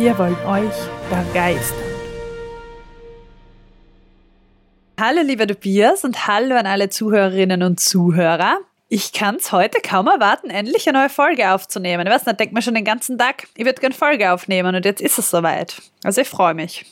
Wir 0.00 0.16
wollen 0.16 0.34
euch 0.46 0.72
begeistern. 1.10 1.76
Hallo 4.98 5.20
lieber 5.20 5.46
Tobias 5.46 6.04
und 6.04 6.26
hallo 6.26 6.56
an 6.56 6.64
alle 6.64 6.88
Zuhörerinnen 6.88 7.62
und 7.62 7.80
Zuhörer. 7.80 8.60
Ich 8.88 9.12
kann 9.12 9.36
es 9.36 9.52
heute 9.52 9.82
kaum 9.82 10.06
erwarten, 10.06 10.48
endlich 10.48 10.88
eine 10.88 11.00
neue 11.00 11.10
Folge 11.10 11.52
aufzunehmen. 11.52 12.06
Ich 12.06 12.12
weiß 12.14 12.24
nicht, 12.24 12.40
denkt 12.40 12.54
mir 12.54 12.62
schon 12.62 12.76
den 12.76 12.86
ganzen 12.86 13.18
Tag, 13.18 13.46
ich 13.54 13.66
würde 13.66 13.78
gerne 13.78 13.94
Folge 13.94 14.32
aufnehmen 14.32 14.74
und 14.74 14.86
jetzt 14.86 15.02
ist 15.02 15.18
es 15.18 15.28
soweit. 15.28 15.82
Also 16.02 16.22
ich 16.22 16.28
freue 16.30 16.54
mich. 16.54 16.86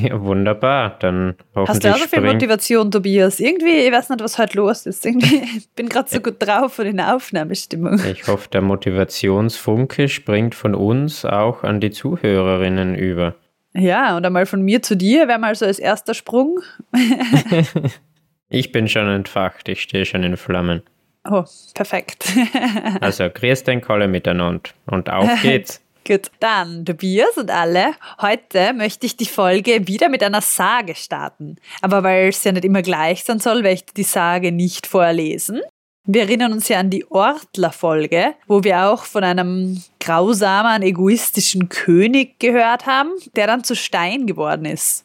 Ja, 0.00 0.20
wunderbar. 0.20 0.96
Dann 0.98 1.36
hoffentlich. 1.54 1.68
Hast 1.68 1.84
du 1.84 1.92
auch 1.92 1.98
so 1.98 2.08
viel 2.08 2.20
Motivation, 2.22 2.90
Tobias? 2.90 3.40
Irgendwie, 3.40 3.86
ich 3.86 3.92
weiß 3.92 4.08
nicht, 4.10 4.22
was 4.22 4.38
heute 4.38 4.56
los 4.56 4.86
ist. 4.86 5.04
Irgendwie, 5.04 5.42
ich 5.56 5.70
bin 5.70 5.88
gerade 5.88 6.08
so 6.08 6.20
gut 6.20 6.36
drauf 6.38 6.78
und 6.78 6.86
in 6.86 6.96
der 6.96 7.14
Aufnahmestimmung. 7.14 8.00
Ich 8.10 8.26
hoffe, 8.26 8.48
der 8.48 8.62
Motivationsfunke 8.62 10.08
springt 10.08 10.54
von 10.54 10.74
uns 10.74 11.24
auch 11.24 11.62
an 11.62 11.80
die 11.80 11.90
Zuhörerinnen 11.90 12.94
über. 12.94 13.34
Ja, 13.74 14.16
und 14.16 14.26
einmal 14.26 14.46
von 14.46 14.62
mir 14.62 14.82
zu 14.82 14.96
dir 14.96 15.28
wäre 15.28 15.38
mal 15.38 15.54
so 15.54 15.64
als 15.64 15.78
erster 15.78 16.14
Sprung. 16.14 16.60
ich 18.48 18.72
bin 18.72 18.88
schon 18.88 19.08
entfacht, 19.08 19.68
ich 19.68 19.82
stehe 19.82 20.04
schon 20.04 20.22
in 20.22 20.36
Flammen. 20.36 20.82
Oh, 21.28 21.44
perfekt. 21.74 22.32
also, 23.00 23.28
grüß 23.30 23.64
den 23.64 23.80
Kolle 23.80 24.08
miteinander 24.08 24.70
und 24.86 25.08
auf 25.08 25.30
geht's. 25.42 25.81
Gut, 26.06 26.32
dann 26.40 26.84
Tobias 26.84 27.36
und 27.36 27.50
alle. 27.50 27.94
Heute 28.20 28.72
möchte 28.72 29.06
ich 29.06 29.16
die 29.16 29.26
Folge 29.26 29.86
wieder 29.86 30.08
mit 30.08 30.22
einer 30.22 30.40
Sage 30.40 30.96
starten. 30.96 31.56
Aber 31.80 32.02
weil 32.02 32.28
es 32.28 32.42
ja 32.42 32.50
nicht 32.50 32.64
immer 32.64 32.82
gleich 32.82 33.22
sein 33.22 33.38
soll, 33.38 33.62
werde 33.62 33.74
ich 33.74 33.84
die 33.86 34.02
Sage 34.02 34.50
nicht 34.50 34.88
vorlesen. 34.88 35.60
Wir 36.04 36.22
erinnern 36.22 36.52
uns 36.52 36.66
ja 36.66 36.80
an 36.80 36.90
die 36.90 37.08
Ortler-Folge, 37.08 38.34
wo 38.48 38.64
wir 38.64 38.88
auch 38.88 39.04
von 39.04 39.22
einem 39.22 39.80
grausamen, 40.00 40.82
egoistischen 40.82 41.68
König 41.68 42.40
gehört 42.40 42.86
haben, 42.86 43.10
der 43.36 43.46
dann 43.46 43.62
zu 43.62 43.76
Stein 43.76 44.26
geworden 44.26 44.64
ist. 44.64 45.04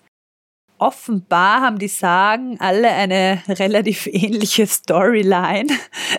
Offenbar 0.80 1.62
haben 1.62 1.78
die 1.78 1.88
Sagen 1.88 2.58
alle 2.60 2.90
eine 2.90 3.44
relativ 3.48 4.08
ähnliche 4.08 4.66
Storyline. 4.66 5.68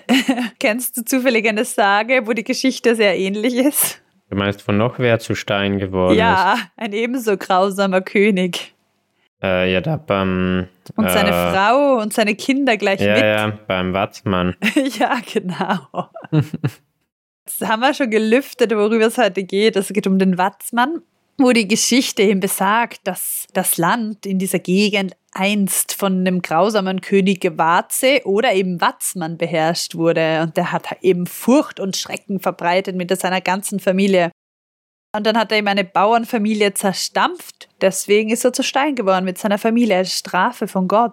Kennst 0.61 0.97
du 0.97 1.05
zufällig 1.05 1.49
eine 1.49 1.65
Sage, 1.65 2.27
wo 2.27 2.33
die 2.33 2.45
Geschichte 2.45 2.95
sehr 2.95 3.19
ähnlich 3.19 3.55
ist? 3.55 4.01
Du 4.31 4.37
meinst, 4.37 4.63
von 4.63 4.77
noch 4.77 4.99
wer 4.99 5.19
zu 5.19 5.35
Stein 5.35 5.79
geworden 5.79 6.17
ja, 6.17 6.53
ist? 6.55 6.61
Ja, 6.61 6.67
ein 6.77 6.93
ebenso 6.93 7.37
grausamer 7.37 8.03
König. 8.03 8.75
Äh, 9.43 9.73
ja, 9.73 9.81
da 9.81 9.97
beim. 9.97 10.69
Und 10.97 11.11
seine 11.11 11.31
äh, 11.31 11.53
Frau 11.53 12.01
und 12.01 12.13
seine 12.13 12.35
Kinder 12.35 12.77
gleich 12.77 13.01
ja, 13.01 13.15
mit. 13.15 13.23
Ja, 13.23 13.59
beim 13.67 13.95
Watzmann. 13.95 14.57
ja, 14.99 15.19
genau. 15.33 16.11
Jetzt 17.47 17.67
haben 17.67 17.81
wir 17.81 17.95
schon 17.95 18.11
gelüftet, 18.11 18.75
worüber 18.75 19.07
es 19.07 19.17
heute 19.17 19.45
geht. 19.45 19.77
Es 19.77 19.89
geht 19.89 20.07
um 20.07 20.19
den 20.19 20.37
Watzmann, 20.37 21.03
wo 21.39 21.53
die 21.53 21.69
Geschichte 21.69 22.23
eben 22.23 22.41
besagt, 22.41 23.01
dass 23.05 23.47
das 23.55 23.79
Land 23.79 24.27
in 24.27 24.39
dieser 24.39 24.59
Gegend 24.59 25.17
einst 25.33 25.95
von 25.95 26.25
dem 26.25 26.43
grausamen 26.43 27.01
König 27.01 27.57
Warze 27.57 28.23
oder 28.25 28.53
eben 28.53 28.81
Watzmann 28.81 29.39
beherrscht 29.39 29.95
wurde. 29.95 30.43
Und 30.43 30.57
der 30.57 30.73
hat 30.73 30.89
eben 31.01 31.27
Furcht 31.27 31.79
und 31.79 31.97
Schrecken 31.97 32.41
verbreitet 32.41 32.97
mit 32.97 33.17
seiner 33.19 33.41
ganzen 33.41 33.79
Familie. 33.79 34.33
Und 35.17 35.27
dann 35.27 35.39
hat 35.39 35.53
er 35.53 35.59
eben 35.59 35.69
eine 35.69 35.85
Bauernfamilie 35.85 36.75
zerstampft. 36.75 37.69
Deswegen 37.81 38.31
ist 38.31 38.45
er 38.45 38.53
zu 38.53 38.63
Stein 38.63 38.97
geworden 38.97 39.25
mit 39.25 39.39
seiner 39.39 39.59
Familie 39.59 39.99
als 39.99 40.19
Strafe 40.19 40.67
von 40.67 40.89
Gott. 40.89 41.13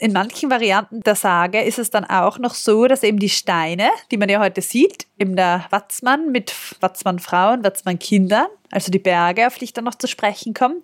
In 0.00 0.12
manchen 0.12 0.48
Varianten 0.48 1.00
der 1.00 1.16
Sage 1.16 1.60
ist 1.60 1.80
es 1.80 1.90
dann 1.90 2.04
auch 2.04 2.38
noch 2.38 2.54
so, 2.54 2.86
dass 2.86 3.02
eben 3.02 3.18
die 3.18 3.28
Steine, 3.28 3.90
die 4.12 4.16
man 4.16 4.28
ja 4.28 4.38
heute 4.38 4.62
sieht, 4.62 5.08
eben 5.18 5.34
der 5.34 5.66
Watzmann 5.70 6.30
mit 6.30 6.54
Watzmann-Frauen, 6.80 7.64
Watzmann-Kindern, 7.64 8.46
also 8.70 8.92
die 8.92 9.00
Berge, 9.00 9.48
auf 9.48 9.58
die 9.58 9.64
ich 9.64 9.72
dann 9.72 9.84
noch 9.84 9.96
zu 9.96 10.06
sprechen 10.06 10.54
komme, 10.54 10.82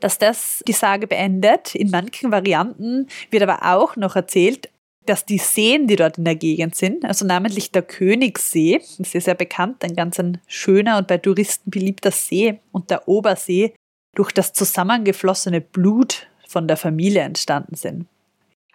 dass 0.00 0.18
das 0.18 0.62
die 0.68 0.74
Sage 0.74 1.06
beendet. 1.06 1.74
In 1.74 1.90
manchen 1.90 2.30
Varianten 2.30 3.08
wird 3.30 3.42
aber 3.42 3.74
auch 3.74 3.96
noch 3.96 4.16
erzählt, 4.16 4.68
dass 5.06 5.24
die 5.24 5.38
Seen, 5.38 5.86
die 5.86 5.96
dort 5.96 6.18
in 6.18 6.24
der 6.24 6.36
Gegend 6.36 6.74
sind, 6.74 7.06
also 7.06 7.24
namentlich 7.24 7.72
der 7.72 7.82
Königssee, 7.82 8.82
das 8.98 9.14
ist 9.14 9.26
ja 9.26 9.34
bekannt, 9.34 9.82
ein 9.82 9.96
ganz 9.96 10.20
ein 10.20 10.42
schöner 10.46 10.98
und 10.98 11.08
bei 11.08 11.16
Touristen 11.16 11.70
beliebter 11.70 12.10
See, 12.10 12.60
und 12.70 12.90
der 12.90 13.08
Obersee 13.08 13.74
durch 14.14 14.30
das 14.30 14.52
zusammengeflossene 14.52 15.62
Blut 15.62 16.28
von 16.46 16.68
der 16.68 16.76
Familie 16.76 17.22
entstanden 17.22 17.76
sind. 17.76 18.06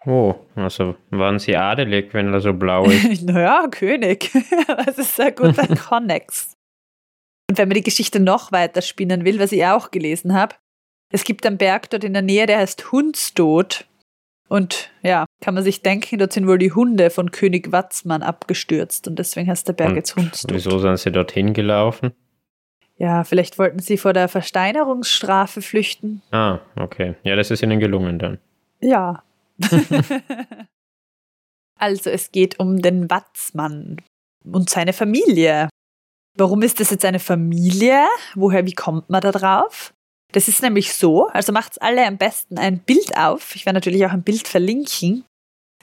Oh, 0.07 0.35
also 0.55 0.95
waren 1.09 1.37
sie 1.37 1.57
adelig, 1.57 2.13
wenn 2.13 2.33
er 2.33 2.39
so 2.39 2.53
blau 2.53 2.85
ist? 2.85 3.23
naja, 3.23 3.67
König. 3.69 4.31
das 4.85 4.97
ist 4.97 5.19
ein 5.19 5.35
guter 5.35 5.67
Konnex. 5.75 6.53
Und 7.49 7.57
wenn 7.57 7.67
man 7.67 7.75
die 7.75 7.83
Geschichte 7.83 8.21
noch 8.21 8.53
weiter 8.53 8.81
spinnen 8.81 9.25
will, 9.25 9.37
was 9.39 9.51
ich 9.51 9.65
auch 9.65 9.91
gelesen 9.91 10.33
habe, 10.33 10.55
es 11.11 11.25
gibt 11.25 11.45
einen 11.45 11.57
Berg 11.57 11.89
dort 11.89 12.05
in 12.05 12.13
der 12.13 12.21
Nähe, 12.21 12.45
der 12.45 12.59
heißt 12.59 12.89
Hundstod. 12.93 13.85
Und 14.47 14.91
ja, 15.03 15.25
kann 15.41 15.55
man 15.55 15.63
sich 15.63 15.81
denken, 15.81 16.19
dort 16.19 16.31
sind 16.31 16.47
wohl 16.47 16.57
die 16.57 16.71
Hunde 16.71 17.09
von 17.09 17.31
König 17.31 17.73
Watzmann 17.73 18.23
abgestürzt 18.23 19.09
und 19.09 19.19
deswegen 19.19 19.49
heißt 19.49 19.67
der 19.67 19.73
Berg 19.73 19.89
und 19.89 19.95
jetzt 19.97 20.15
Hundstod. 20.15 20.53
Wieso 20.53 20.79
sind 20.79 20.97
sie 20.99 21.11
dorthin 21.11 21.51
gelaufen? 21.51 22.13
Ja, 22.95 23.25
vielleicht 23.25 23.59
wollten 23.59 23.79
sie 23.79 23.97
vor 23.97 24.13
der 24.13 24.29
Versteinerungsstrafe 24.29 25.61
flüchten. 25.61 26.21
Ah, 26.31 26.59
okay. 26.77 27.15
Ja, 27.23 27.35
das 27.35 27.51
ist 27.51 27.61
ihnen 27.61 27.81
gelungen 27.81 28.19
dann. 28.19 28.39
Ja. 28.79 29.23
also 31.79 32.09
es 32.09 32.31
geht 32.31 32.59
um 32.59 32.81
den 32.81 33.09
Watzmann 33.09 34.01
und 34.45 34.69
seine 34.69 34.93
Familie. 34.93 35.69
Warum 36.37 36.61
ist 36.61 36.79
das 36.79 36.91
jetzt 36.91 37.05
eine 37.05 37.19
Familie? 37.19 38.05
Woher, 38.35 38.65
wie 38.65 38.73
kommt 38.73 39.09
man 39.09 39.21
da 39.21 39.31
drauf? 39.31 39.93
Das 40.33 40.47
ist 40.47 40.61
nämlich 40.61 40.93
so, 40.93 41.27
also 41.27 41.51
macht's 41.51 41.77
alle 41.77 42.05
am 42.05 42.17
besten 42.17 42.57
ein 42.57 42.79
Bild 42.79 43.17
auf. 43.17 43.55
Ich 43.55 43.65
werde 43.65 43.77
natürlich 43.77 44.05
auch 44.05 44.11
ein 44.11 44.23
Bild 44.23 44.47
verlinken. 44.47 45.23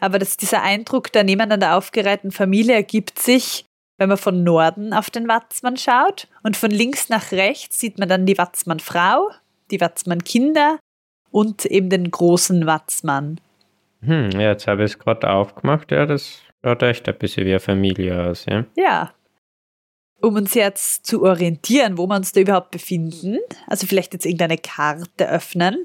Aber 0.01 0.19
das, 0.19 0.37
dieser 0.37 0.62
Eindruck 0.62 1.12
der 1.12 1.25
nebeneinander 1.25 1.77
aufgereihten 1.77 2.31
Familie 2.31 2.75
ergibt 2.75 3.19
sich, 3.19 3.65
wenn 3.97 4.09
man 4.09 4.19
von 4.19 4.43
Norden 4.43 4.93
auf 4.93 5.11
den 5.11 5.29
Watzmann 5.29 5.77
schaut 5.77 6.29
und 6.43 6.56
von 6.56 6.71
links 6.71 7.09
nach 7.09 7.33
rechts 7.33 7.79
sieht 7.79 7.99
man 7.99 8.09
dann 8.09 8.27
die 8.27 8.37
Watzmann-Frau, 8.37 9.31
die 9.71 9.81
Watzmann-Kinder 9.81 10.79
und 11.31 11.65
eben 11.65 11.91
den 11.91 12.11
großen 12.11 12.67
Watzmann. 12.67 13.41
Hm, 14.04 14.31
jetzt 14.41 14.66
habe 14.66 14.84
ich 14.84 14.92
es 14.92 14.98
gerade 14.98 15.31
aufgemacht. 15.31 15.91
Ja, 15.91 16.06
das 16.06 16.42
schaut 16.65 16.82
echt 16.82 17.09
ein 17.09 17.19
bisschen 17.19 17.47
wie 17.47 17.50
eine 17.50 17.60
Familie 17.60 18.28
aus, 18.28 18.47
ja? 18.47 18.65
Ja, 18.76 19.12
um 20.25 20.37
uns 20.37 20.54
jetzt 20.54 21.06
zu 21.06 21.22
orientieren, 21.22 21.98
wo 21.98 22.06
wir 22.06 22.16
uns 22.16 22.32
da 22.32 22.41
überhaupt 22.41 22.70
befinden, 22.70 23.38
also 23.66 23.87
vielleicht 23.87 24.14
jetzt 24.14 24.25
irgendeine 24.25 24.56
Karte 24.56 25.28
öffnen. 25.28 25.84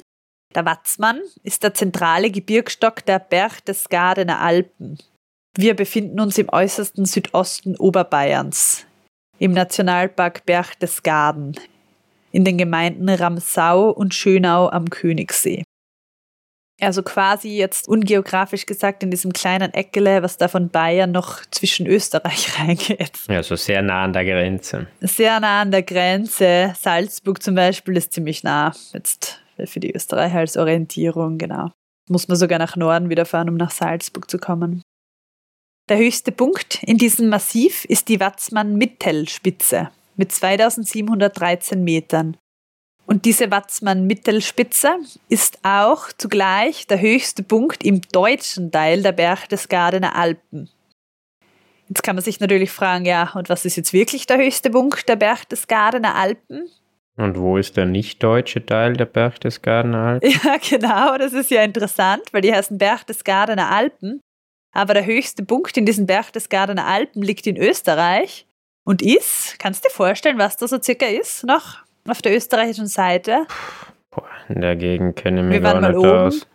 Der 0.56 0.66
Watzmann 0.66 1.20
ist 1.44 1.64
der 1.64 1.74
zentrale 1.74 2.32
Gebirgsstock 2.32 3.06
der 3.06 3.20
Berchtesgadener 3.20 4.40
Alpen. 4.40 4.98
Wir 5.58 5.76
befinden 5.76 6.20
uns 6.20 6.38
im 6.38 6.50
äußersten 6.50 7.06
Südosten 7.06 7.76
Oberbayerns, 7.76 8.86
im 9.40 9.52
Nationalpark 9.52 10.46
Berchtesgaden, 10.46 11.60
in 12.32 12.46
den 12.46 12.58
Gemeinden 12.58 13.10
Ramsau 13.10 13.90
und 13.90 14.14
Schönau 14.14 14.70
am 14.70 14.90
Königssee. 14.90 15.64
Also 16.82 17.04
quasi 17.04 17.50
jetzt 17.58 17.88
ungeografisch 17.88 18.66
gesagt 18.66 19.04
in 19.04 19.12
diesem 19.12 19.34
kleinen 19.34 19.74
Eckele, 19.74 20.24
was 20.24 20.38
da 20.38 20.48
von 20.48 20.70
Bayern 20.70 21.12
noch 21.12 21.42
zwischen 21.52 21.88
Österreich 21.88 22.60
reingeht. 22.60 23.20
Also 23.28 23.56
sehr 23.56 23.82
nah 23.82 24.04
an 24.04 24.14
der 24.14 24.26
Grenze. 24.26 24.88
Sehr 25.02 25.40
nah 25.40 25.62
an 25.62 25.72
der 25.72 25.84
Grenze. 25.84 26.74
Salzburg 26.80 27.44
zum 27.44 27.56
Beispiel 27.56 27.98
ist 27.98 28.14
ziemlich 28.14 28.44
nah. 28.44 28.74
Jetzt 28.94 29.42
für 29.66 29.80
die 29.80 29.94
Österreicher 29.94 30.40
als 30.40 30.56
Orientierung, 30.56 31.38
genau. 31.38 31.72
Muss 32.08 32.28
man 32.28 32.38
sogar 32.38 32.60
nach 32.60 32.76
Norden 32.76 33.10
wieder 33.10 33.26
fahren, 33.26 33.50
um 33.50 33.56
nach 33.56 33.72
Salzburg 33.72 34.30
zu 34.30 34.38
kommen. 34.38 34.82
Der 35.90 35.98
höchste 35.98 36.32
Punkt 36.32 36.84
in 36.84 36.98
diesem 36.98 37.30
Massiv 37.30 37.84
ist 37.86 38.10
die 38.10 38.20
Watzmann-Mittelspitze 38.20 39.90
mit 40.16 40.32
2713 40.32 41.84
Metern. 41.84 42.38
Und 43.10 43.26
diese 43.26 43.50
Watzmann-Mittelspitze 43.50 45.00
ist 45.30 45.58
auch 45.64 46.12
zugleich 46.16 46.86
der 46.86 47.02
höchste 47.02 47.42
Punkt 47.42 47.84
im 47.84 48.02
deutschen 48.12 48.72
Teil 48.72 49.02
der 49.02 49.14
Berchtesgadener 49.14 50.16
Alpen. 50.16 50.70
Jetzt 51.88 52.04
kann 52.04 52.16
man 52.16 52.24
sich 52.24 52.40
natürlich 52.40 52.70
fragen, 52.70 53.06
ja, 53.06 53.32
und 53.34 53.50
was 53.50 53.66
ist 53.66 53.78
jetzt 53.78 53.94
wirklich 53.94 54.28
der 54.28 54.38
höchste 54.38 54.70
Punkt 54.70 55.10
der 55.10 55.16
Berchtesgadener 55.16 56.14
Alpen? 56.14 56.70
Und 57.18 57.40
wo 57.40 57.58
ist 57.58 57.78
der 57.78 57.88
nicht 57.88 58.22
deutsche 58.22 58.64
Teil 58.64 58.94
der 58.94 59.06
Berchtesgadener 59.06 59.98
Alpen? 59.98 60.30
Ja, 60.44 60.58
genau, 60.58 61.18
das 61.18 61.34
ist 61.34 61.50
ja 61.50 61.64
interessant, 61.64 62.22
weil 62.32 62.42
die 62.42 62.54
heißen 62.54 62.78
Berchtesgadener 62.78 63.72
Alpen. 63.72 64.22
Aber 64.72 64.94
der 64.94 65.08
höchste 65.08 65.44
Punkt 65.44 65.76
in 65.78 65.88
diesen 65.88 66.06
Berchtesgadener 66.06 66.86
Alpen 66.86 67.24
liegt 67.24 67.48
in 67.48 67.58
Österreich 67.58 68.46
und 68.86 69.02
ist, 69.02 69.58
kannst 69.58 69.84
du 69.84 69.90
dir 69.90 69.96
vorstellen, 69.96 70.38
was 70.38 70.58
da 70.58 70.68
so 70.68 70.80
circa 70.80 71.08
ist, 71.08 71.44
noch 71.44 71.89
auf 72.12 72.22
der 72.22 72.36
österreichischen 72.36 72.88
Seite? 72.88 73.46
Boah, 74.12 74.24
in 74.48 74.62
der 74.62 74.76
Gegend 74.76 75.16
kenne 75.16 75.40
ich 75.42 75.46
mich 75.46 75.54
Wir 75.56 75.62
gar 75.62 75.74
waren 75.74 75.82
mal 75.82 75.90
nicht 75.90 75.98
oben, 76.00 76.10
aus. 76.10 76.48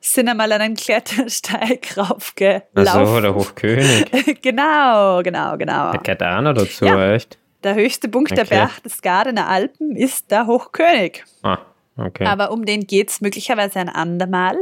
sind 0.00 0.28
einmal 0.28 0.50
an 0.52 0.60
einen 0.60 0.76
Klettersteig 0.76 1.88
raufgelaufen. 1.96 2.62
Achso, 2.76 3.20
der 3.20 3.34
Hochkönig. 3.34 4.06
genau, 4.42 5.22
genau, 5.22 5.56
genau. 5.56 5.92
Der 5.92 6.00
gehört 6.00 6.22
auch 6.22 6.40
noch 6.42 6.54
dazu, 6.54 6.84
Ja. 6.84 7.12
echt? 7.12 7.38
Der 7.62 7.74
höchste 7.74 8.08
Punkt 8.08 8.30
der 8.30 8.44
Okay. 8.44 8.54
Berchtesgadener 8.54 9.46
Alpen 9.48 9.94
ist 9.94 10.30
der 10.30 10.46
Hochkönig. 10.46 11.24
Ah, 11.42 11.58
okay. 11.98 12.24
Aber 12.24 12.52
um 12.52 12.64
den 12.64 12.86
geht 12.86 13.10
es 13.10 13.20
möglicherweise 13.20 13.78
ein 13.80 13.90
andermal. 13.90 14.56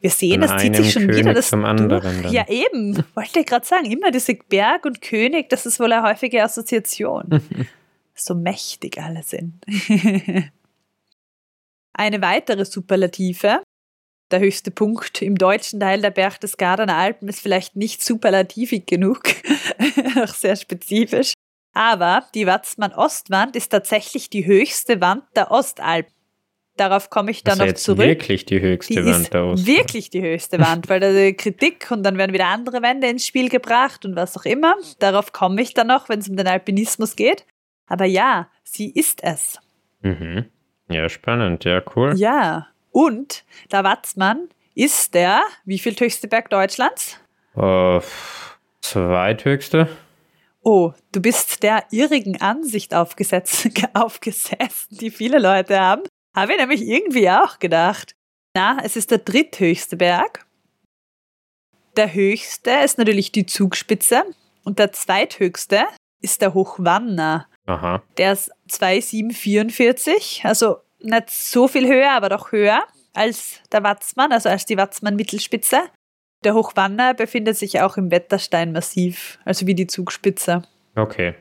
Wir 0.00 0.10
sehen, 0.10 0.40
Von 0.40 0.50
das 0.50 0.60
zieht 0.62 0.74
sich 0.76 0.92
schon 0.92 1.02
König 1.06 1.18
wieder 1.18 1.34
das 1.34 1.48
zum 1.50 1.64
anderen. 1.64 2.28
Ja, 2.32 2.44
eben. 2.48 2.96
Wollte 3.14 3.40
ich 3.40 3.46
gerade 3.46 3.64
sagen, 3.66 3.86
immer 3.86 4.10
diese 4.10 4.34
Berg 4.34 4.84
und 4.84 5.00
König, 5.00 5.48
das 5.48 5.64
ist 5.66 5.78
wohl 5.80 5.92
eine 5.92 6.02
häufige 6.08 6.42
Assoziation. 6.42 7.40
So 8.14 8.34
mächtig 8.34 8.98
alle 8.98 9.22
sind. 9.22 9.64
eine 11.94 12.22
weitere 12.22 12.64
Superlative. 12.64 13.62
Der 14.30 14.40
höchste 14.40 14.70
Punkt 14.70 15.20
im 15.20 15.36
deutschen 15.36 15.78
Teil 15.78 16.00
der 16.00 16.10
Berchtesgadener 16.10 16.96
Alpen 16.96 17.28
ist 17.28 17.40
vielleicht 17.40 17.76
nicht 17.76 18.02
superlativig 18.02 18.86
genug, 18.86 19.22
auch 20.22 20.34
sehr 20.34 20.56
spezifisch. 20.56 21.34
Aber 21.74 22.26
die 22.34 22.46
Watzmann-Ostwand 22.46 23.56
ist 23.56 23.68
tatsächlich 23.68 24.30
die 24.30 24.46
höchste 24.46 25.00
Wand 25.00 25.24
der 25.36 25.50
Ostalpen. 25.50 26.12
Darauf 26.76 27.10
komme 27.10 27.30
ich 27.30 27.44
dann 27.44 27.60
also 27.60 27.66
noch 27.66 27.78
zurück. 27.78 28.06
wirklich 28.06 28.46
die 28.46 28.60
höchste 28.60 28.94
Die 28.94 29.04
Wand 29.04 29.34
der 29.34 29.44
Ost. 29.44 29.66
wirklich 29.66 30.08
die 30.08 30.22
höchste 30.22 30.58
Wand, 30.58 30.88
weil 30.88 31.00
da 31.00 31.32
Kritik 31.32 31.90
und 31.90 32.02
dann 32.02 32.16
werden 32.16 32.32
wieder 32.32 32.46
andere 32.46 32.80
Wände 32.80 33.08
ins 33.08 33.26
Spiel 33.26 33.50
gebracht 33.50 34.06
und 34.06 34.16
was 34.16 34.36
auch 34.38 34.46
immer. 34.46 34.76
Darauf 34.98 35.32
komme 35.32 35.60
ich 35.60 35.74
dann 35.74 35.88
noch, 35.88 36.08
wenn 36.08 36.20
es 36.20 36.30
um 36.30 36.36
den 36.36 36.46
Alpinismus 36.46 37.14
geht. 37.14 37.44
Aber 37.86 38.04
ja, 38.04 38.48
sie 38.64 38.90
ist 38.90 39.22
es. 39.22 39.58
Mhm. 40.00 40.46
Ja, 40.88 41.08
spannend, 41.08 41.64
ja, 41.64 41.82
cool. 41.96 42.14
Ja. 42.16 42.68
Und 42.90 43.44
der 43.70 43.84
Watzmann 43.84 44.48
ist 44.74 45.14
der, 45.14 45.42
wie 45.64 45.78
viel 45.78 45.94
höchste 45.94 46.28
Berg 46.28 46.50
Deutschlands? 46.50 47.18
Äh, 47.56 48.00
zweithöchste? 48.80 49.88
Oh, 50.62 50.92
du 51.10 51.20
bist 51.20 51.62
der 51.62 51.84
irrigen 51.90 52.40
Ansicht 52.40 52.94
aufgesetzt, 52.94 53.68
aufgesessen, 53.94 54.98
die 54.98 55.10
viele 55.10 55.38
Leute 55.38 55.80
haben. 55.80 56.02
Habe 56.34 56.52
ich 56.52 56.58
nämlich 56.58 56.82
irgendwie 56.82 57.28
auch 57.30 57.58
gedacht. 57.58 58.14
Na, 58.54 58.78
es 58.82 58.96
ist 58.96 59.10
der 59.10 59.18
dritthöchste 59.18 59.96
Berg. 59.96 60.46
Der 61.96 62.12
höchste 62.14 62.70
ist 62.84 62.98
natürlich 62.98 63.32
die 63.32 63.46
Zugspitze 63.46 64.24
und 64.64 64.78
der 64.78 64.92
zweithöchste 64.92 65.84
ist 66.20 66.40
der 66.40 66.54
Hochwanner. 66.54 67.48
Aha. 67.66 68.02
Der 68.18 68.32
ist 68.32 68.50
2744, 68.68 70.42
also 70.44 70.78
nicht 71.00 71.30
so 71.30 71.68
viel 71.68 71.86
höher, 71.88 72.12
aber 72.12 72.28
doch 72.28 72.52
höher 72.52 72.82
als 73.14 73.60
der 73.70 73.82
Watzmann, 73.82 74.32
also 74.32 74.48
als 74.48 74.66
die 74.66 74.76
Watzmann-Mittelspitze. 74.76 75.82
Der 76.44 76.54
Hochwanner 76.54 77.14
befindet 77.14 77.56
sich 77.56 77.80
auch 77.80 77.96
im 77.96 78.10
Wettersteinmassiv, 78.10 79.38
also 79.44 79.66
wie 79.66 79.74
die 79.74 79.86
Zugspitze. 79.86 80.62
Okay. 80.96 81.34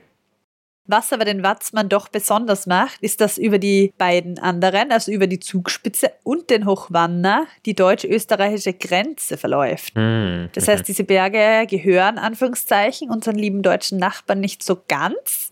Was 0.86 1.14
aber 1.14 1.26
den 1.26 1.44
Watzmann 1.44 1.90
doch 1.90 2.10
besonders 2.10 2.68
macht, 2.68 3.02
ist, 3.02 3.22
dass 3.22 3.38
über 3.38 3.60
die 3.60 3.94
beiden 3.98 4.40
anderen, 4.40 4.92
also 4.92 5.12
über 5.12 5.28
die 5.28 5.40
Zugspitze 5.40 6.12
und 6.24 6.50
den 6.50 6.66
Hochwanner, 6.66 7.46
die 7.66 7.76
deutsch-österreichische 7.76 8.74
Grenze 8.74 9.38
verläuft. 9.38 9.96
Hm. 9.96 10.50
Das 10.54 10.68
heißt, 10.68 10.88
diese 10.88 11.04
Berge 11.04 11.66
gehören, 11.68 12.18
Anführungszeichen, 12.18 13.10
unseren 13.10 13.36
lieben 13.36 13.62
deutschen 13.62 14.00
Nachbarn 14.00 14.40
nicht 14.40 14.64
so 14.64 14.82
ganz. 14.88 15.52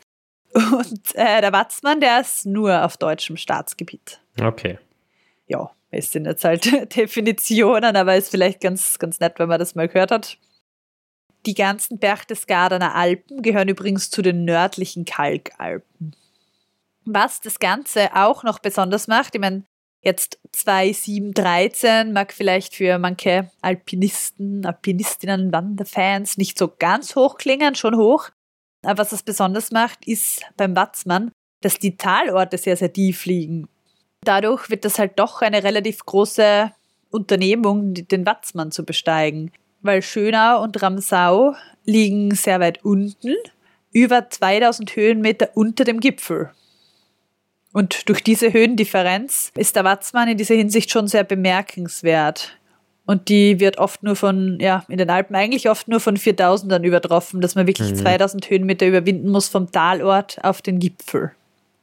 Und 0.53 1.15
äh, 1.15 1.41
der 1.41 1.53
Watzmann, 1.53 2.01
der 2.01 2.21
ist 2.21 2.45
nur 2.45 2.83
auf 2.83 2.97
deutschem 2.97 3.37
Staatsgebiet. 3.37 4.19
Okay. 4.41 4.79
Ja, 5.47 5.71
es 5.91 6.11
sind 6.11 6.25
jetzt 6.25 6.43
halt 6.43 6.65
Definitionen, 6.95 7.95
aber 7.95 8.15
ist 8.15 8.31
vielleicht 8.31 8.61
ganz, 8.61 8.99
ganz 8.99 9.19
nett, 9.19 9.37
wenn 9.37 9.49
man 9.49 9.59
das 9.59 9.75
mal 9.75 9.87
gehört 9.87 10.11
hat. 10.11 10.37
Die 11.45 11.53
ganzen 11.53 11.99
Berchtesgadener 11.99 12.95
Alpen 12.95 13.41
gehören 13.41 13.69
übrigens 13.69 14.09
zu 14.09 14.21
den 14.21 14.43
nördlichen 14.43 15.05
Kalkalpen. 15.05 16.15
Was 17.05 17.41
das 17.41 17.59
Ganze 17.59 18.15
auch 18.15 18.43
noch 18.43 18.59
besonders 18.59 19.07
macht, 19.07 19.35
ich 19.35 19.41
meine, 19.41 19.63
jetzt 20.01 20.39
2713 20.51 22.11
mag 22.11 22.33
vielleicht 22.33 22.75
für 22.75 22.99
manche 22.99 23.49
Alpinisten, 23.61 24.65
Alpinistinnen, 24.65 25.51
Wanderfans 25.51 26.37
nicht 26.37 26.57
so 26.57 26.71
ganz 26.77 27.15
hoch 27.15 27.37
klingen, 27.37 27.75
schon 27.75 27.95
hoch. 27.95 28.29
Aber 28.83 28.99
was 28.99 29.11
es 29.11 29.23
besonders 29.23 29.71
macht, 29.71 30.07
ist 30.07 30.41
beim 30.57 30.75
Watzmann, 30.75 31.31
dass 31.61 31.79
die 31.79 31.97
Talorte 31.97 32.57
sehr, 32.57 32.77
sehr 32.77 32.93
tief 32.93 33.25
liegen. 33.25 33.67
Dadurch 34.21 34.69
wird 34.69 34.85
das 34.85 34.99
halt 34.99 35.17
doch 35.17 35.41
eine 35.41 35.63
relativ 35.63 36.05
große 36.05 36.71
Unternehmung, 37.09 37.93
den 37.93 38.25
Watzmann 38.25 38.71
zu 38.71 38.85
besteigen. 38.85 39.51
Weil 39.81 40.01
Schönau 40.01 40.61
und 40.61 40.81
Ramsau 40.81 41.55
liegen 41.85 42.35
sehr 42.35 42.59
weit 42.59 42.83
unten, 42.83 43.35
über 43.91 44.29
2000 44.29 44.95
Höhenmeter 44.95 45.49
unter 45.55 45.83
dem 45.83 45.99
Gipfel. 45.99 46.51
Und 47.71 48.09
durch 48.09 48.21
diese 48.23 48.51
Höhendifferenz 48.51 49.51
ist 49.55 49.75
der 49.75 49.83
Watzmann 49.83 50.27
in 50.27 50.37
dieser 50.37 50.55
Hinsicht 50.55 50.91
schon 50.91 51.07
sehr 51.07 51.23
bemerkenswert. 51.23 52.58
Und 53.09 53.27
die 53.27 53.59
wird 53.59 53.79
oft 53.79 54.03
nur 54.03 54.15
von, 54.15 54.59
ja, 54.61 54.83
in 54.87 54.99
den 54.99 55.09
Alpen 55.09 55.35
eigentlich 55.35 55.67
oft 55.67 55.87
nur 55.87 55.99
von 55.99 56.15
4000ern 56.15 56.83
übertroffen, 56.83 57.41
dass 57.41 57.55
man 57.55 57.65
wirklich 57.65 57.89
Mhm. 57.89 57.95
2000 57.95 58.47
Höhenmeter 58.51 58.85
überwinden 58.85 59.29
muss 59.29 59.47
vom 59.49 59.71
Talort 59.71 60.37
auf 60.43 60.61
den 60.61 60.77
Gipfel. 60.77 61.31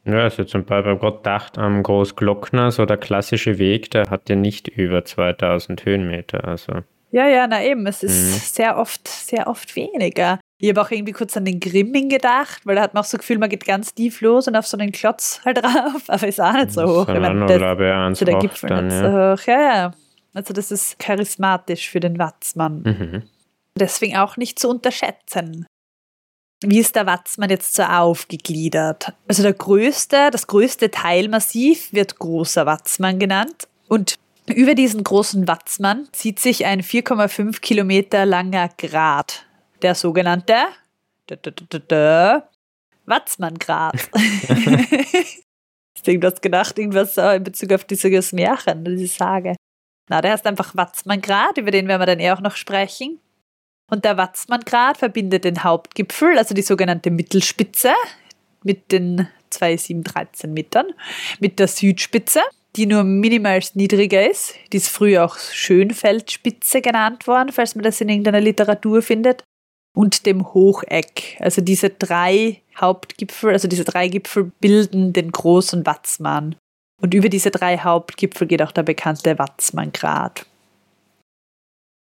Ja, 0.05 0.19
also 0.19 0.45
zum 0.45 0.63
Beispiel 0.63 0.95
gerade 0.97 1.17
gedacht, 1.17 1.57
am 1.57 1.83
Großglockner, 1.83 2.71
so 2.71 2.85
der 2.85 2.95
klassische 2.95 3.57
Weg, 3.57 3.91
der 3.91 4.09
hat 4.09 4.29
ja 4.29 4.37
nicht 4.37 4.69
über 4.69 5.03
2000 5.03 5.83
Höhenmeter. 5.85 6.47
Also, 6.47 6.71
Ja, 7.11 7.27
ja, 7.27 7.45
na 7.47 7.61
eben, 7.63 7.85
es 7.87 8.03
ist 8.03 8.15
Mhm. 8.27 8.39
sehr 8.39 8.77
oft, 8.77 9.05
sehr 9.07 9.47
oft 9.47 9.75
weniger. 9.75 10.39
Ich 10.59 10.69
habe 10.69 10.81
auch 10.81 10.91
irgendwie 10.91 11.11
kurz 11.13 11.35
an 11.35 11.43
den 11.45 11.59
Grimming 11.59 12.07
gedacht, 12.09 12.61
weil 12.65 12.75
da 12.75 12.81
hat 12.83 12.93
man 12.93 13.01
auch 13.01 13.05
so 13.05 13.17
das 13.17 13.21
Gefühl, 13.25 13.37
man 13.37 13.49
geht 13.49 13.65
ganz 13.65 13.93
tief 13.93 14.21
los 14.21 14.47
und 14.47 14.55
auf 14.55 14.65
so 14.67 14.77
einen 14.77 14.91
Klotz 14.93 15.41
halt 15.45 15.57
drauf, 15.63 16.03
aber 16.07 16.27
ist 16.27 16.39
auch 16.41 16.53
nicht 16.53 16.71
so 16.71 16.83
hoch. 16.83 17.09
Ich 17.09 17.19
meine, 17.19 17.45
das- 17.45 17.57
glaube 17.57 18.07
ich, 18.11 18.17
zu 18.17 18.23
der 18.25 18.39
Gipfel 18.39 18.69
dann, 18.69 18.87
nicht 18.87 18.95
ja. 19.01 19.35
so 19.35 19.41
hoch. 19.41 19.45
Ja, 19.47 19.61
ja. 19.61 19.91
Also 20.37 20.53
das 20.53 20.71
ist 20.71 20.99
charismatisch 20.99 21.89
für 21.89 21.99
den 21.99 22.19
Watzmann. 22.19 22.83
Mhm. 22.83 23.23
Deswegen 23.75 24.17
auch 24.17 24.37
nicht 24.37 24.59
zu 24.59 24.69
unterschätzen. 24.69 25.65
Wie 26.63 26.77
ist 26.79 26.95
der 26.95 27.07
Watzmann 27.07 27.49
jetzt 27.49 27.73
so 27.73 27.81
aufgegliedert? 27.81 29.13
Also 29.27 29.41
der 29.41 29.53
größte, 29.53 30.29
das 30.31 30.45
größte 30.45 30.91
Teilmassiv 30.91 31.91
wird 31.91 32.19
großer 32.19 32.67
Watzmann 32.67 33.17
genannt 33.17 33.67
und 33.87 34.15
über 34.47 34.75
diesen 34.75 35.03
großen 35.03 35.47
Watzmann 35.47 36.07
zieht 36.11 36.39
sich 36.39 36.65
ein 36.65 36.83
4,5 36.83 37.59
Kilometer 37.59 38.27
langer 38.27 38.69
Grat, 38.77 39.45
der 39.81 39.95
sogenannte 39.95 40.67
Watzmann-Grat. 43.05 44.09
Hast 45.97 46.05
du 46.05 46.11
irgendwas 46.11 46.41
gedacht, 46.41 46.77
irgendwas 46.77 47.17
äh, 47.17 47.37
in 47.37 47.43
Bezug 47.43 47.73
auf 47.73 47.85
dieses 47.85 48.33
Märchen, 48.33 48.85
diese 48.85 49.07
Sage? 49.07 49.55
Na, 50.09 50.21
der 50.21 50.31
heißt 50.31 50.45
einfach 50.45 50.75
Watzmann-Grat, 50.75 51.57
über 51.57 51.71
den 51.71 51.87
werden 51.87 52.01
wir 52.01 52.05
dann 52.05 52.19
eh 52.19 52.31
auch 52.31 52.41
noch 52.41 52.55
sprechen. 52.55 53.19
Und 53.89 54.05
der 54.05 54.17
Watzmann-Grat 54.17 54.97
verbindet 54.97 55.43
den 55.43 55.63
Hauptgipfel, 55.63 56.37
also 56.37 56.53
die 56.53 56.61
sogenannte 56.61 57.11
Mittelspitze, 57.11 57.93
mit 58.63 58.91
den 58.91 59.27
2713 59.49 60.53
Metern, 60.53 60.87
mit 61.39 61.59
der 61.59 61.67
Südspitze, 61.67 62.41
die 62.75 62.85
nur 62.85 63.03
minimalst 63.03 63.75
niedriger 63.75 64.29
ist. 64.29 64.53
Die 64.71 64.77
ist 64.77 64.89
früher 64.89 65.25
auch 65.25 65.37
Schönfeldspitze 65.37 66.81
genannt 66.81 67.27
worden, 67.27 67.51
falls 67.51 67.75
man 67.75 67.83
das 67.83 68.01
in 68.01 68.09
irgendeiner 68.09 68.41
Literatur 68.41 69.01
findet. 69.01 69.43
Und 69.95 70.27
dem 70.27 70.53
Hocheck. 70.53 71.37
Also 71.39 71.61
diese 71.61 71.89
drei 71.89 72.61
Hauptgipfel, 72.79 73.51
also 73.51 73.67
diese 73.67 73.83
drei 73.83 74.09
Gipfel 74.09 74.51
bilden 74.59 75.11
den 75.11 75.31
großen 75.31 75.87
Watzmann. 75.87 76.55
Und 77.01 77.13
über 77.13 77.29
diese 77.29 77.51
drei 77.51 77.77
Hauptgipfel 77.77 78.47
geht 78.47 78.61
auch 78.61 78.71
der 78.71 78.83
bekannte 78.83 79.37
Watzmann-Grat. 79.37 80.45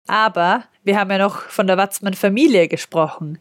Aber 0.08 0.64
wir 0.84 0.98
haben 1.00 1.12
ja 1.12 1.18
noch 1.18 1.42
von 1.42 1.68
der 1.68 1.78
Watzmann-Familie 1.78 2.68
gesprochen. 2.68 3.40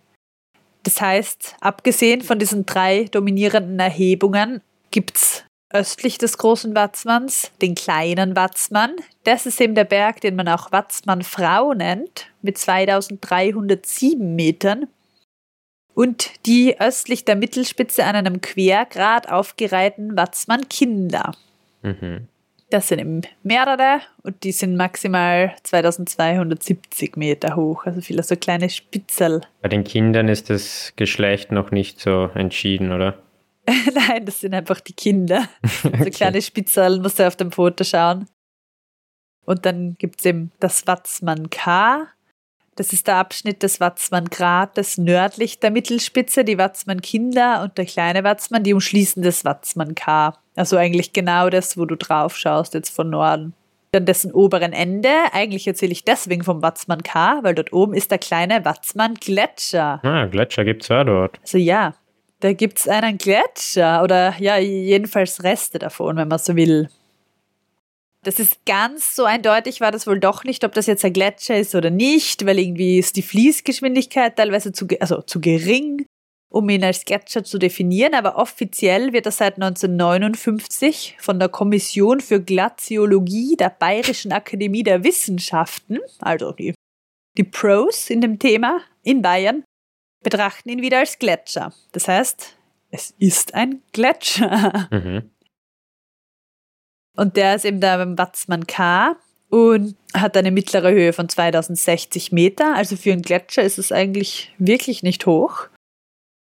Das 0.83 1.00
heißt, 1.00 1.57
abgesehen 1.61 2.23
von 2.23 2.38
diesen 2.38 2.64
drei 2.64 3.05
dominierenden 3.05 3.78
Erhebungen 3.78 4.62
gibt 4.90 5.16
es 5.16 5.45
östlich 5.71 6.16
des 6.19 6.38
großen 6.38 6.75
Watzmanns 6.75 7.50
den 7.61 7.75
kleinen 7.75 8.37
Watzmann. 8.37 8.95
Das 9.25 9.47
ist 9.47 9.61
eben 9.61 9.75
der 9.75 9.85
Berg, 9.85 10.21
den 10.21 10.37
man 10.37 10.49
auch 10.49 10.73
Watzmann-Frau 10.73 11.75
nennt, 11.75 12.28
mit 12.40 12.57
2307 12.57 14.35
Metern. 14.35 14.87
Und 15.97 16.31
die 16.45 16.79
östlich 16.79 17.25
der 17.25 17.37
Mittelspitze 17.37 18.05
an 18.05 18.15
einem 18.15 18.43
Quergrad 18.43 19.33
aufgereihten 19.33 20.15
Watzmann-Kinder. 20.15 21.33
Mhm. 21.83 22.29
Das 22.69 22.88
sind 22.88 22.99
eben 22.99 23.23
mehrere 23.43 24.03
und 24.23 24.45
die 24.45 24.53
sind 24.53 24.76
maximal 24.76 25.55
2270 25.62 27.17
Meter 27.17 27.57
hoch, 27.57 27.87
also 27.87 28.03
viele 28.03 28.23
so 28.23 28.37
kleine 28.37 28.69
Spitzel. 28.69 29.41
Bei 29.62 29.69
den 29.69 29.85
Kindern 29.85 30.29
ist 30.29 30.50
das 30.50 30.93
Geschlecht 30.97 31.50
noch 31.50 31.71
nicht 31.71 31.99
so 31.99 32.29
entschieden, 32.35 32.93
oder? 32.93 33.19
Nein, 33.67 34.26
das 34.26 34.41
sind 34.41 34.53
einfach 34.53 34.81
die 34.81 34.93
Kinder. 34.93 35.49
So 35.83 35.88
okay. 35.88 36.11
kleine 36.11 36.43
Spitzel, 36.43 37.00
musst 37.00 37.19
du 37.19 37.26
auf 37.26 37.37
dem 37.37 37.53
Foto 37.53 37.85
schauen. 37.85 38.29
Und 39.47 39.65
dann 39.65 39.97
gibt 39.99 40.21
es 40.21 40.26
eben 40.26 40.53
das 40.61 40.87
Watzmann 40.87 41.49
K. 41.49 42.09
Das 42.76 42.92
ist 42.92 43.06
der 43.06 43.16
Abschnitt 43.16 43.62
des 43.62 43.80
Watzmann 43.80 44.26
Grates 44.26 44.99
nördlich 44.99 45.61
der 45.61 45.71
Mittelspitze. 45.71 46.45
Die 46.45 46.59
Watzmann 46.59 47.00
Kinder 47.00 47.62
und 47.62 47.78
der 47.78 47.87
kleine 47.87 48.23
Watzmann, 48.23 48.64
die 48.64 48.75
umschließen 48.75 49.23
das 49.23 49.47
Watzmann 49.47 49.95
K. 49.95 50.35
Also 50.56 50.76
eigentlich 50.76 51.14
genau 51.14 51.49
das, 51.49 51.78
wo 51.78 51.87
du 51.87 51.97
drauf 51.97 52.37
schaust, 52.37 52.75
jetzt 52.75 52.90
von 52.90 53.09
Norden. 53.09 53.54
An 53.95 54.04
dessen 54.04 54.30
oberen 54.30 54.75
Ende, 54.75 55.09
eigentlich 55.33 55.66
erzähle 55.66 55.92
ich 55.92 56.04
deswegen 56.04 56.45
vom 56.45 56.61
Watzmann 56.61 57.02
K, 57.02 57.38
weil 57.42 57.54
dort 57.54 57.73
oben 57.73 57.95
ist 57.95 58.11
der 58.11 58.18
kleine 58.18 58.62
Watzmann 58.66 59.14
Gletscher. 59.14 60.00
Ah, 60.04 60.26
Gletscher 60.26 60.66
gibt 60.66 60.83
es 60.83 60.88
ja 60.88 61.02
dort. 61.02 61.38
Also 61.40 61.56
ja, 61.56 61.95
da 62.40 62.52
gibt 62.52 62.78
es 62.78 62.88
einen 62.88 63.16
Gletscher 63.16 64.02
oder 64.02 64.35
ja, 64.38 64.59
jedenfalls 64.59 65.42
Reste 65.42 65.78
davon, 65.78 66.16
wenn 66.16 66.28
man 66.28 66.38
so 66.38 66.54
will. 66.56 66.90
Das 68.26 68.40
ist 68.40 68.64
ganz 68.66 69.14
so 69.14 69.25
eindeutig, 69.25 69.80
war 69.80 69.92
das 69.92 70.06
wohl 70.06 70.18
doch 70.18 70.42
nicht, 70.42 70.64
ob 70.64 70.73
das 70.73 70.87
jetzt 70.87 71.04
ein 71.04 71.12
Gletscher 71.12 71.56
ist 71.56 71.75
oder 71.75 71.90
nicht, 71.90 72.45
weil 72.45 72.59
irgendwie 72.59 72.99
ist 72.99 73.16
die 73.16 73.23
Fließgeschwindigkeit 73.23 74.37
teilweise 74.37 74.73
zu, 74.73 74.87
also 75.00 75.23
zu 75.23 75.40
gering 75.40 76.06
um 76.49 76.68
ihn 76.68 76.85
als 76.85 77.04
Gletscher 77.04 77.45
zu 77.45 77.59
definieren, 77.59 78.14
aber 78.14 78.37
offiziell 78.37 79.12
wird 79.12 79.26
er 79.26 79.33
seit 79.33 79.54
1959 79.56 81.16
von 81.18 81.38
der 81.38 81.49
Kommission 81.49 82.21
für 82.21 82.40
Glaziologie 82.40 83.56
der 83.56 83.71
Bayerischen 83.71 84.33
Akademie 84.33 84.83
der 84.83 85.04
Wissenschaften, 85.04 85.99
also 86.21 86.52
die, 86.52 86.75
die 87.37 87.45
Pros 87.45 88.11
in 88.11 88.21
dem 88.21 88.38
Thema 88.38 88.80
in 89.02 89.23
Bayern, 89.23 89.64
betrachten 90.23 90.71
ihn 90.71 90.83
wieder 90.83 91.00
als 91.00 91.18
Gletscher. 91.18 91.73
Das 91.92 92.09
heißt, 92.09 92.56
es 92.90 93.14
ist 93.18 93.54
ein 93.54 93.83
Gletscher. 93.92 94.88
Mhm. 94.90 95.30
Und 97.16 97.37
der 97.37 97.56
ist 97.56 97.64
eben 97.64 97.80
da 97.80 97.96
beim 97.96 98.18
Watzmann 98.18 98.66
K 98.66 99.16
und 99.49 99.96
hat 100.14 100.37
eine 100.37 100.50
mittlere 100.50 100.90
Höhe 100.90 101.12
von 101.12 101.28
2060 101.28 102.32
Meter. 102.32 102.75
Also 102.75 102.96
für 102.96 103.12
einen 103.12 103.23
Gletscher 103.23 103.62
ist 103.62 103.78
es 103.78 103.92
eigentlich 103.92 104.52
wirklich 104.58 105.02
nicht 105.02 105.26
hoch. 105.26 105.68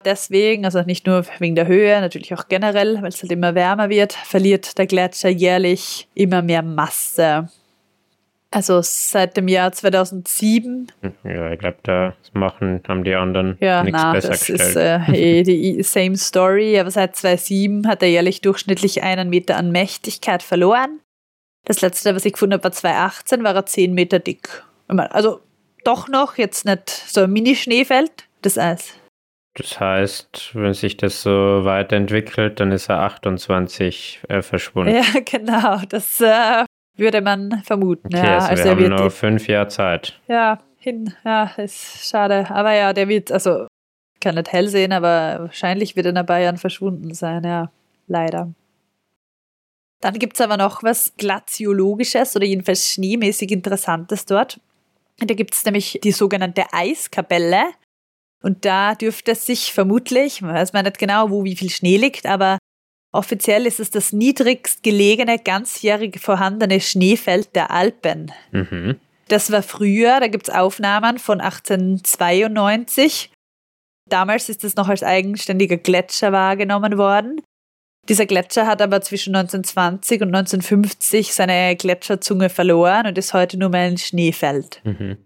Deswegen, 0.03 0.65
also 0.65 0.81
nicht 0.81 1.05
nur 1.05 1.25
wegen 1.39 1.55
der 1.55 1.67
Höhe, 1.67 2.01
natürlich 2.01 2.33
auch 2.33 2.47
generell, 2.47 3.01
weil 3.01 3.09
es 3.09 3.21
halt 3.21 3.31
immer 3.31 3.53
wärmer 3.53 3.89
wird, 3.89 4.13
verliert 4.13 4.77
der 4.77 4.87
Gletscher 4.87 5.29
jährlich 5.29 6.07
immer 6.15 6.41
mehr 6.41 6.63
Masse. 6.63 7.49
Also 8.53 8.81
seit 8.81 9.38
dem 9.38 9.48
Jahr 9.48 9.72
2007. 9.72 10.91
Ja, 11.24 11.51
ich 11.51 11.60
glaube, 11.60 11.77
da 11.84 12.13
machen, 12.34 12.81
haben 12.86 13.05
die 13.05 13.15
anderen 13.15 13.58
ja, 13.62 13.81
nichts 13.81 14.01
na, 14.01 14.12
besser 14.12 14.29
das 14.29 14.46
gestellt. 14.46 14.70
ist 14.70 14.75
äh, 14.75 15.39
eh 15.39 15.43
die 15.43 15.81
same 15.84 16.17
story. 16.17 16.77
Aber 16.77 16.91
seit 16.91 17.15
2007 17.15 17.88
hat 17.88 18.03
er 18.03 18.10
jährlich 18.10 18.41
durchschnittlich 18.41 19.03
einen 19.03 19.29
Meter 19.29 19.55
an 19.55 19.72
Mächtigkeit 19.72 20.43
verloren. 20.43 21.00
Das 21.63 21.79
letzte, 21.79 22.13
was 22.13 22.25
ich 22.25 22.34
gefunden 22.34 22.53
habe, 22.53 22.65
war 22.65 22.72
2018, 22.74 23.43
war 23.43 23.55
er 23.55 23.65
10 23.65 23.93
Meter 23.93 24.20
dick. 24.20 24.63
Also 24.88 25.39
doch 25.86 26.10
noch, 26.10 26.38
jetzt 26.38 26.65
nicht 26.65 26.89
so 26.89 27.22
ein 27.22 27.31
Mini-Schneefeld, 27.31 28.12
das 28.41 28.58
Eis. 28.58 28.96
Das 29.55 29.79
heißt, 29.79 30.51
wenn 30.53 30.74
sich 30.74 30.98
das 30.98 31.22
so 31.22 31.29
weiterentwickelt, 31.63 32.60
dann 32.60 32.72
ist 32.72 32.89
er 32.89 33.00
28 33.00 34.22
äh, 34.27 34.41
verschwunden. 34.41 34.96
Ja, 34.96 35.03
genau. 35.25 35.81
Das 35.89 36.20
äh, 36.22 36.65
würde 37.01 37.22
man 37.22 37.62
vermuten. 37.63 38.08
Okay, 38.08 38.25
ja. 38.25 38.38
also, 38.38 38.63
also 38.63 38.77
wir 38.77 38.86
haben 38.86 39.03
noch 39.03 39.12
fünf 39.12 39.48
Jahre 39.48 39.67
Zeit. 39.67 40.20
Ja, 40.27 40.60
hin. 40.77 41.13
Ja, 41.25 41.51
ist 41.58 42.08
schade. 42.08 42.50
Aber 42.50 42.74
ja, 42.74 42.93
der 42.93 43.08
wird, 43.10 43.31
also, 43.31 43.67
kann 44.22 44.36
nicht 44.36 44.51
hell 44.51 44.70
sehen, 44.70 44.93
aber 44.93 45.39
wahrscheinlich 45.41 45.96
wird 45.96 46.05
er 46.05 46.15
in 46.15 46.25
Bayern 46.25 46.58
verschwunden 46.58 47.13
sein. 47.13 47.43
Ja, 47.43 47.72
leider. 48.08 48.53
Dann 50.01 50.17
gibt 50.17 50.36
es 50.36 50.41
aber 50.41 50.58
noch 50.58 50.81
was 50.84 51.13
Glaziologisches 51.17 52.36
oder 52.36 52.46
jedenfalls 52.46 52.88
schneemäßig 52.88 53.51
Interessantes 53.51 54.25
dort. 54.25 54.60
Da 55.20 55.36
gibt 55.36 55.53
es 55.53 55.63
nämlich 55.65 56.00
die 56.03 56.12
sogenannte 56.12 56.65
Eiskapelle. 56.72 57.63
Und 58.41 58.65
da 58.65 58.96
dürfte 58.96 59.34
es 59.34 59.46
sich 59.46 59.72
vermutlich, 59.72 60.41
man 60.41 60.55
weiß 60.55 60.74
man 60.74 60.86
nicht 60.86 60.98
genau, 60.98 61.29
wo 61.29 61.43
wie 61.43 61.55
viel 61.55 61.70
Schnee 61.70 61.98
liegt, 61.98 62.25
aber 62.25 62.58
offiziell 63.11 63.65
ist 63.65 63.79
es 63.79 63.91
das 63.91 64.13
niedrigst 64.13 64.83
gelegene, 64.83 65.39
ganzjährig 65.39 66.19
vorhandene 66.19 66.79
Schneefeld 66.79 67.55
der 67.55 67.71
Alpen. 67.71 68.31
Mhm. 68.51 68.99
Das 69.27 69.51
war 69.51 69.63
früher, 69.63 70.19
da 70.19 70.27
gibt 70.27 70.49
es 70.49 70.53
Aufnahmen 70.53 71.17
von 71.17 71.39
1892. 71.39 73.31
Damals 74.09 74.49
ist 74.49 74.63
es 74.63 74.75
noch 74.75 74.89
als 74.89 75.03
eigenständiger 75.03 75.77
Gletscher 75.77 76.31
wahrgenommen 76.31 76.97
worden. 76.97 77.41
Dieser 78.09 78.25
Gletscher 78.25 78.67
hat 78.67 78.81
aber 78.81 79.01
zwischen 79.01 79.35
1920 79.35 80.21
und 80.21 80.29
1950 80.35 81.33
seine 81.33 81.75
Gletscherzunge 81.75 82.49
verloren 82.49 83.07
und 83.07 83.17
ist 83.17 83.33
heute 83.33 83.57
nur 83.57 83.69
mehr 83.69 83.83
ein 83.83 83.97
Schneefeld. 83.97 84.81
Mhm. 84.83 85.17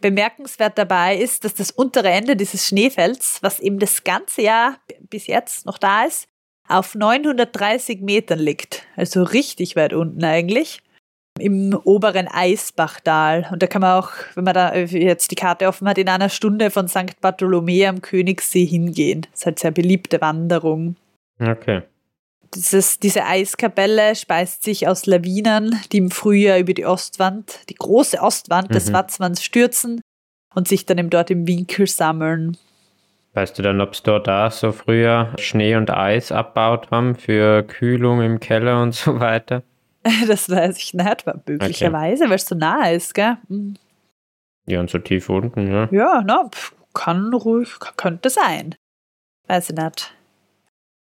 Bemerkenswert 0.00 0.76
dabei 0.76 1.16
ist, 1.16 1.44
dass 1.44 1.54
das 1.54 1.70
untere 1.70 2.10
Ende 2.10 2.36
dieses 2.36 2.66
Schneefelds, 2.66 3.38
was 3.40 3.60
eben 3.60 3.78
das 3.78 4.02
ganze 4.02 4.42
Jahr 4.42 4.78
bis 5.08 5.28
jetzt 5.28 5.64
noch 5.64 5.78
da 5.78 6.04
ist, 6.04 6.26
auf 6.68 6.94
930 6.94 8.00
Metern 8.00 8.38
liegt. 8.38 8.86
Also 8.96 9.22
richtig 9.22 9.76
weit 9.76 9.92
unten 9.92 10.24
eigentlich. 10.24 10.80
Im 11.38 11.74
oberen 11.84 12.28
Eisbachtal. 12.28 13.48
Und 13.50 13.62
da 13.62 13.66
kann 13.66 13.80
man 13.80 13.98
auch, 13.98 14.10
wenn 14.34 14.44
man 14.44 14.54
da 14.54 14.74
jetzt 14.76 15.30
die 15.30 15.34
Karte 15.34 15.66
offen 15.66 15.88
hat, 15.88 15.98
in 15.98 16.08
einer 16.08 16.28
Stunde 16.28 16.70
von 16.70 16.88
St. 16.88 17.20
Bartholomä 17.20 17.86
am 17.86 18.02
Königssee 18.02 18.66
hingehen. 18.66 19.22
Das 19.30 19.40
ist 19.40 19.46
halt 19.46 19.58
sehr 19.58 19.70
beliebte 19.70 20.20
Wanderung. 20.20 20.96
Okay. 21.40 21.82
Dieses, 22.54 22.98
diese 22.98 23.24
Eiskapelle 23.24 24.14
speist 24.14 24.62
sich 24.62 24.86
aus 24.86 25.06
Lawinen, 25.06 25.80
die 25.90 25.98
im 25.98 26.10
Frühjahr 26.10 26.58
über 26.58 26.74
die 26.74 26.84
Ostwand, 26.84 27.60
die 27.70 27.74
große 27.74 28.20
Ostwand 28.20 28.68
mhm. 28.68 28.74
des 28.74 28.92
Watzmanns 28.92 29.42
stürzen 29.42 30.02
und 30.54 30.68
sich 30.68 30.84
dann 30.84 30.98
eben 30.98 31.08
dort 31.08 31.30
im 31.30 31.46
Winkel 31.46 31.86
sammeln. 31.86 32.58
Weißt 33.34 33.58
du 33.58 33.62
dann, 33.62 33.80
ob 33.80 33.94
es 33.94 34.02
dort 34.02 34.26
da 34.26 34.50
so 34.50 34.72
früher 34.72 35.32
Schnee 35.38 35.74
und 35.76 35.90
Eis 35.90 36.32
abbaut 36.32 36.90
haben 36.90 37.14
für 37.14 37.62
Kühlung 37.62 38.20
im 38.20 38.40
Keller 38.40 38.82
und 38.82 38.94
so 38.94 39.20
weiter? 39.20 39.62
Das 40.26 40.50
weiß 40.50 40.78
ich 40.78 40.94
nicht, 40.94 41.24
möglicherweise, 41.46 42.24
okay. 42.24 42.30
weil 42.30 42.36
es 42.36 42.46
so 42.46 42.56
nah 42.56 42.90
ist, 42.90 43.14
gell? 43.14 43.36
Mhm. 43.48 43.76
Ja, 44.66 44.80
und 44.80 44.90
so 44.90 44.98
tief 44.98 45.28
unten, 45.28 45.70
ja. 45.70 45.88
Ja, 45.92 46.22
na, 46.26 46.50
kann 46.92 47.32
ruhig, 47.32 47.68
könnte 47.96 48.28
sein. 48.28 48.74
Weiß 49.46 49.70
ich 49.70 49.76
nicht. 49.76 50.12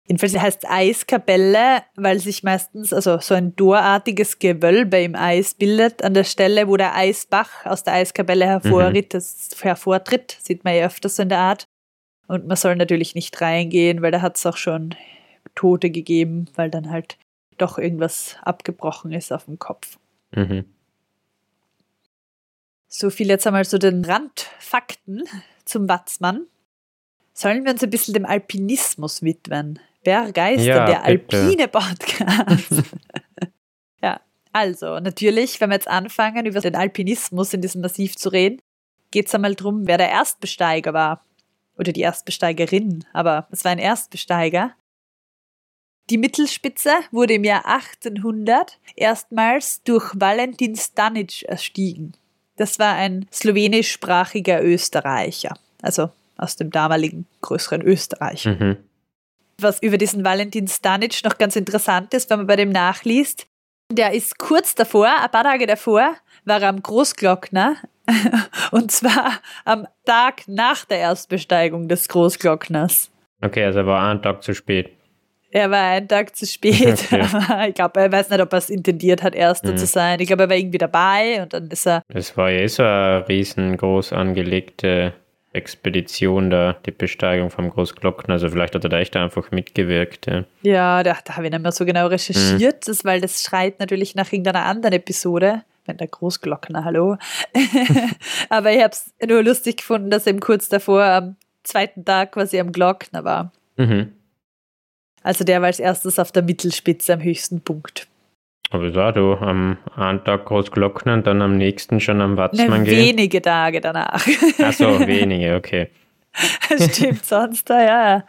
Jedenfalls 0.07 0.39
heißt 0.39 0.63
es 0.63 0.69
Eiskapelle, 0.69 1.83
weil 1.95 2.19
sich 2.19 2.41
meistens 2.41 2.93
also 2.93 3.19
so 3.19 3.33
ein 3.35 3.55
dorartiges 3.55 4.39
Gewölbe 4.39 5.01
im 5.01 5.15
Eis 5.15 5.53
bildet, 5.53 6.03
an 6.03 6.13
der 6.13 6.23
Stelle, 6.23 6.67
wo 6.67 6.77
der 6.77 6.95
Eisbach 6.95 7.65
aus 7.65 7.83
der 7.83 7.93
Eiskapelle 7.93 8.45
hervortritt. 8.45 9.13
Mhm. 9.13 9.17
Das 9.17 9.49
hervortritt, 9.61 10.37
sieht 10.41 10.63
man 10.63 10.75
ja 10.75 10.85
öfters 10.85 11.17
so 11.17 11.23
in 11.23 11.29
der 11.29 11.39
Art. 11.39 11.67
Und 12.27 12.45
man 12.45 12.57
soll 12.57 12.75
natürlich 12.75 13.15
nicht 13.15 13.39
reingehen, 13.41 14.01
weil 14.01 14.11
da 14.11 14.21
hat 14.21 14.37
es 14.37 14.45
auch 14.45 14.57
schon 14.57 14.95
Tote 15.55 15.89
gegeben, 15.89 16.49
weil 16.55 16.69
dann 16.69 16.89
halt 16.89 17.17
doch 17.57 17.77
irgendwas 17.77 18.35
abgebrochen 18.41 19.11
ist 19.11 19.31
auf 19.31 19.45
dem 19.45 19.59
Kopf. 19.59 19.97
Mhm. 20.31 20.65
So 22.87 23.09
viel 23.09 23.27
jetzt 23.27 23.47
einmal 23.47 23.65
zu 23.65 23.79
den 23.79 24.05
Randfakten 24.05 25.23
zum 25.65 25.89
Watzmann. 25.89 26.47
Sollen 27.33 27.65
wir 27.65 27.71
uns 27.71 27.83
ein 27.83 27.89
bisschen 27.89 28.13
dem 28.13 28.25
Alpinismus 28.25 29.21
widmen? 29.21 29.79
Berggeister, 30.03 30.63
ja, 30.63 30.85
der 30.85 31.17
bitte. 31.17 31.37
alpine 31.37 31.67
Podcast. 31.67 32.83
ja, 34.01 34.21
also 34.53 34.99
natürlich, 34.99 35.59
wenn 35.59 35.69
wir 35.69 35.75
jetzt 35.75 35.87
anfangen, 35.87 36.45
über 36.45 36.61
den 36.61 36.75
Alpinismus 36.75 37.53
in 37.53 37.61
diesem 37.61 37.81
Massiv 37.81 38.15
zu 38.15 38.29
reden, 38.29 38.59
geht 39.11 39.27
es 39.27 39.35
einmal 39.35 39.55
darum, 39.55 39.85
wer 39.85 39.97
der 39.97 40.09
Erstbesteiger 40.09 40.93
war. 40.93 41.23
Oder 41.77 41.91
die 41.91 42.01
Erstbesteigerin, 42.01 43.05
aber 43.13 43.47
es 43.51 43.63
war 43.63 43.71
ein 43.71 43.79
Erstbesteiger. 43.79 44.73
Die 46.09 46.17
Mittelspitze 46.17 46.91
wurde 47.11 47.33
im 47.33 47.43
Jahr 47.43 47.65
1800 47.65 48.79
erstmals 48.95 49.83
durch 49.83 50.11
Valentin 50.15 50.75
Stanic 50.75 51.43
erstiegen. 51.43 52.13
Das 52.55 52.79
war 52.79 52.95
ein 52.95 53.27
slowenischsprachiger 53.31 54.63
Österreicher, 54.63 55.57
also 55.81 56.09
aus 56.37 56.55
dem 56.55 56.71
damaligen 56.71 57.25
größeren 57.41 57.81
Österreich. 57.81 58.45
Mhm. 58.45 58.77
Was 59.59 59.81
über 59.81 59.97
diesen 59.97 60.23
Valentin 60.23 60.67
Stanic 60.67 61.23
noch 61.23 61.37
ganz 61.37 61.55
interessant 61.55 62.13
ist, 62.13 62.29
wenn 62.29 62.39
man 62.39 62.47
bei 62.47 62.55
dem 62.55 62.69
nachliest, 62.69 63.47
der 63.91 64.13
ist 64.13 64.37
kurz 64.37 64.75
davor, 64.75 65.07
ein 65.07 65.31
paar 65.31 65.43
Tage 65.43 65.65
davor, 65.65 66.15
war 66.45 66.61
er 66.61 66.69
am 66.69 66.81
Großglockner 66.81 67.77
Und 68.71 68.91
zwar 68.91 69.33
am 69.65 69.87
Tag 70.05 70.47
nach 70.47 70.85
der 70.85 70.99
Erstbesteigung 70.99 71.87
des 71.87 72.07
Großglockners. 72.09 73.11
Okay, 73.41 73.65
also 73.65 73.79
er 73.79 73.85
war 73.85 74.09
einen 74.09 74.21
Tag 74.21 74.43
zu 74.43 74.53
spät. 74.53 74.91
Er 75.51 75.71
war 75.71 75.81
einen 75.81 76.07
Tag 76.07 76.35
zu 76.35 76.45
spät. 76.45 77.05
Okay. 77.11 77.69
ich 77.69 77.75
glaube, 77.75 77.99
er 77.99 78.11
weiß 78.11 78.29
nicht, 78.29 78.41
ob 78.41 78.51
er 78.51 78.59
es 78.59 78.69
intendiert 78.69 79.23
hat, 79.23 79.33
Erster 79.33 79.71
mhm. 79.71 79.77
zu 79.77 79.85
sein. 79.85 80.19
Ich 80.19 80.27
glaube, 80.27 80.43
er 80.43 80.49
war 80.49 80.57
irgendwie 80.57 80.77
dabei 80.77 81.41
und 81.41 81.53
dann 81.53 81.67
ist 81.67 81.87
er. 81.87 82.03
Das 82.09 82.35
war 82.37 82.49
ja 82.49 82.61
eh 82.61 82.67
so 82.67 82.83
eine 82.83 83.27
riesengroß 83.27 84.13
angelegte 84.13 85.13
Expedition 85.53 86.49
da, 86.49 86.75
die 86.85 86.91
Besteigung 86.91 87.49
vom 87.49 87.69
Großglockner. 87.69 88.33
Also 88.33 88.49
vielleicht 88.49 88.75
hat 88.75 88.83
er 88.83 88.89
da 88.89 88.99
echt 88.99 89.15
einfach 89.15 89.51
mitgewirkt. 89.51 90.27
Ja, 90.27 90.43
ja 90.61 91.03
da, 91.03 91.17
da 91.23 91.35
habe 91.35 91.45
ich 91.45 91.51
nicht 91.51 91.61
mehr 91.61 91.71
so 91.71 91.85
genau 91.85 92.07
recherchiert, 92.07 92.75
mhm. 92.75 92.85
das, 92.85 93.05
weil 93.05 93.21
das 93.21 93.41
schreit 93.41 93.79
natürlich 93.79 94.15
nach 94.15 94.31
irgendeiner 94.31 94.65
anderen 94.65 94.93
Episode. 94.93 95.63
Wenn 95.87 95.97
der 95.97 96.07
Großglockner, 96.07 96.83
hallo. 96.83 97.17
Aber 98.49 98.71
ich 98.71 98.83
habe 98.83 98.91
es 98.91 99.13
nur 99.25 99.41
lustig 99.41 99.77
gefunden, 99.77 100.11
dass 100.11 100.27
er 100.27 100.31
eben 100.31 100.41
kurz 100.41 100.69
davor 100.69 101.03
am 101.03 101.35
zweiten 101.63 102.05
Tag 102.05 102.33
quasi 102.33 102.59
am 102.59 102.71
Glockner 102.71 103.23
war. 103.23 103.51
Mhm. 103.77 104.11
Also 105.23 105.43
der 105.43 105.61
war 105.61 105.67
als 105.67 105.79
erstes 105.79 106.19
auf 106.19 106.31
der 106.31 106.43
Mittelspitze 106.43 107.13
am 107.13 107.23
höchsten 107.23 107.61
Punkt. 107.61 108.07
Aber 108.69 108.91
da 108.91 109.11
du 109.13 109.33
am 109.33 109.77
einen 109.95 110.23
Tag 110.23 110.45
Großglockner 110.45 111.13
und 111.13 111.27
dann 111.27 111.41
am 111.41 111.57
nächsten 111.57 111.99
schon 111.99 112.21
am 112.21 112.35
Watzmann 112.35 112.83
gehen? 112.83 113.17
Wenige 113.17 113.41
Tage 113.41 113.79
danach. 113.79 114.25
Ach 114.61 114.73
so, 114.73 114.99
wenige, 115.07 115.55
okay. 115.55 115.89
Stimmt, 116.77 117.25
sonst 117.25 117.69
da, 117.69 117.83
ja. 117.83 118.25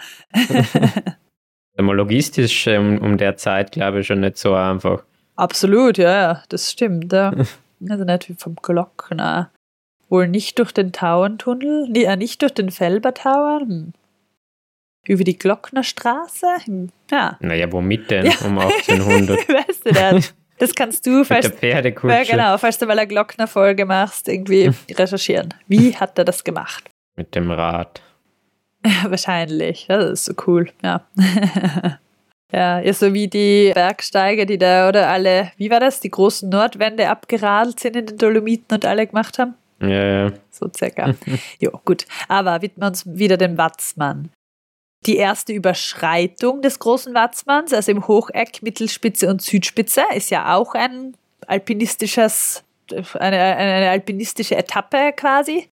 Logistisch 1.77 2.67
um, 2.69 2.99
um 2.99 3.19
der 3.19 3.37
Zeit, 3.37 3.73
glaube 3.73 4.01
ich, 4.01 4.07
schon 4.07 4.21
nicht 4.21 4.39
so 4.39 4.55
einfach. 4.55 5.03
Absolut, 5.39 5.99
ja, 5.99 6.11
ja, 6.11 6.43
das 6.49 6.73
stimmt. 6.73 7.13
Ja. 7.13 7.33
Also 7.89 8.03
nicht 8.03 8.29
wie 8.29 8.35
vom 8.35 8.57
Glockner. 8.57 9.53
Wohl 10.09 10.27
nicht 10.27 10.59
durch 10.59 10.73
den 10.73 10.91
Tauerntunnel, 10.91 11.87
nee, 11.89 12.03
äh, 12.03 12.17
nicht 12.17 12.43
durch 12.43 12.53
den 12.53 12.73
Felbertower. 12.73 13.61
Hm. 13.61 13.93
Über 15.07 15.23
die 15.23 15.39
Glocknerstraße? 15.39 16.47
Hm. 16.65 16.89
Ja. 17.09 17.37
Naja, 17.39 17.71
womit 17.71 18.11
denn 18.11 18.27
ja. 18.27 18.33
um 18.45 18.59
1800? 18.59 19.49
weißt 19.49 19.87
du 19.87 19.93
das? 19.93 20.35
Das 20.59 20.75
kannst 20.75 21.07
du, 21.07 21.23
falls, 21.23 21.45
Mit 21.51 21.63
der 21.63 21.71
Pferdekutsche. 21.71 22.17
Ja, 22.17 22.25
genau, 22.25 22.59
falls 22.59 22.79
du 22.79 22.87
mal 22.87 22.99
eine 22.99 23.07
Glockner-Folge 23.07 23.85
machst, 23.85 24.27
irgendwie 24.27 24.73
recherchieren. 24.91 25.55
Wie 25.69 25.95
hat 25.95 26.19
er 26.19 26.25
das 26.25 26.43
gemacht? 26.43 26.91
Mit 27.15 27.37
dem 27.37 27.53
Rad. 27.53 28.03
Wahrscheinlich. 29.05 29.87
Das 29.87 30.11
ist 30.11 30.25
so 30.25 30.35
cool, 30.49 30.69
ja. 30.83 31.07
Ja, 32.53 32.81
ja, 32.81 32.93
so 32.95 33.13
wie 33.13 33.29
die 33.29 33.73
Bergsteiger, 33.75 34.47
die 34.47 34.57
da, 34.57 34.89
oder 34.89 35.09
alle, 35.09 35.53
wie 35.59 35.71
war 35.71 35.81
das, 35.81 36.01
die 36.01 36.11
großen 36.11 36.49
Nordwände 36.49 37.09
abgeradelt 37.09 37.79
sind 37.79 37.97
in 37.97 38.07
den 38.07 38.17
Dolomiten 38.17 38.75
und 38.75 38.87
alle 38.87 39.07
gemacht 39.07 39.39
haben? 39.39 39.55
Ja, 39.81 39.89
ja. 39.89 40.33
So 40.51 40.71
circa. 40.75 41.15
jo, 41.61 41.71
gut. 41.85 42.07
Aber 42.27 42.63
widmen 42.63 42.83
wir 42.83 42.89
uns 42.89 43.05
wieder 43.07 43.37
dem 43.37 43.59
Watzmann. 43.59 44.31
Die 45.07 45.17
erste 45.17 45.53
Überschreitung 45.53 46.63
des 46.63 46.79
großen 46.79 47.15
Watzmanns, 47.15 47.73
also 47.73 47.93
im 47.93 48.09
Hocheck, 48.09 48.63
Mittelspitze 48.63 49.29
und 49.29 49.43
Südspitze, 49.43 50.03
ist 50.15 50.31
ja 50.31 50.57
auch 50.57 50.75
ein 50.75 51.17
alpinistisches, 51.47 52.65
eine, 53.15 53.39
eine 53.39 53.91
alpinistische 53.91 54.57
Etappe 54.57 55.13
quasi. 55.15 55.69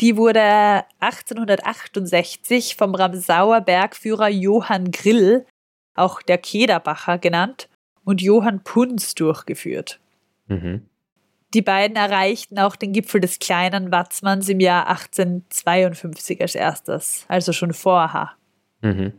Die 0.00 0.16
wurde 0.16 0.84
1868 1.00 2.76
vom 2.76 2.94
Ramsauer 2.94 3.60
Bergführer 3.60 4.28
Johann 4.28 4.90
Grill 4.92 5.44
auch 5.94 6.22
der 6.22 6.38
Kederbacher 6.38 7.18
genannt, 7.18 7.68
und 8.04 8.22
Johann 8.22 8.64
Punz 8.64 9.14
durchgeführt. 9.14 10.00
Mhm. 10.48 10.86
Die 11.54 11.62
beiden 11.62 11.96
erreichten 11.96 12.58
auch 12.58 12.76
den 12.76 12.92
Gipfel 12.92 13.20
des 13.20 13.38
kleinen 13.38 13.90
Watzmanns 13.90 14.48
im 14.48 14.60
Jahr 14.60 14.88
1852 14.88 16.40
als 16.40 16.54
erstes, 16.54 17.24
also 17.28 17.52
schon 17.52 17.72
vorher. 17.72 18.32
Mhm. 18.82 19.12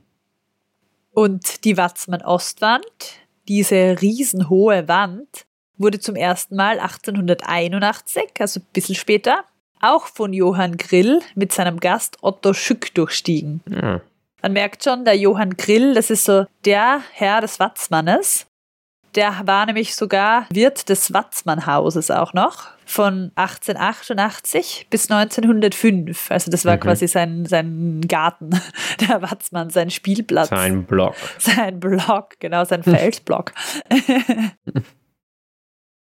Und 1.12 1.66
die 1.66 1.78
Watzmann-Ostwand, 1.78 2.86
diese 3.48 4.02
riesenhohe 4.02 4.88
Wand, 4.88 5.46
wurde 5.78 6.00
zum 6.00 6.16
ersten 6.16 6.56
Mal 6.56 6.80
1881, 6.80 8.30
also 8.40 8.62
ein 8.62 8.68
bisschen 8.72 8.96
später, 8.96 9.44
auch 9.82 10.06
von 10.06 10.32
Johann 10.32 10.78
Grill 10.78 11.22
mit 11.36 11.52
seinem 11.52 11.80
Gast 11.80 12.18
Otto 12.22 12.54
Schück 12.54 12.94
durchstiegen. 12.94 13.62
Ja. 13.70 14.02
Man 14.42 14.54
merkt 14.54 14.84
schon, 14.84 15.06
der 15.06 15.16
Johann 15.16 15.56
Grill, 15.56 15.94
das 15.94 16.10
ist 16.10 16.26
so 16.26 16.46
der 16.66 17.02
Herr 17.14 17.42
des 17.42 17.60
Watzmannes. 17.60 18.48
Der 19.16 19.42
war 19.46 19.66
nämlich 19.66 19.96
sogar 19.96 20.48
Wirt 20.52 20.88
des 20.88 21.14
Watzmannhauses 21.14 22.10
auch 22.12 22.34
noch 22.34 22.70
von 22.86 23.32
1888 23.36 24.88
bis 24.90 25.12
1905. 25.12 26.32
Also 26.32 26.50
das 26.50 26.66
war 26.66 26.78
mhm. 26.78 26.80
quasi 26.80 27.08
sein, 27.08 27.46
sein 27.46 28.02
Garten, 28.08 28.52
der 29.02 29.22
Watzmann, 29.22 29.70
sein 29.70 29.90
Spielplatz. 29.90 30.50
Sein 30.50 30.86
Block. 30.86 31.16
Sein 31.38 31.80
Block, 31.80 32.40
genau, 32.40 32.64
sein 32.64 32.84
Feldblock. 32.84 33.54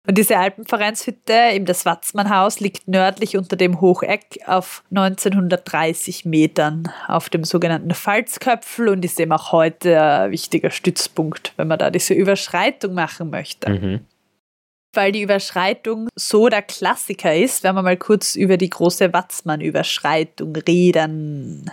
Und 0.07 0.17
diese 0.17 0.37
Alpenvereinshütte, 0.37 1.33
eben 1.53 1.65
das 1.65 1.85
Watzmannhaus, 1.85 2.59
liegt 2.59 2.87
nördlich 2.87 3.37
unter 3.37 3.55
dem 3.55 3.81
Hocheck 3.81 4.39
auf 4.45 4.83
1930 4.91 6.25
Metern 6.25 6.91
auf 7.07 7.29
dem 7.29 7.43
sogenannten 7.43 7.91
Pfalzköpfel 7.91 8.89
und 8.89 9.03
ist 9.03 9.19
eben 9.19 9.31
auch 9.31 9.51
heute 9.51 10.01
ein 10.01 10.31
wichtiger 10.31 10.69
Stützpunkt, 10.69 11.53
wenn 11.57 11.67
man 11.67 11.79
da 11.79 11.89
diese 11.89 12.13
Überschreitung 12.13 12.93
machen 12.93 13.29
möchte. 13.31 13.69
Mhm. 13.69 13.99
Weil 14.93 15.11
die 15.11 15.23
Überschreitung 15.23 16.07
so 16.15 16.47
der 16.47 16.61
Klassiker 16.61 17.35
ist, 17.35 17.63
werden 17.63 17.75
wir 17.75 17.81
mal 17.81 17.97
kurz 17.97 18.35
über 18.35 18.57
die 18.57 18.69
große 18.69 19.11
Watzmann-Überschreitung 19.11 20.55
reden. 20.55 21.71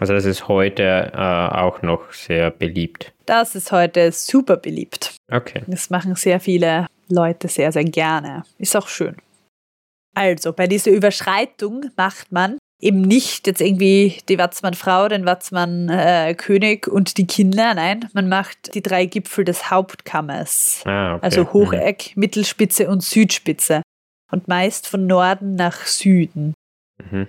Also 0.00 0.12
das 0.12 0.24
ist 0.24 0.48
heute 0.48 1.12
äh, 1.14 1.16
auch 1.16 1.82
noch 1.82 2.12
sehr 2.12 2.50
beliebt. 2.50 3.12
Das 3.26 3.54
ist 3.54 3.70
heute 3.70 4.10
super 4.10 4.56
beliebt. 4.56 5.14
Okay. 5.30 5.62
Das 5.68 5.88
machen 5.88 6.16
sehr 6.16 6.40
viele 6.40 6.86
Leute 7.08 7.48
sehr, 7.48 7.72
sehr 7.72 7.84
gerne. 7.84 8.44
Ist 8.58 8.76
auch 8.76 8.88
schön. 8.88 9.16
Also, 10.14 10.52
bei 10.52 10.66
dieser 10.66 10.90
Überschreitung 10.90 11.90
macht 11.96 12.30
man 12.30 12.58
eben 12.80 13.00
nicht 13.00 13.46
jetzt 13.46 13.60
irgendwie 13.60 14.18
die 14.28 14.38
Watzmann-Frau, 14.38 15.08
den 15.08 15.24
Watzmann-König 15.26 16.86
äh, 16.86 16.90
und 16.90 17.16
die 17.16 17.26
Kinder. 17.26 17.74
Nein, 17.74 18.08
man 18.12 18.28
macht 18.28 18.74
die 18.74 18.82
drei 18.82 19.06
Gipfel 19.06 19.44
des 19.44 19.70
Hauptkammers. 19.70 20.82
Ah, 20.84 21.14
okay. 21.14 21.24
Also 21.24 21.52
Hocheck, 21.52 22.12
mhm. 22.14 22.20
Mittelspitze 22.20 22.88
und 22.88 23.02
Südspitze. 23.02 23.82
Und 24.30 24.48
meist 24.48 24.88
von 24.88 25.06
Norden 25.06 25.54
nach 25.54 25.86
Süden. 25.86 26.54
Mhm. 27.10 27.28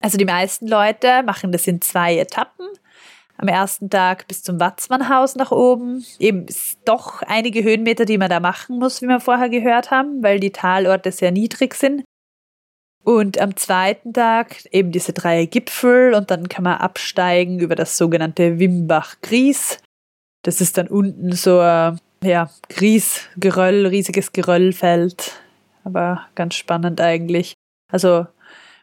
Also 0.00 0.18
die 0.18 0.24
meisten 0.24 0.68
Leute 0.68 1.22
machen 1.22 1.50
das 1.50 1.66
in 1.66 1.80
zwei 1.80 2.18
Etappen 2.18 2.66
am 3.38 3.48
ersten 3.48 3.90
Tag 3.90 4.26
bis 4.28 4.42
zum 4.42 4.60
Watzmannhaus 4.60 5.36
nach 5.36 5.50
oben. 5.50 6.04
Eben 6.18 6.46
ist 6.46 6.78
doch 6.84 7.22
einige 7.22 7.62
Höhenmeter, 7.62 8.04
die 8.04 8.18
man 8.18 8.30
da 8.30 8.40
machen 8.40 8.78
muss, 8.78 9.02
wie 9.02 9.06
wir 9.06 9.20
vorher 9.20 9.48
gehört 9.48 9.90
haben, 9.90 10.22
weil 10.22 10.40
die 10.40 10.52
Talorte 10.52 11.12
sehr 11.12 11.32
niedrig 11.32 11.74
sind. 11.74 12.04
Und 13.04 13.38
am 13.38 13.56
zweiten 13.56 14.12
Tag 14.12 14.64
eben 14.72 14.90
diese 14.90 15.12
drei 15.12 15.46
Gipfel 15.46 16.12
und 16.14 16.30
dann 16.30 16.48
kann 16.48 16.64
man 16.64 16.78
absteigen 16.78 17.60
über 17.60 17.76
das 17.76 17.96
sogenannte 17.96 18.58
Wimbach-Gries. 18.58 19.78
Das 20.42 20.60
ist 20.60 20.76
dann 20.76 20.88
unten 20.88 21.30
so 21.32 21.60
ein 21.60 22.00
ja, 22.22 22.50
Gries, 22.68 23.28
riesiges 23.40 24.32
Geröllfeld. 24.32 25.40
Aber 25.84 26.26
ganz 26.34 26.56
spannend 26.56 27.00
eigentlich. 27.00 27.54
Also 27.92 28.26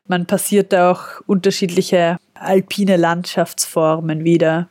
man 0.07 0.25
passiert 0.25 0.71
da 0.71 0.91
auch 0.91 1.21
unterschiedliche 1.27 2.17
alpine 2.43 2.97
Landschaftsformen 2.97 4.23
wieder. 4.23 4.69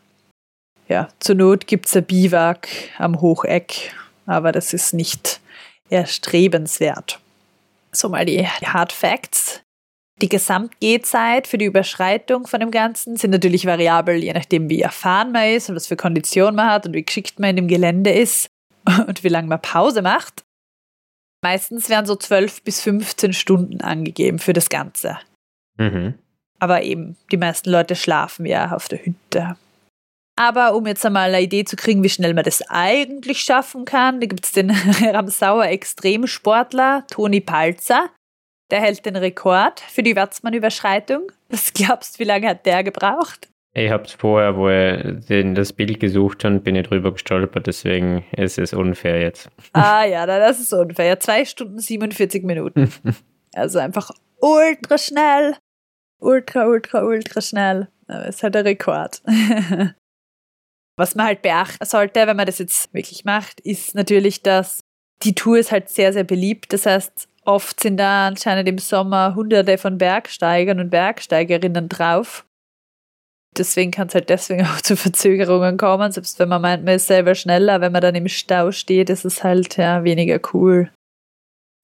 Ja, 0.89 1.09
zur 1.21 1.37
Not 1.37 1.67
gibt 1.67 1.87
es 1.87 1.97
ein 1.97 2.05
Biwak 2.05 2.69
am 2.99 3.21
Hocheck, 3.21 3.95
aber 4.27 4.53
das 4.53 4.73
ist 4.73 4.93
nicht 4.93 5.41
erstrebenswert. 5.91 7.21
So 7.93 8.09
mal 8.09 8.25
die 8.25 8.47
Hard 8.47 8.93
Facts. 8.93 9.63
Die 10.21 10.29
Gesamtgehzeit 10.29 11.47
für 11.47 11.59
die 11.59 11.65
Überschreitung 11.65 12.47
von 12.47 12.61
dem 12.61 12.71
Ganzen 12.71 13.17
sind 13.17 13.31
natürlich 13.31 13.67
variabel, 13.67 14.23
je 14.23 14.33
nachdem, 14.33 14.69
wie 14.69 14.81
erfahren 14.81 15.33
man 15.33 15.49
ist 15.49 15.69
und 15.69 15.75
was 15.75 15.87
für 15.87 15.97
Kondition 15.97 16.55
man 16.55 16.71
hat 16.71 16.87
und 16.87 16.95
wie 16.95 17.05
geschickt 17.05 17.41
man 17.41 17.51
in 17.51 17.57
dem 17.57 17.69
Gelände 17.69 18.11
ist 18.11 18.49
und 19.07 19.25
wie 19.25 19.29
lange 19.29 19.49
man 19.49 19.61
Pause 19.61 20.03
macht. 20.03 20.45
Meistens 21.43 21.89
werden 21.89 22.07
so 22.07 22.15
12 22.15 22.63
bis 22.63 22.81
15 22.83 23.33
Stunden 23.33 23.81
angegeben 23.81 24.39
für 24.39 24.53
das 24.53 24.69
Ganze. 24.69 25.19
Mhm. 25.77 26.15
Aber 26.63 26.83
eben, 26.83 27.17
die 27.33 27.39
meisten 27.39 27.71
Leute 27.71 27.97
schlafen 27.97 28.47
ja 28.47 28.71
auf 28.71 28.87
der 28.87 29.05
Hütte. 29.05 29.57
Aber 30.37 30.77
um 30.77 30.87
jetzt 30.87 31.05
einmal 31.05 31.35
eine 31.35 31.43
Idee 31.43 31.65
zu 31.65 31.75
kriegen, 31.75 32.05
wie 32.05 32.09
schnell 32.09 32.35
man 32.35 32.45
das 32.45 32.63
eigentlich 32.71 33.41
schaffen 33.41 33.85
kann, 33.85 34.21
da 34.21 34.29
gibt 34.29 34.45
es 34.45 34.53
den 34.53 34.71
Ramsauer 35.03 35.67
Extremsportler 35.67 37.05
Toni 37.11 37.41
Palzer. 37.41 38.11
Der 38.71 38.81
hält 38.81 39.05
den 39.05 39.17
Rekord 39.17 39.81
für 39.81 40.05
die 40.05 40.15
Watzmann-Überschreitung. 40.15 41.33
Was 41.49 41.73
glaubst 41.73 42.15
du, 42.15 42.21
wie 42.21 42.29
lange 42.29 42.51
hat 42.51 42.65
der 42.65 42.85
gebraucht? 42.85 43.49
Ich 43.75 43.91
habe 43.91 44.05
es 44.05 44.13
vorher, 44.13 44.57
wo 44.57 44.69
er 44.69 45.15
den, 45.15 45.57
das 45.57 45.73
Bild 45.73 45.99
gesucht 45.99 46.45
hat, 46.45 46.63
bin 46.63 46.77
ich 46.77 46.87
drüber 46.87 47.11
gestolpert, 47.11 47.67
deswegen 47.67 48.25
ist 48.37 48.61
es 48.61 48.73
unfair 48.73 49.21
jetzt. 49.21 49.51
Ah 49.73 50.05
ja, 50.05 50.27
das 50.27 50.61
ist 50.61 50.73
unfair. 50.73 51.19
Zwei 51.19 51.45
Stunden 51.45 51.81
47 51.81 52.45
Minuten. 52.45 52.93
also 53.53 53.81
einfach 53.81 54.13
ultra 54.39 54.97
schnell. 54.97 55.57
Ultra, 56.23 56.67
ultra, 56.67 57.03
ultra 57.03 57.41
schnell. 57.41 57.89
Aber 58.07 58.29
es 58.29 58.37
ist 58.37 58.43
halt 58.43 58.57
ein 58.57 58.67
Rekord. 58.67 59.23
Was 60.97 61.15
man 61.15 61.27
halt 61.27 61.43
beachten 61.43 61.85
sollte, 61.85 62.27
wenn 62.27 62.37
man 62.37 62.47
das 62.47 62.59
jetzt 62.59 62.93
wirklich 62.95 63.25
macht, 63.25 63.61
ist 63.61 63.95
natürlich, 63.95 64.43
dass 64.43 64.81
die 65.23 65.35
Tour 65.35 65.59
ist 65.59 65.73
halt 65.73 65.89
sehr, 65.89 66.13
sehr 66.13 66.25
beliebt. 66.25 66.73
Das 66.73 66.87
heißt, 66.87 67.29
oft 67.45 67.81
sind 67.81 67.97
da 67.97 68.29
anscheinend 68.29 68.69
im 68.69 68.79
Sommer 68.79 69.35
hunderte 69.35 69.79
von 69.79 69.99
Bergsteigern 69.99 70.81
und 70.81 70.91
Bergsteigerinnen 70.91 71.89
drauf. 71.89 72.47
Deswegen 73.57 73.91
kann 73.91 74.09
es 74.09 74.15
halt 74.15 74.29
deswegen 74.29 74.67
auch 74.67 74.81
zu 74.81 74.97
Verzögerungen 74.97 75.77
kommen. 75.77 76.13
Selbst 76.13 76.39
wenn 76.39 76.49
man 76.49 76.63
meint, 76.63 76.85
man 76.85 76.95
ist 76.95 77.07
selber 77.07 77.35
schneller, 77.35 77.81
wenn 77.81 77.93
man 77.93 78.03
dann 78.03 78.15
im 78.15 78.29
Stau 78.29 78.71
steht, 78.71 79.11
ist 79.11 79.25
es 79.25 79.43
halt 79.43 79.77
ja 79.77 80.05
weniger 80.05 80.39
cool. 80.53 80.93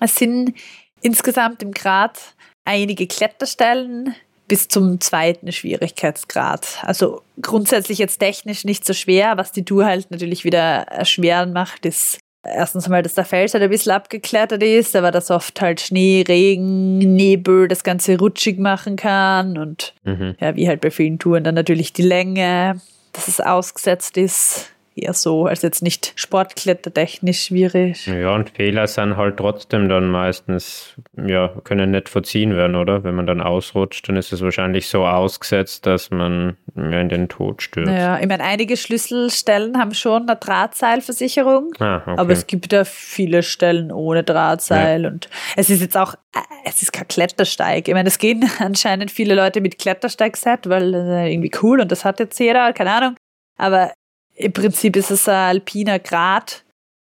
Es 0.01 0.15
sind 0.15 0.53
insgesamt 1.01 1.63
im 1.63 1.73
Grat 1.73 2.35
einige 2.65 3.07
Kletterstellen 3.07 4.15
bis 4.49 4.69
zum 4.69 5.01
zweiten 5.01 5.53
Schwierigkeitsgrad. 5.53 6.79
Also 6.83 7.23
grundsätzlich 7.41 7.99
jetzt 7.99 8.19
technisch 8.19 8.65
nicht 8.65 8.85
so 8.85 8.95
schwer. 8.95 9.37
Was 9.37 9.53
die 9.53 9.65
Tour 9.65 9.85
halt 9.85 10.11
natürlich 10.11 10.45
wieder 10.45 10.59
erschweren 10.59 11.53
macht, 11.53 11.87
ist 11.87 12.19
erstens 12.43 12.87
einmal, 12.87 13.03
dass 13.03 13.15
der 13.15 13.25
Fels 13.25 13.55
halt 13.55 13.63
ein 13.63 13.71
bisschen 13.71 13.93
abgeklettert 13.93 14.63
ist, 14.63 14.97
aber 14.97 15.11
dass 15.11 15.31
oft 15.31 15.61
halt 15.61 15.81
Schnee, 15.81 16.25
Regen, 16.27 16.99
Nebel 16.99 17.69
das 17.69 17.85
Ganze 17.85 18.19
rutschig 18.19 18.59
machen 18.59 18.97
kann 18.97 19.59
und 19.59 19.95
mhm. 20.05 20.35
ja, 20.41 20.57
wie 20.57 20.69
halt 20.69 20.81
bei 20.81 20.91
vielen 20.91 21.19
Touren 21.19 21.45
dann 21.45 21.55
natürlich 21.55 21.93
die 21.93 22.03
Länge, 22.03 22.81
dass 23.13 23.29
es 23.29 23.41
ausgesetzt 23.41 24.17
ist 24.17 24.73
eher 25.03 25.15
so, 25.15 25.47
als 25.47 25.63
jetzt 25.63 25.83
nicht 25.83 26.13
sportklettertechnisch 26.17 27.45
schwierig. 27.45 28.07
Ja, 28.07 28.35
und 28.35 28.51
Fehler 28.51 28.87
sind 28.87 29.17
halt 29.17 29.37
trotzdem 29.37 29.89
dann 29.89 30.09
meistens, 30.11 30.95
ja, 31.17 31.49
können 31.65 31.91
nicht 31.91 32.09
verziehen 32.09 32.57
werden, 32.57 32.77
oder? 32.77 33.05
Wenn 33.05 33.15
man 33.15 33.27
dann 33.27 33.41
ausrutscht, 33.41 34.09
dann 34.09 34.17
ist 34.17 34.33
es 34.33 34.41
wahrscheinlich 34.43 34.89
so 34.89 35.07
ausgesetzt, 35.07 35.87
dass 35.87 36.11
man 36.11 36.57
ja, 36.77 37.01
in 37.01 37.09
den 37.09 37.29
Tod 37.29 37.63
stürzt. 37.63 37.91
Ja, 37.91 38.19
ich 38.19 38.27
meine, 38.27 38.43
einige 38.45 38.77
Schlüsselstellen 38.77 39.79
haben 39.79 39.95
schon 39.95 40.29
eine 40.29 40.37
Drahtseilversicherung, 40.37 41.73
ah, 41.79 42.03
okay. 42.07 42.15
aber 42.17 42.33
es 42.33 42.47
gibt 42.47 42.73
ja 42.73 42.85
viele 42.85 43.43
Stellen 43.43 43.93
ohne 43.93 44.23
Drahtseil 44.23 45.03
ja. 45.03 45.09
und 45.09 45.29
es 45.57 45.71
ist 45.71 45.81
jetzt 45.81 45.97
auch, 45.97 46.15
es 46.65 46.83
ist 46.83 46.93
kein 46.93 47.09
Klettersteig. 47.09 47.89
Ich 47.89 47.95
meine, 47.95 48.09
es 48.09 48.19
gehen 48.19 48.49
anscheinend 48.59 49.11
viele 49.11 49.35
Leute 49.35 49.61
mit 49.61 49.79
Klettersteig-Set, 49.79 50.69
weil 50.69 50.93
das 50.93 51.29
irgendwie 51.29 51.53
cool 51.63 51.81
und 51.81 51.91
das 51.91 52.05
hat 52.05 52.21
jetzt 52.21 52.39
jeder, 52.39 52.73
keine 52.73 52.93
Ahnung. 52.93 53.17
Aber 53.57 53.93
im 54.39 54.53
Prinzip 54.53 54.97
ist 54.97 55.11
es 55.11 55.29
ein 55.29 55.35
alpiner 55.35 55.99
Grat, 55.99 56.65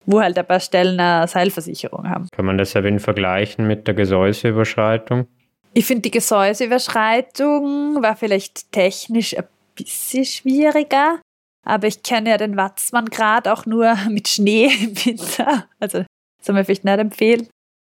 wo 0.05 0.21
halt 0.21 0.37
ein 0.37 0.45
paar 0.45 0.59
Stellen 0.59 0.99
eine 0.99 1.27
Seilversicherung 1.27 2.09
haben. 2.09 2.27
Kann 2.35 2.45
man 2.45 2.57
das 2.57 2.75
aber 2.75 2.99
vergleichen 2.99 3.65
mit 3.65 3.87
der 3.87 3.93
Gesäuseüberschreitung? 3.93 5.27
Ich 5.73 5.85
finde, 5.85 6.01
die 6.01 6.11
Gesäuseüberschreitung 6.11 8.01
war 8.01 8.15
vielleicht 8.15 8.71
technisch 8.71 9.37
ein 9.37 9.45
bisschen 9.75 10.25
schwieriger, 10.25 11.19
aber 11.65 11.87
ich 11.87 12.03
kenne 12.03 12.31
ja 12.31 12.37
den 12.37 12.57
Watzmann-Grad 12.57 13.47
auch 13.47 13.65
nur 13.65 13.95
mit 14.09 14.27
Schnee 14.27 14.65
im 14.65 15.05
Winter. 15.05 15.65
Also, 15.79 15.99
das 15.99 16.07
soll 16.45 16.55
man 16.55 16.65
vielleicht 16.65 16.83
nicht 16.83 16.99
empfehlen. 16.99 17.47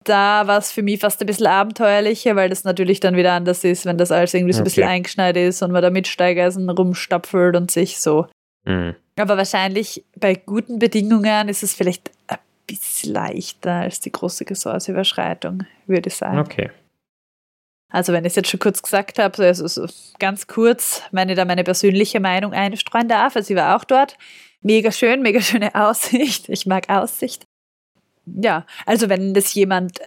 Da 0.06 0.48
war 0.48 0.58
es 0.58 0.72
für 0.72 0.82
mich 0.82 1.02
fast 1.02 1.22
ein 1.22 1.28
bisschen 1.28 1.46
abenteuerlicher, 1.46 2.36
weil 2.36 2.50
das 2.50 2.63
natürlich 2.63 3.00
dann 3.00 3.15
wieder 3.15 3.34
anders 3.34 3.63
ist, 3.63 3.86
wenn 3.86 3.98
das 3.98 4.12
alles 4.12 4.34
irgendwie 4.34 4.54
so 4.54 4.60
ein 4.60 4.62
okay. 4.62 4.70
bisschen 4.70 4.88
eingeschneit 4.88 5.38
ist 5.38 5.62
und 5.62 5.72
man 5.72 5.84
da 5.84 5.89
mit 5.89 6.08
Steigeisen 6.08 6.70
rumstapfelt 6.70 7.56
und 7.56 7.70
sich 7.70 8.00
so 8.00 8.26
Mhm. 8.65 8.96
Aber 9.19 9.38
wahrscheinlich 9.38 10.03
bei 10.15 10.36
guten 10.36 10.79
Bedingungen 10.79 11.49
ist 11.49 11.63
es 11.63 11.73
vielleicht 11.73 12.12
ein 12.27 12.38
bisschen 12.67 13.13
leichter 13.13 13.73
als 13.73 13.99
die 13.99 14.12
große 14.12 14.45
Gesäuseüberschreitung, 14.45 15.65
würde 15.88 16.10
ich 16.10 16.15
sagen. 16.15 16.39
Okay. 16.39 16.71
Also 17.91 18.13
wenn 18.13 18.23
ich 18.23 18.32
es 18.32 18.36
jetzt 18.36 18.49
schon 18.49 18.60
kurz 18.60 18.82
gesagt 18.82 19.17
habe, 19.17 19.43
also 19.43 19.67
so 19.67 19.88
ganz 20.19 20.45
kurz, 20.47 21.01
wenn 21.12 21.29
ich 21.29 21.36
da 21.36 21.45
meine 21.45 21.63
persönliche 21.63 22.19
Meinung 22.19 22.53
einstreuen 22.53 23.08
darf, 23.08 23.36
also 23.36 23.51
ich 23.51 23.60
war 23.60 23.75
auch 23.75 23.84
dort, 23.84 24.15
mega 24.62 24.91
schön, 24.91 25.21
mega 25.21 25.41
schöne 25.41 25.73
Aussicht, 25.75 26.49
ich 26.49 26.65
mag 26.65 26.89
Aussicht. 26.89 27.45
Ja, 28.25 28.65
also 28.86 29.10
wenn 29.10 29.34
das 29.34 29.53
jemand 29.55 29.99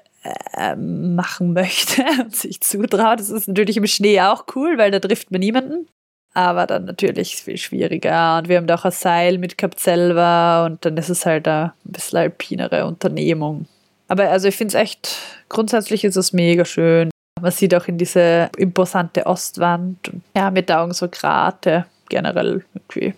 äh, 0.55 0.77
machen 0.77 1.53
möchte 1.53 2.05
und 2.21 2.37
sich 2.37 2.61
zutraut, 2.61 3.19
das 3.19 3.31
ist 3.31 3.49
natürlich 3.49 3.77
im 3.77 3.87
Schnee 3.89 4.21
auch 4.21 4.47
cool, 4.55 4.79
weil 4.79 4.93
da 4.93 5.01
trifft 5.01 5.33
man 5.33 5.41
niemanden 5.41 5.89
aber 6.35 6.67
dann 6.67 6.85
natürlich 6.87 7.37
viel 7.37 7.59
schwieriger. 7.59 8.39
Und 8.39 8.49
wir 8.49 8.57
haben 8.57 8.67
da 8.67 8.77
auch 8.77 8.85
ein 8.85 8.93
Seil 8.93 9.39
mit 9.39 9.59
gehabt 9.59 9.81
selber 9.81 10.65
und 10.67 10.85
dann 10.85 10.97
ist 10.97 11.11
es 11.11 11.27
halt 11.27 11.47
ein 11.47 11.73
bisschen 11.85 12.19
alpinere 12.19 12.87
Unternehmung. 12.87 13.67
Aber 14.09 14.29
also 14.29 14.49
ich 14.49 14.57
finde 14.57 14.77
es 14.77 14.83
echt, 14.83 15.19
grundsätzlich 15.49 16.05
ist 16.05 16.17
es 16.17 16.33
mega 16.33 16.65
schön. 16.65 17.11
Man 17.41 17.51
sieht 17.51 17.75
auch 17.75 17.89
in 17.89 17.99
diese 17.99 18.51
imposante 18.57 19.27
Ostwand 19.27 20.09
und 20.09 20.23
ja, 20.37 20.51
mit 20.51 20.71
Augen 20.71 20.93
so 20.93 21.09
Grate 21.09 21.87
generell 22.09 22.65
irgendwie. 22.75 23.15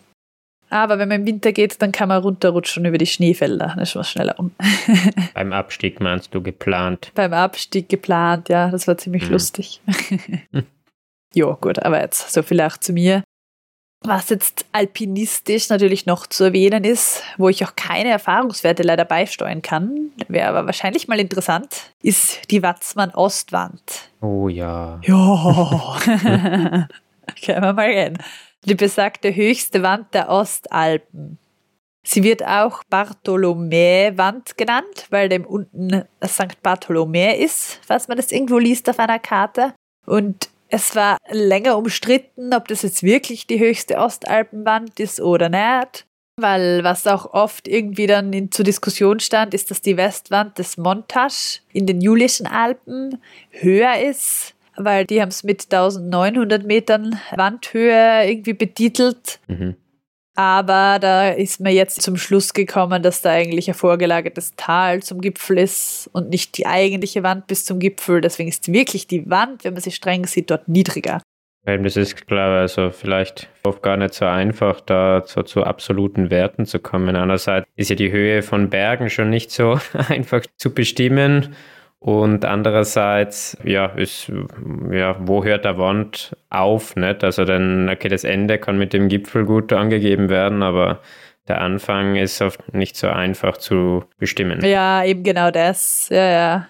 Aber 0.70 0.98
wenn 0.98 1.08
man 1.08 1.20
im 1.20 1.26
Winter 1.26 1.52
geht, 1.52 1.80
dann 1.82 1.92
kann 1.92 2.08
man 2.08 2.22
runterrutschen 2.22 2.84
über 2.84 2.98
die 2.98 3.06
Schneefelder. 3.06 3.68
Dann 3.68 3.78
ist 3.78 3.94
man 3.94 4.04
schneller 4.04 4.34
um. 4.38 4.52
Beim 5.34 5.52
Abstieg 5.52 6.00
meinst 6.00 6.34
du 6.34 6.42
geplant? 6.42 7.12
Beim 7.14 7.32
Abstieg 7.32 7.88
geplant, 7.88 8.48
ja. 8.48 8.70
Das 8.70 8.88
war 8.88 8.96
ziemlich 8.96 9.26
mhm. 9.26 9.32
lustig. 9.32 9.80
Ja, 11.34 11.58
gut, 11.60 11.80
aber 11.80 12.00
jetzt 12.00 12.32
so 12.32 12.42
viel 12.42 12.60
auch 12.60 12.76
zu 12.76 12.92
mir. 12.92 13.22
Was 14.06 14.28
jetzt 14.28 14.66
alpinistisch 14.72 15.70
natürlich 15.70 16.04
noch 16.04 16.26
zu 16.26 16.44
erwähnen 16.44 16.84
ist, 16.84 17.22
wo 17.38 17.48
ich 17.48 17.64
auch 17.64 17.74
keine 17.74 18.10
Erfahrungswerte 18.10 18.82
leider 18.82 19.06
beisteuern 19.06 19.62
kann, 19.62 20.10
wäre 20.28 20.48
aber 20.48 20.66
wahrscheinlich 20.66 21.08
mal 21.08 21.18
interessant, 21.18 21.90
ist 22.02 22.50
die 22.50 22.62
Watzmann-Ostwand. 22.62 24.10
Oh 24.20 24.48
ja. 24.48 25.00
Ja. 25.04 25.98
Können 27.44 27.62
wir 27.62 27.72
mal 27.72 27.90
rein. 27.90 28.18
Die 28.66 28.74
besagte 28.74 29.34
höchste 29.34 29.82
Wand 29.82 30.12
der 30.12 30.28
Ostalpen. 30.28 31.38
Sie 32.06 32.22
wird 32.22 32.44
auch 32.44 32.84
Bartholomä-Wand 32.90 34.58
genannt, 34.58 35.06
weil 35.08 35.30
dem 35.30 35.46
unten 35.46 36.04
St. 36.22 36.62
Bartholomä 36.62 37.38
ist, 37.38 37.80
falls 37.86 38.08
man 38.08 38.18
das 38.18 38.30
irgendwo 38.30 38.58
liest 38.58 38.90
auf 38.90 38.98
einer 38.98 39.18
Karte. 39.18 39.72
Und 40.06 40.50
es 40.74 40.96
war 40.96 41.18
länger 41.30 41.78
umstritten, 41.78 42.52
ob 42.52 42.66
das 42.66 42.82
jetzt 42.82 43.04
wirklich 43.04 43.46
die 43.46 43.60
höchste 43.60 43.96
Ostalpenwand 43.96 44.98
ist 44.98 45.20
oder 45.20 45.48
nicht. 45.48 46.04
Weil 46.36 46.82
was 46.82 47.06
auch 47.06 47.32
oft 47.32 47.68
irgendwie 47.68 48.08
dann 48.08 48.32
in, 48.32 48.50
zur 48.50 48.64
Diskussion 48.64 49.20
stand, 49.20 49.54
ist, 49.54 49.70
dass 49.70 49.82
die 49.82 49.96
Westwand 49.96 50.58
des 50.58 50.76
Montage 50.76 51.60
in 51.72 51.86
den 51.86 52.00
Julischen 52.00 52.48
Alpen 52.48 53.18
höher 53.50 54.00
ist, 54.00 54.54
weil 54.76 55.04
die 55.04 55.22
haben 55.22 55.28
es 55.28 55.44
mit 55.44 55.72
1900 55.72 56.66
Metern 56.66 57.20
Wandhöhe 57.36 58.28
irgendwie 58.28 58.54
betitelt. 58.54 59.38
Mhm. 59.46 59.76
Aber 60.36 60.98
da 61.00 61.28
ist 61.28 61.60
man 61.60 61.72
jetzt 61.72 62.02
zum 62.02 62.16
Schluss 62.16 62.54
gekommen, 62.54 63.02
dass 63.02 63.22
da 63.22 63.30
eigentlich 63.30 63.68
ein 63.68 63.74
vorgelagertes 63.74 64.54
Tal 64.56 65.02
zum 65.02 65.20
Gipfel 65.20 65.58
ist 65.58 66.10
und 66.12 66.28
nicht 66.28 66.58
die 66.58 66.66
eigentliche 66.66 67.22
Wand 67.22 67.46
bis 67.46 67.64
zum 67.64 67.78
Gipfel. 67.78 68.20
Deswegen 68.20 68.48
ist 68.48 68.72
wirklich 68.72 69.06
die 69.06 69.30
Wand, 69.30 69.62
wenn 69.62 69.74
man 69.74 69.82
sie 69.82 69.92
streng 69.92 70.26
sieht, 70.26 70.50
dort 70.50 70.68
niedriger. 70.68 71.20
Das 71.64 71.96
ist 71.96 72.26
klar, 72.26 72.60
also 72.60 72.90
vielleicht 72.90 73.48
oft 73.62 73.82
gar 73.82 73.96
nicht 73.96 74.12
so 74.12 74.26
einfach, 74.26 74.82
da 74.82 75.22
so 75.24 75.42
zu 75.42 75.64
absoluten 75.64 76.30
Werten 76.30 76.66
zu 76.66 76.78
kommen. 76.78 77.16
Einerseits 77.16 77.66
ist 77.74 77.88
ja 77.88 77.96
die 77.96 78.12
Höhe 78.12 78.42
von 78.42 78.68
Bergen 78.68 79.08
schon 79.08 79.30
nicht 79.30 79.50
so 79.50 79.78
einfach 80.08 80.42
zu 80.58 80.74
bestimmen. 80.74 81.54
Und 82.04 82.44
andererseits, 82.44 83.56
ja, 83.64 83.86
ist, 83.86 84.30
ja, 84.90 85.16
wo 85.20 85.42
hört 85.42 85.64
der 85.64 85.78
Wand 85.78 86.36
auf, 86.50 86.96
nicht? 86.96 87.24
Also 87.24 87.46
dann, 87.46 87.88
okay, 87.88 88.08
das 88.08 88.24
Ende 88.24 88.58
kann 88.58 88.76
mit 88.76 88.92
dem 88.92 89.08
Gipfel 89.08 89.46
gut 89.46 89.72
angegeben 89.72 90.28
werden, 90.28 90.62
aber 90.62 91.00
der 91.48 91.62
Anfang 91.62 92.16
ist 92.16 92.42
oft 92.42 92.74
nicht 92.74 92.98
so 92.98 93.08
einfach 93.08 93.56
zu 93.56 94.04
bestimmen. 94.18 94.62
Ja, 94.62 95.02
eben 95.02 95.22
genau 95.22 95.50
das. 95.50 96.10
Ja, 96.10 96.30
ja. 96.30 96.68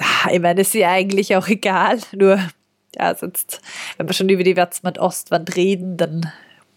Ah, 0.00 0.30
ich 0.30 0.38
meine, 0.38 0.60
das 0.60 0.68
ist 0.68 0.74
ja 0.74 0.92
eigentlich 0.92 1.34
auch 1.34 1.48
egal, 1.48 1.98
nur, 2.12 2.38
ja, 2.96 3.12
sonst, 3.16 3.60
wenn 3.96 4.08
wir 4.08 4.14
schon 4.14 4.28
über 4.28 4.44
die 4.44 4.56
Watzmann-Ostwand 4.56 5.56
reden, 5.56 5.96
dann 5.96 6.30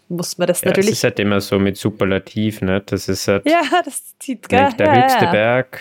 muss 0.08 0.36
man 0.36 0.48
das 0.48 0.62
ja, 0.62 0.70
natürlich. 0.70 0.90
Das 0.90 0.98
ist 0.98 1.04
halt 1.04 1.20
immer 1.20 1.40
so 1.40 1.60
mit 1.60 1.76
Superlativ, 1.76 2.60
ne? 2.60 2.82
Das 2.84 3.08
ist 3.08 3.28
halt. 3.28 3.48
Ja, 3.48 3.62
das 3.84 4.18
zieht 4.18 4.48
gar 4.48 4.72
Der 4.72 4.86
ja, 4.86 5.04
höchste 5.04 5.24
ja. 5.26 5.30
Berg 5.30 5.80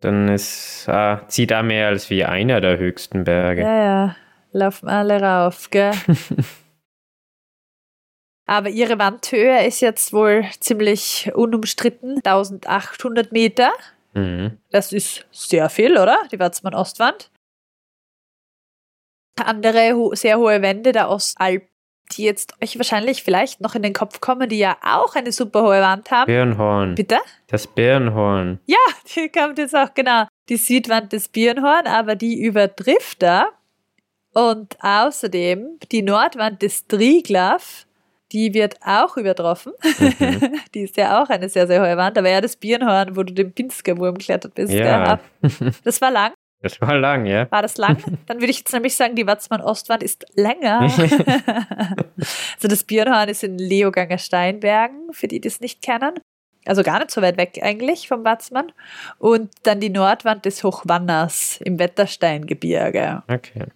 dann 0.00 0.28
ist, 0.28 0.88
ah, 0.88 1.26
zieht 1.28 1.52
auch 1.52 1.62
mehr 1.62 1.88
als 1.88 2.10
wie 2.10 2.24
einer 2.24 2.60
der 2.60 2.78
höchsten 2.78 3.24
Berge. 3.24 3.62
Ja, 3.62 3.84
ja, 3.84 4.16
laufen 4.52 4.88
alle 4.88 5.20
rauf, 5.20 5.70
gell? 5.70 5.92
Aber 8.46 8.68
ihre 8.68 8.98
Wandhöhe 8.98 9.66
ist 9.66 9.80
jetzt 9.80 10.12
wohl 10.12 10.44
ziemlich 10.60 11.32
unumstritten, 11.34 12.20
1800 12.24 13.32
Meter. 13.32 13.72
Mhm. 14.14 14.58
Das 14.70 14.92
ist 14.92 15.26
sehr 15.32 15.68
viel, 15.68 15.98
oder? 15.98 16.18
Die 16.30 16.38
Watzmann-Ostwand. 16.38 17.30
Andere 19.38 19.92
ho 19.94 20.14
sehr 20.14 20.38
hohe 20.38 20.62
Wände 20.62 20.92
der 20.92 21.10
Ostalp 21.10 21.68
die 22.12 22.24
jetzt 22.24 22.54
euch 22.62 22.76
wahrscheinlich 22.78 23.22
vielleicht 23.22 23.60
noch 23.60 23.74
in 23.74 23.82
den 23.82 23.92
Kopf 23.92 24.20
kommen, 24.20 24.48
die 24.48 24.58
ja 24.58 24.76
auch 24.82 25.14
eine 25.14 25.32
super 25.32 25.62
hohe 25.62 25.80
Wand 25.80 26.10
haben. 26.10 26.26
Birnhorn. 26.26 26.94
Bitte? 26.94 27.18
Das 27.48 27.66
Birnhorn. 27.66 28.60
Ja, 28.66 28.76
die 29.14 29.28
kommt 29.28 29.58
jetzt 29.58 29.74
auch, 29.74 29.94
genau. 29.94 30.26
Die 30.48 30.56
Südwand 30.56 31.12
des 31.12 31.28
Birnhorn, 31.28 31.86
aber 31.86 32.14
die 32.14 32.40
übertrifft 32.40 33.22
da 33.22 33.48
Und 34.32 34.76
außerdem 34.80 35.78
die 35.90 36.02
Nordwand 36.02 36.62
des 36.62 36.86
Triglav, 36.86 37.86
die 38.32 38.54
wird 38.54 38.76
auch 38.84 39.16
übertroffen. 39.16 39.72
Mhm. 39.98 40.60
die 40.74 40.82
ist 40.82 40.96
ja 40.96 41.22
auch 41.22 41.28
eine 41.30 41.48
sehr, 41.48 41.66
sehr 41.66 41.80
hohe 41.80 41.96
Wand. 41.96 42.18
Aber 42.18 42.28
ja, 42.28 42.40
das 42.40 42.56
Birnhorn, 42.56 43.16
wo 43.16 43.22
du 43.22 43.32
den 43.32 43.52
Pinskerwurm 43.52 44.16
geklettert 44.18 44.54
bist. 44.54 44.72
Ja. 44.72 45.18
Das 45.84 46.00
war 46.00 46.10
lang. 46.10 46.32
Das 46.62 46.80
war 46.80 46.96
lang, 46.96 47.26
ja. 47.26 47.50
War 47.50 47.62
das 47.62 47.76
lang? 47.76 47.98
Dann 48.26 48.38
würde 48.38 48.50
ich 48.50 48.58
jetzt 48.58 48.72
nämlich 48.72 48.96
sagen, 48.96 49.14
die 49.14 49.26
Watzmann-Ostwand 49.26 50.02
ist 50.02 50.26
länger. 50.34 50.80
also 52.56 52.68
das 52.68 52.84
Birnhorn 52.84 53.28
ist 53.28 53.44
in 53.44 53.58
Leoganger 53.58 54.18
Steinbergen, 54.18 55.12
für 55.12 55.28
die, 55.28 55.40
die 55.40 55.48
es 55.48 55.60
nicht 55.60 55.82
kennen. 55.82 56.14
Also 56.64 56.82
gar 56.82 56.98
nicht 56.98 57.12
so 57.12 57.22
weit 57.22 57.36
weg 57.36 57.60
eigentlich 57.62 58.08
vom 58.08 58.24
Watzmann. 58.24 58.72
Und 59.18 59.50
dann 59.62 59.80
die 59.80 59.90
Nordwand 59.90 60.44
des 60.44 60.64
Hochwanners 60.64 61.60
im 61.62 61.78
Wettersteingebirge. 61.78 63.22
Okay. 63.28 63.66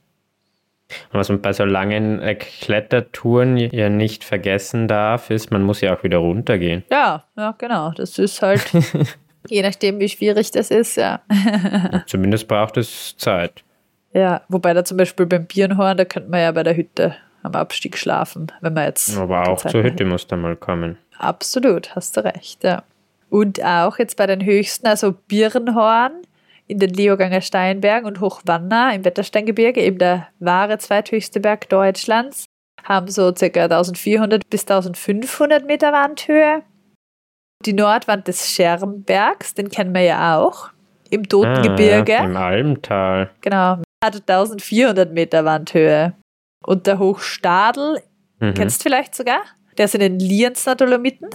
Und 1.13 1.21
was 1.21 1.29
man 1.29 1.41
bei 1.41 1.53
so 1.53 1.65
langen 1.65 2.21
äh, 2.21 2.35
Klettertouren 2.35 3.57
ja 3.57 3.89
nicht 3.89 4.25
vergessen 4.25 4.89
darf, 4.89 5.31
ist, 5.31 5.53
man 5.53 5.63
muss 5.63 5.81
ja 5.81 5.97
auch 5.97 6.03
wieder 6.03 6.19
runtergehen. 6.19 6.83
Ja, 6.91 7.25
ja, 7.37 7.55
genau. 7.57 7.93
Das 7.93 8.19
ist 8.19 8.43
halt, 8.43 8.73
je 9.49 9.63
nachdem, 9.63 9.99
wie 10.01 10.09
schwierig 10.09 10.51
das 10.51 10.71
ist, 10.71 10.97
ja. 10.97 11.21
Zumindest 12.07 12.49
braucht 12.49 12.77
es 12.77 13.17
Zeit. 13.17 13.65
Ja, 14.13 14.43
wobei 14.49 14.75
da 14.75 14.85
zum 14.85 14.97
Beispiel 14.97 15.27
beim 15.27 15.47
Birnhorn, 15.47 15.97
da 15.97 16.05
könnte 16.05 16.31
man 16.31 16.41
ja 16.41 16.53
bei 16.53 16.63
der 16.63 16.77
Hütte 16.77 17.17
am 17.43 17.55
Abstieg 17.55 17.97
schlafen, 17.97 18.53
wenn 18.61 18.75
man 18.75 18.87
jetzt. 18.87 19.17
Aber 19.17 19.49
auch 19.49 19.65
zur 19.65 19.83
Hütte 19.83 20.05
muss 20.05 20.27
da 20.27 20.37
mal 20.37 20.57
kommen. 20.57 20.99
Absolut, 21.19 21.95
hast 21.95 22.17
du 22.17 22.25
recht, 22.25 22.65
ja. 22.65 22.83
Und 23.29 23.65
auch 23.65 23.99
jetzt 23.99 24.17
bei 24.17 24.27
den 24.27 24.45
höchsten, 24.45 24.87
also 24.87 25.15
Birnhorn 25.29 26.13
in 26.67 26.79
den 26.79 26.91
Leoganger 26.91 27.41
Steinbergen 27.41 28.07
und 28.07 28.21
Hochwanner 28.21 28.95
im 28.95 29.05
Wettersteingebirge, 29.05 29.81
eben 29.81 29.99
der 29.99 30.29
wahre 30.39 30.79
zweithöchste 30.79 31.41
Berg 31.41 31.69
Deutschlands, 31.69 32.47
haben 32.85 33.09
so 33.09 33.33
ca. 33.33 33.45
1400 33.45 34.49
bis 34.49 34.63
1500 34.63 35.67
Meter 35.67 35.93
Wandhöhe. 35.93 36.63
Die 37.67 37.75
Nordwand 37.75 38.27
des 38.27 38.49
Schermbergs, 38.49 39.55
den 39.55 39.69
kennen 39.69 39.95
wir 39.95 40.03
ja 40.03 40.39
auch, 40.39 40.71
im 41.11 41.29
Totengebirge. 41.29 42.19
Ah, 42.19 42.25
Im 42.25 42.37
Almtal. 42.37 43.31
Genau, 43.43 43.79
hat 44.03 44.15
1400 44.15 45.13
Meter 45.13 45.45
Wandhöhe. 45.45 46.15
Und 46.65 46.87
der 46.87 46.99
Hochstadel, 46.99 48.01
mhm. 48.39 48.55
kennst 48.55 48.81
du 48.81 48.85
vielleicht 48.85 49.15
sogar? 49.15 49.41
Der 49.77 49.85
ist 49.87 49.95
in 49.95 50.01
den 50.01 50.19
Lienzer 50.19 50.75
Dolomiten. 50.75 51.29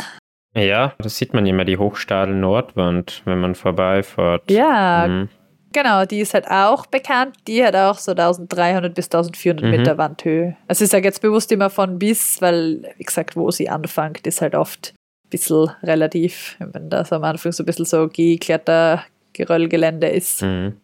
Ja, 0.55 0.93
das 0.97 1.17
sieht 1.17 1.33
man 1.33 1.45
immer, 1.45 1.65
die 1.65 1.77
Hochstadel 1.77 2.33
Nordwand, 2.33 3.21
wenn 3.25 3.39
man 3.39 3.53
vorbeifährt. 3.53 4.49
Ja, 4.49 5.05
mhm. 5.07 5.29
genau, 5.73 6.05
die 6.05 6.21
ist 6.21 6.33
halt 6.33 6.49
auch 6.49 6.87
bekannt. 6.87 7.35
Die 7.47 7.63
hat 7.63 7.75
auch 7.75 7.99
so 7.99 8.11
1300 8.11 8.95
bis 8.95 9.05
1400 9.05 9.63
mhm. 9.63 9.69
Meter 9.69 9.97
Wandhöhe. 9.99 10.57
Also 10.67 10.85
ich 10.85 10.91
sage 10.91 11.05
jetzt 11.05 11.21
bewusst 11.21 11.51
immer 11.51 11.69
von 11.69 11.99
bis, 11.99 12.41
weil, 12.41 12.93
wie 12.97 13.03
gesagt, 13.03 13.35
wo 13.35 13.51
sie 13.51 13.69
anfängt, 13.69 14.25
ist 14.25 14.41
halt 14.41 14.55
oft 14.55 14.94
bisschen 15.29 15.69
relativ, 15.83 16.55
wenn 16.59 16.89
das 16.89 17.11
am 17.11 17.23
Anfang 17.23 17.51
so 17.51 17.63
ein 17.63 17.65
bisschen 17.65 17.85
so 17.85 18.07
Gehkletter, 18.07 19.03
Geröllgelände 19.33 20.07
ist. 20.07 20.41
Mhm. 20.41 20.77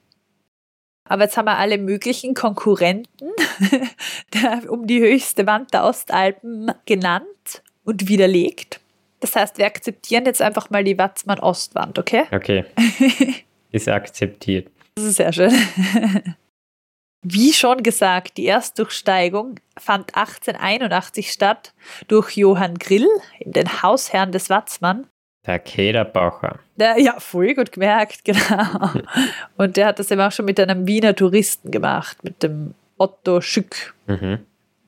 Aber 1.05 1.23
jetzt 1.23 1.35
haben 1.35 1.45
wir 1.45 1.57
alle 1.57 1.77
möglichen 1.77 2.33
Konkurrenten 2.33 3.31
um 4.69 4.87
die 4.87 5.01
höchste 5.01 5.45
Wand 5.45 5.73
der 5.73 5.83
Ostalpen 5.83 6.71
genannt 6.85 7.63
und 7.83 8.07
widerlegt. 8.07 8.79
Das 9.19 9.35
heißt, 9.35 9.57
wir 9.57 9.65
akzeptieren 9.65 10.25
jetzt 10.25 10.41
einfach 10.41 10.69
mal 10.69 10.83
die 10.83 10.97
Watzmann-Ostwand, 10.97 11.99
okay? 11.99 12.23
Okay. 12.31 12.65
Ist 13.71 13.87
akzeptiert. 13.87 14.69
Das 14.95 15.05
ist 15.05 15.15
sehr 15.15 15.31
schön. 15.31 15.53
Wie 17.23 17.53
schon 17.53 17.83
gesagt, 17.83 18.37
die 18.37 18.45
Erstdurchsteigung 18.45 19.59
fand 19.77 20.15
1881 20.15 21.31
statt 21.31 21.73
durch 22.07 22.35
Johann 22.35 22.75
Grill, 22.75 23.07
den 23.45 23.81
Hausherrn 23.83 24.31
des 24.31 24.49
Watzmann. 24.49 25.07
Der 25.45 25.59
Kederbacher. 25.59 26.59
Der, 26.75 26.99
ja, 26.99 27.19
voll 27.19 27.53
gut 27.53 27.71
gemerkt, 27.71 28.25
genau. 28.25 28.91
Und 29.57 29.77
der 29.77 29.87
hat 29.87 29.99
das 29.99 30.11
eben 30.11 30.21
auch 30.21 30.31
schon 30.31 30.45
mit 30.45 30.59
einem 30.59 30.87
Wiener 30.87 31.15
Touristen 31.15 31.71
gemacht, 31.71 32.23
mit 32.23 32.41
dem 32.43 32.73
Otto 32.97 33.41
Schück. 33.41 33.93
Mhm 34.07 34.39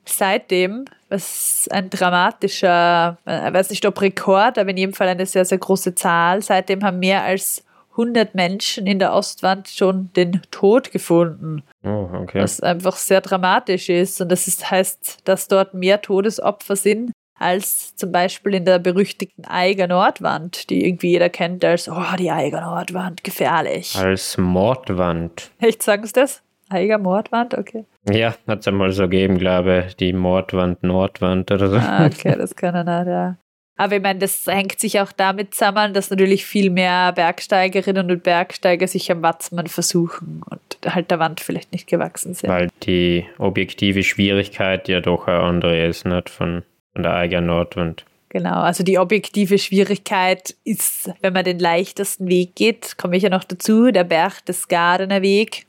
seitdem, 0.06 0.84
was 1.08 1.68
ein 1.70 1.90
dramatischer, 1.90 3.18
ich 3.24 3.52
weiß 3.52 3.70
nicht 3.70 3.86
ob 3.86 4.00
Rekord, 4.00 4.58
aber 4.58 4.70
in 4.70 4.76
jedem 4.76 4.94
Fall 4.94 5.08
eine 5.08 5.26
sehr, 5.26 5.44
sehr 5.44 5.58
große 5.58 5.94
Zahl, 5.94 6.42
seitdem 6.42 6.84
haben 6.84 6.98
mehr 6.98 7.22
als 7.22 7.64
100 7.96 8.34
Menschen 8.34 8.86
in 8.86 8.98
der 8.98 9.12
Ostwand 9.12 9.68
schon 9.68 10.10
den 10.14 10.42
Tod 10.50 10.90
gefunden. 10.90 11.62
Oh, 11.84 12.08
okay. 12.12 12.42
Was 12.42 12.60
einfach 12.60 12.96
sehr 12.96 13.20
dramatisch 13.20 13.88
ist. 13.88 14.20
Und 14.20 14.30
das 14.30 14.48
ist, 14.48 14.70
heißt, 14.70 15.20
dass 15.24 15.48
dort 15.48 15.74
mehr 15.74 16.02
Todesopfer 16.02 16.76
sind 16.76 17.12
als 17.38 17.94
zum 17.96 18.12
Beispiel 18.12 18.54
in 18.54 18.64
der 18.64 18.78
berüchtigten 18.78 19.44
Eiger 19.44 19.86
Nordwand, 19.86 20.70
die 20.70 20.86
irgendwie 20.86 21.10
jeder 21.10 21.28
kennt 21.28 21.64
als, 21.64 21.88
oh, 21.88 22.16
die 22.18 22.30
Eiger 22.30 22.60
Nordwand, 22.60 23.24
gefährlich. 23.24 23.96
Als 23.96 24.38
Mordwand. 24.38 25.50
Echt, 25.58 25.82
sagen 25.82 26.06
Sie 26.06 26.12
das? 26.12 26.42
Eiger 26.70 26.98
Mordwand, 26.98 27.56
okay. 27.56 27.84
Ja, 28.10 28.34
hat 28.46 28.60
es 28.60 28.68
einmal 28.68 28.92
so 28.92 29.04
gegeben, 29.04 29.38
glaube 29.38 29.86
ich, 29.88 29.96
die 29.96 30.12
Mordwand, 30.12 30.82
Nordwand 30.82 31.50
oder 31.50 31.68
so. 31.68 31.76
Ah, 31.76 32.06
okay, 32.06 32.34
das 32.38 32.54
kann 32.56 32.74
er 32.74 32.84
nicht, 32.84 33.08
ja. 33.10 33.36
Aber 33.76 33.96
ich 33.96 34.02
meine, 34.02 34.20
das 34.20 34.46
hängt 34.46 34.78
sich 34.78 35.00
auch 35.00 35.10
damit 35.10 35.54
zusammen, 35.54 35.94
dass 35.94 36.10
natürlich 36.10 36.46
viel 36.46 36.70
mehr 36.70 37.12
Bergsteigerinnen 37.12 38.08
und 38.10 38.22
Bergsteiger 38.22 38.86
sich 38.86 39.10
am 39.10 39.22
Watzmann 39.22 39.66
versuchen 39.66 40.42
und 40.48 40.94
halt 40.94 41.10
der 41.10 41.18
Wand 41.18 41.40
vielleicht 41.40 41.72
nicht 41.72 41.88
gewachsen 41.88 42.34
sind. 42.34 42.50
Weil 42.50 42.68
die 42.84 43.26
objektive 43.38 44.04
Schwierigkeit 44.04 44.88
ja 44.88 45.00
doch 45.00 45.26
eine 45.26 45.40
andere 45.40 45.86
ist, 45.86 46.04
nicht 46.04 46.30
von, 46.30 46.62
von 46.92 47.02
der 47.02 47.14
eigenen 47.14 47.46
Nordwand. 47.46 48.04
Genau, 48.28 48.60
also 48.60 48.82
die 48.82 48.98
objektive 48.98 49.58
Schwierigkeit 49.58 50.56
ist, 50.64 51.10
wenn 51.20 51.32
man 51.32 51.44
den 51.44 51.58
leichtesten 51.58 52.28
Weg 52.28 52.56
geht, 52.56 52.96
komme 52.96 53.16
ich 53.16 53.22
ja 53.22 53.28
noch 53.28 53.44
dazu, 53.44 53.90
der 53.90 54.04
Berg 54.04 54.44
des 54.46 54.68
Gardener 54.68 55.22
Weg 55.22 55.66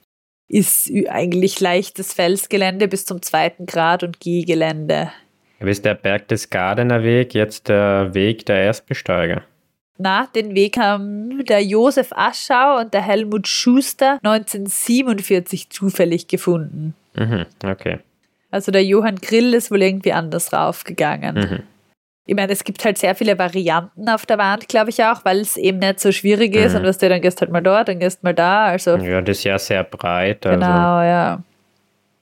ist 0.47 0.91
eigentlich 1.09 1.59
leichtes 1.59 2.13
Felsgelände 2.13 2.87
bis 2.87 3.05
zum 3.05 3.21
zweiten 3.21 3.65
Grad 3.65 4.03
und 4.03 4.19
Gehgelände. 4.19 5.11
Ist 5.59 5.85
der 5.85 5.95
Berg 5.95 6.27
des 6.27 6.49
Gardener 6.49 7.03
Weg 7.03 7.33
jetzt 7.33 7.69
der 7.69 8.13
Weg 8.13 8.45
der 8.45 8.63
Erstbesteiger? 8.63 9.41
Na, 9.97 10.27
den 10.35 10.55
Weg 10.55 10.77
haben 10.77 11.45
der 11.45 11.63
Josef 11.63 12.11
Aschau 12.11 12.79
und 12.81 12.93
der 12.93 13.01
Helmut 13.01 13.47
Schuster 13.47 14.19
1947 14.23 15.69
zufällig 15.69 16.27
gefunden. 16.27 16.93
Mhm, 17.15 17.45
okay. 17.65 17.99
Also 18.51 18.71
der 18.71 18.83
Johann 18.83 19.15
Grill 19.15 19.53
ist 19.53 19.71
wohl 19.71 19.81
irgendwie 19.81 20.11
anders 20.11 20.51
raufgegangen. 20.51 21.35
Mhm. 21.35 21.59
Ich 22.27 22.35
meine, 22.35 22.51
es 22.51 22.63
gibt 22.63 22.83
halt 22.83 22.97
sehr 22.97 23.15
viele 23.15 23.37
Varianten 23.37 24.09
auf 24.09 24.25
der 24.25 24.37
Wand, 24.37 24.67
glaube 24.67 24.89
ich 24.89 25.03
auch, 25.03 25.23
weil 25.23 25.39
es 25.41 25.57
eben 25.57 25.79
nicht 25.79 25.99
so 25.99 26.11
schwierig 26.11 26.55
ist 26.55 26.73
mhm. 26.73 26.79
und 26.79 26.85
was 26.87 26.97
du 26.97 27.07
dann 27.07 27.21
gehst 27.21 27.39
halt 27.39 27.51
mal 27.51 27.61
dort, 27.61 27.87
dann 27.87 27.99
gehst 27.99 28.23
mal 28.23 28.33
da. 28.33 28.65
Also 28.65 28.97
ja, 28.97 29.21
das 29.21 29.37
ist 29.37 29.43
ja 29.43 29.59
sehr 29.59 29.83
breit. 29.83 30.45
Also. 30.45 30.59
Genau, 30.59 31.01
ja. 31.01 31.41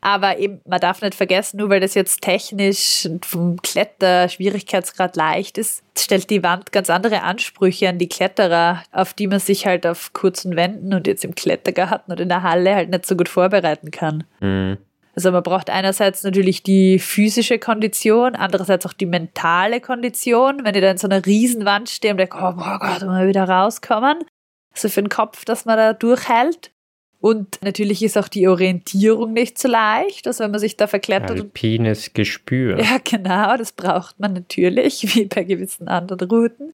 Aber 0.05 0.37
eben, 0.37 0.59
man 0.67 0.81
darf 0.81 1.01
nicht 1.01 1.15
vergessen, 1.15 1.57
nur 1.57 1.69
weil 1.69 1.79
das 1.79 1.93
jetzt 1.93 2.21
technisch 2.21 3.05
und 3.05 3.25
vom 3.25 3.61
Kletter-Schwierigkeitsgrad 3.61 5.15
leicht 5.15 5.57
ist, 5.57 5.81
stellt 5.97 6.29
die 6.29 6.43
Wand 6.43 6.73
ganz 6.73 6.89
andere 6.89 7.21
Ansprüche 7.21 7.87
an 7.87 7.99
die 7.99 8.09
Kletterer, 8.09 8.83
auf 8.91 9.13
die 9.13 9.27
man 9.27 9.39
sich 9.39 9.65
halt 9.65 9.87
auf 9.87 10.11
kurzen 10.11 10.57
Wänden 10.57 10.93
und 10.93 11.07
jetzt 11.07 11.23
im 11.23 11.35
Klettergarten 11.35 12.11
oder 12.11 12.23
in 12.23 12.27
der 12.27 12.43
Halle 12.43 12.75
halt 12.75 12.89
nicht 12.89 13.05
so 13.05 13.15
gut 13.15 13.29
vorbereiten 13.29 13.91
kann. 13.91 14.25
Mhm. 14.41 14.77
Also 15.15 15.31
man 15.31 15.41
braucht 15.41 15.69
einerseits 15.69 16.23
natürlich 16.23 16.63
die 16.63 16.99
physische 16.99 17.57
Kondition, 17.57 18.35
andererseits 18.35 18.85
auch 18.85 18.93
die 18.93 19.05
mentale 19.05 19.79
Kondition. 19.79 20.65
Wenn 20.65 20.75
ihr 20.75 20.81
da 20.81 20.91
in 20.91 20.97
so 20.97 21.07
einer 21.07 21.25
Riesenwand 21.25 21.89
steht 21.89 22.11
und 22.11 22.17
denkt, 22.17 22.35
oh, 22.35 22.53
oh 22.57 22.77
Gott, 22.79 23.03
mal 23.03 23.25
wieder 23.25 23.47
rauskommen. 23.47 24.17
Also 24.73 24.89
für 24.89 25.01
den 25.01 25.09
Kopf, 25.09 25.45
dass 25.45 25.63
man 25.63 25.77
da 25.77 25.93
durchhält. 25.93 26.72
Und 27.23 27.61
natürlich 27.61 28.03
ist 28.03 28.17
auch 28.17 28.27
die 28.27 28.49
Orientierung 28.49 29.31
nicht 29.31 29.57
so 29.57 29.69
leicht, 29.69 30.27
also 30.27 30.43
wenn 30.43 30.51
man 30.51 30.59
sich 30.59 30.75
da 30.75 30.87
verklettert. 30.87 31.39
Alpines 31.39 32.11
Gespür. 32.13 32.77
Ja, 32.83 32.97
genau, 33.01 33.55
das 33.55 33.71
braucht 33.71 34.19
man 34.19 34.33
natürlich, 34.33 35.03
wie 35.15 35.23
bei 35.23 35.45
gewissen 35.45 35.87
anderen 35.87 36.29
Routen. 36.29 36.73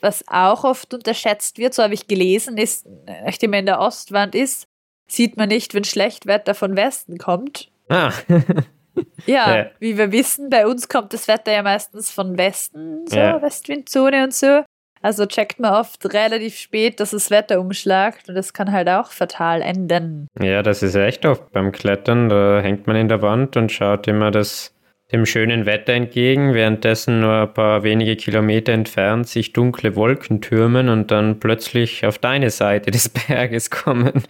Was 0.00 0.22
auch 0.28 0.62
oft 0.62 0.94
unterschätzt 0.94 1.58
wird, 1.58 1.74
so 1.74 1.82
habe 1.82 1.94
ich 1.94 2.06
gelesen, 2.06 2.58
ist, 2.58 2.86
nachdem 3.24 3.50
man 3.50 3.60
in 3.60 3.66
der 3.66 3.80
Ostwand 3.80 4.36
ist, 4.36 4.68
sieht 5.08 5.36
man 5.36 5.48
nicht, 5.48 5.74
wenn 5.74 5.82
Schlechtwetter 5.82 6.54
von 6.54 6.76
Westen 6.76 7.18
kommt. 7.18 7.68
Ah. 7.88 8.12
ja, 9.26 9.56
ja, 9.56 9.70
wie 9.80 9.98
wir 9.98 10.12
wissen, 10.12 10.48
bei 10.48 10.64
uns 10.64 10.88
kommt 10.88 11.12
das 11.12 11.26
Wetter 11.26 11.50
ja 11.50 11.64
meistens 11.64 12.12
von 12.12 12.38
Westen, 12.38 13.04
so 13.08 13.16
ja. 13.16 13.42
Westwindzone 13.42 14.22
und 14.22 14.32
so. 14.32 14.62
Also 15.02 15.26
checkt 15.26 15.58
man 15.58 15.74
oft 15.74 16.12
relativ 16.14 16.56
spät, 16.56 17.00
dass 17.00 17.10
das 17.10 17.30
Wetter 17.30 17.60
umschlagt 17.60 18.28
und 18.28 18.36
das 18.36 18.52
kann 18.52 18.70
halt 18.70 18.88
auch 18.88 19.10
fatal 19.10 19.60
enden. 19.60 20.28
Ja, 20.40 20.62
das 20.62 20.82
ist 20.82 20.94
echt 20.94 21.26
oft 21.26 21.50
beim 21.52 21.72
Klettern. 21.72 22.28
Da 22.28 22.60
hängt 22.60 22.86
man 22.86 22.96
in 22.96 23.08
der 23.08 23.20
Wand 23.20 23.56
und 23.56 23.72
schaut 23.72 24.06
immer, 24.06 24.30
dass 24.30 24.72
dem 25.12 25.26
schönen 25.26 25.66
Wetter 25.66 25.92
entgegen, 25.92 26.54
währenddessen 26.54 27.20
nur 27.20 27.42
ein 27.42 27.52
paar 27.52 27.82
wenige 27.82 28.16
Kilometer 28.16 28.72
entfernt 28.72 29.28
sich 29.28 29.52
dunkle 29.52 29.94
Wolken 29.94 30.40
türmen 30.40 30.88
und 30.88 31.10
dann 31.10 31.38
plötzlich 31.38 32.06
auf 32.06 32.18
deine 32.18 32.48
Seite 32.50 32.90
des 32.90 33.08
Berges 33.28 33.70
kommen. 33.70 34.22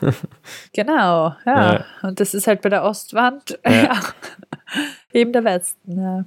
genau, 0.72 1.34
ja. 1.46 1.74
ja. 1.74 1.84
Und 2.02 2.18
das 2.18 2.34
ist 2.34 2.48
halt 2.48 2.60
bei 2.62 2.70
der 2.70 2.82
Ostwand 2.82 3.58
ja. 3.64 4.00
eben 5.12 5.32
der 5.32 5.44
Westen. 5.44 6.00
Ja. 6.00 6.24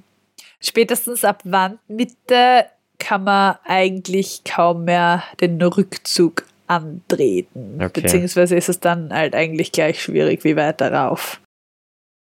Spätestens 0.60 1.24
ab 1.24 1.42
Wandmitte 1.44 2.66
kann 3.00 3.24
man 3.24 3.56
eigentlich 3.64 4.44
kaum 4.44 4.84
mehr 4.84 5.24
den 5.40 5.60
Rückzug 5.60 6.44
antreten. 6.68 7.82
Okay. 7.82 8.02
Beziehungsweise 8.02 8.54
ist 8.54 8.68
es 8.68 8.78
dann 8.78 9.12
halt 9.12 9.34
eigentlich 9.34 9.72
gleich 9.72 10.00
schwierig 10.00 10.44
wie 10.44 10.54
weiter 10.54 10.92
rauf. 10.92 11.40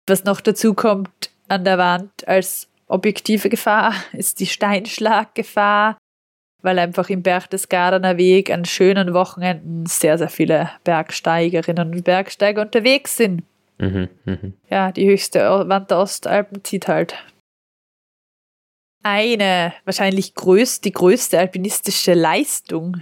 Was 0.07 0.25
noch 0.25 0.41
dazu 0.41 0.73
kommt 0.73 1.31
an 1.47 1.63
der 1.63 1.77
Wand 1.77 2.27
als 2.27 2.67
objektive 2.87 3.47
Gefahr 3.47 3.93
ist 4.13 4.41
die 4.41 4.47
Steinschlaggefahr, 4.47 5.97
weil 6.61 6.79
einfach 6.79 7.09
im 7.09 7.23
Berchtesgadener 7.23 8.17
Weg 8.17 8.51
an 8.51 8.65
schönen 8.65 9.13
Wochenenden 9.13 9.85
sehr, 9.85 10.17
sehr 10.17 10.29
viele 10.29 10.71
Bergsteigerinnen 10.83 11.93
und 11.93 12.03
Bergsteiger 12.03 12.61
unterwegs 12.61 13.15
sind. 13.15 13.43
Mhm, 13.79 14.09
mh. 14.25 14.37
Ja, 14.69 14.91
die 14.91 15.07
höchste 15.07 15.39
Wand 15.67 15.89
der 15.89 15.99
Ostalpen 15.99 16.63
zieht 16.63 16.87
halt. 16.87 17.15
Eine 19.03 19.73
wahrscheinlich 19.83 20.33
größt, 20.33 20.83
die 20.85 20.91
größte 20.91 21.37
alpinistische 21.37 22.13
Leistung, 22.13 23.01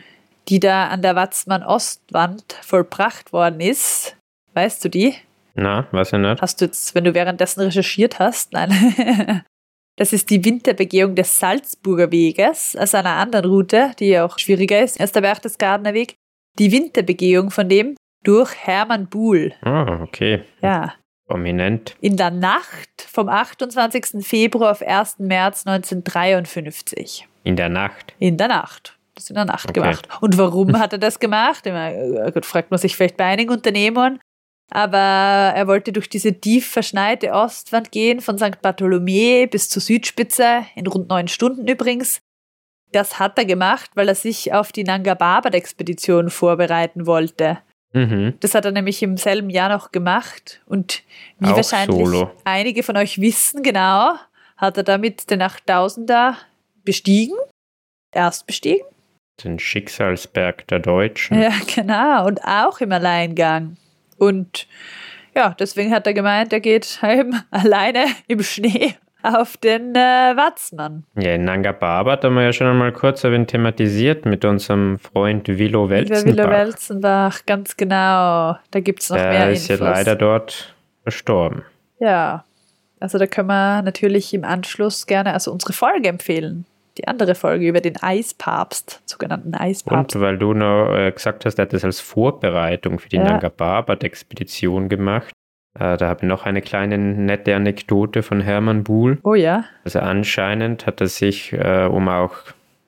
die 0.49 0.59
da 0.59 0.87
an 0.87 1.01
der 1.03 1.15
Watzmann-Ostwand 1.15 2.57
vollbracht 2.61 3.31
worden 3.31 3.59
ist, 3.59 4.17
weißt 4.55 4.83
du 4.83 4.89
die? 4.89 5.15
Na, 5.53 5.87
weiß 5.91 6.13
ich 6.13 6.19
nicht. 6.19 6.41
Hast 6.41 6.59
du 6.59 6.65
jetzt, 6.65 6.95
wenn 6.95 7.03
du 7.03 7.13
währenddessen 7.13 7.61
recherchiert 7.61 8.19
hast? 8.19 8.53
Nein. 8.53 9.43
Das 9.97 10.13
ist 10.13 10.29
die 10.29 10.43
Winterbegehung 10.43 11.15
des 11.15 11.37
Salzburger 11.37 12.11
Weges, 12.11 12.75
also 12.75 12.97
einer 12.97 13.17
anderen 13.17 13.45
Route, 13.45 13.91
die 13.99 14.07
ja 14.07 14.25
auch 14.25 14.39
schwieriger 14.39 14.81
ist 14.81 14.99
als 14.99 15.11
der 15.11 15.21
Berchtesgadener 15.21 15.93
Weg. 15.93 16.15
Die 16.57 16.71
Winterbegehung 16.71 17.51
von 17.51 17.69
dem 17.69 17.95
durch 18.23 18.55
Hermann 18.55 19.07
Buhl. 19.07 19.53
Ah, 19.61 19.99
oh, 19.99 20.03
okay. 20.03 20.43
Ja. 20.61 20.95
Prominent. 21.31 21.95
In 22.01 22.17
der 22.17 22.29
Nacht 22.29 23.07
vom 23.09 23.29
28. 23.29 24.25
Februar 24.25 24.71
auf 24.71 24.81
1. 24.81 25.19
März 25.19 25.65
1953. 25.65 27.25
In 27.45 27.55
der 27.55 27.69
Nacht? 27.69 28.13
In 28.19 28.35
der 28.35 28.49
Nacht. 28.49 28.97
Das 29.15 29.29
in 29.29 29.35
der 29.35 29.45
Nacht 29.45 29.69
okay. 29.69 29.79
gemacht. 29.79 30.09
Und 30.19 30.37
warum 30.37 30.77
hat 30.77 30.91
er 30.91 30.99
das 30.99 31.19
gemacht? 31.19 31.65
Immer, 31.65 31.93
äh, 31.93 32.31
gut, 32.33 32.45
fragt 32.45 32.69
man 32.69 32.79
sich 32.79 32.97
vielleicht 32.97 33.15
bei 33.15 33.23
einigen 33.23 33.49
Unternehmern. 33.49 34.19
Aber 34.73 34.97
er 34.97 35.67
wollte 35.67 35.93
durch 35.93 36.09
diese 36.09 36.33
tief 36.33 36.67
verschneite 36.67 37.31
Ostwand 37.31 37.93
gehen, 37.93 38.19
von 38.19 38.37
St. 38.37 38.61
Bartholomä 38.61 39.45
bis 39.45 39.69
zur 39.69 39.81
Südspitze, 39.81 40.65
in 40.75 40.87
rund 40.87 41.07
neun 41.07 41.29
Stunden 41.29 41.65
übrigens. 41.65 42.19
Das 42.91 43.19
hat 43.19 43.37
er 43.37 43.45
gemacht, 43.45 43.91
weil 43.95 44.09
er 44.09 44.15
sich 44.15 44.53
auf 44.53 44.73
die 44.73 44.83
Nanga 44.83 45.15
Parbat-Expedition 45.15 46.29
vorbereiten 46.29 47.05
wollte. 47.05 47.59
Mhm. 47.93 48.35
Das 48.39 48.55
hat 48.55 48.65
er 48.65 48.71
nämlich 48.71 49.03
im 49.03 49.17
selben 49.17 49.49
Jahr 49.49 49.69
noch 49.69 49.91
gemacht. 49.91 50.61
Und 50.65 51.03
wie 51.39 51.49
Auch 51.49 51.57
wahrscheinlich 51.57 51.97
solo. 52.07 52.31
einige 52.45 52.83
von 52.83 52.97
euch 52.97 53.19
wissen, 53.19 53.63
genau, 53.63 54.13
hat 54.57 54.77
er 54.77 54.83
damit 54.83 55.29
den 55.29 55.41
8000er 55.41 56.35
bestiegen. 56.83 57.35
Erst 58.13 58.47
bestiegen. 58.47 58.85
Den 59.43 59.59
Schicksalsberg 59.59 60.67
der 60.67 60.79
Deutschen. 60.79 61.41
Ja, 61.41 61.51
genau. 61.73 62.27
Und 62.27 62.43
auch 62.43 62.79
im 62.79 62.91
Alleingang. 62.91 63.77
Und 64.17 64.67
ja, 65.35 65.55
deswegen 65.59 65.91
hat 65.91 66.05
er 66.07 66.13
gemeint, 66.13 66.53
er 66.53 66.59
geht 66.59 67.01
heim 67.01 67.41
alleine 67.51 68.05
im 68.27 68.43
Schnee 68.43 68.95
auf 69.23 69.57
den 69.57 69.95
äh, 69.95 69.97
Watzmann. 70.35 71.03
Ja, 71.15 71.35
in 71.35 71.45
Nanga 71.45 71.73
Parbat 71.73 72.23
haben 72.23 72.35
wir 72.35 72.43
ja 72.43 72.53
schon 72.53 72.67
einmal 72.67 72.91
kurz 72.91 73.23
erwähnt 73.23 73.49
thematisiert 73.49 74.25
mit 74.25 74.45
unserem 74.45 74.99
Freund 74.99 75.47
Willow 75.47 75.89
Welzenbach. 75.89 76.25
Willow 76.25 76.49
Welzenbach, 76.49 77.45
ganz 77.45 77.77
genau. 77.77 78.57
Da 78.71 78.79
gibt 78.79 79.01
es 79.01 79.09
noch 79.09 79.17
Der 79.17 79.29
mehr 79.29 79.49
Infos. 79.49 79.69
ist 79.69 79.79
ja 79.79 79.89
leider 79.89 80.15
dort 80.15 80.75
verstorben. 81.03 81.63
Ja, 81.99 82.43
also 82.99 83.17
da 83.17 83.27
können 83.27 83.47
wir 83.47 83.81
natürlich 83.81 84.33
im 84.33 84.43
Anschluss 84.43 85.07
gerne 85.07 85.33
also 85.33 85.51
unsere 85.51 85.73
Folge 85.73 86.09
empfehlen 86.09 86.65
die 86.97 87.07
andere 87.07 87.35
Folge 87.35 87.67
über 87.67 87.81
den 87.81 87.97
Eispapst, 88.01 89.01
sogenannten 89.05 89.53
Eispapst. 89.53 90.15
Und 90.15 90.21
weil 90.21 90.37
du 90.37 90.53
noch 90.53 90.93
äh, 90.93 91.11
gesagt 91.11 91.45
hast, 91.45 91.57
er 91.57 91.63
hat 91.63 91.73
das 91.73 91.83
als 91.83 91.99
Vorbereitung 91.99 92.99
für 92.99 93.09
die 93.09 93.17
ja. 93.17 93.23
Nanga 93.23 93.49
Parbat-Expedition 93.49 94.89
gemacht. 94.89 95.31
Äh, 95.79 95.97
da 95.97 96.07
habe 96.07 96.21
ich 96.21 96.27
noch 96.27 96.45
eine 96.45 96.61
kleine 96.61 96.97
nette 96.97 97.55
Anekdote 97.55 98.23
von 98.23 98.41
Hermann 98.41 98.83
Buhl. 98.83 99.19
Oh 99.23 99.35
ja. 99.35 99.65
Also 99.83 99.99
anscheinend 99.99 100.85
hat 100.85 101.01
er 101.01 101.07
sich, 101.07 101.53
äh, 101.53 101.85
um 101.85 102.07
auch 102.07 102.35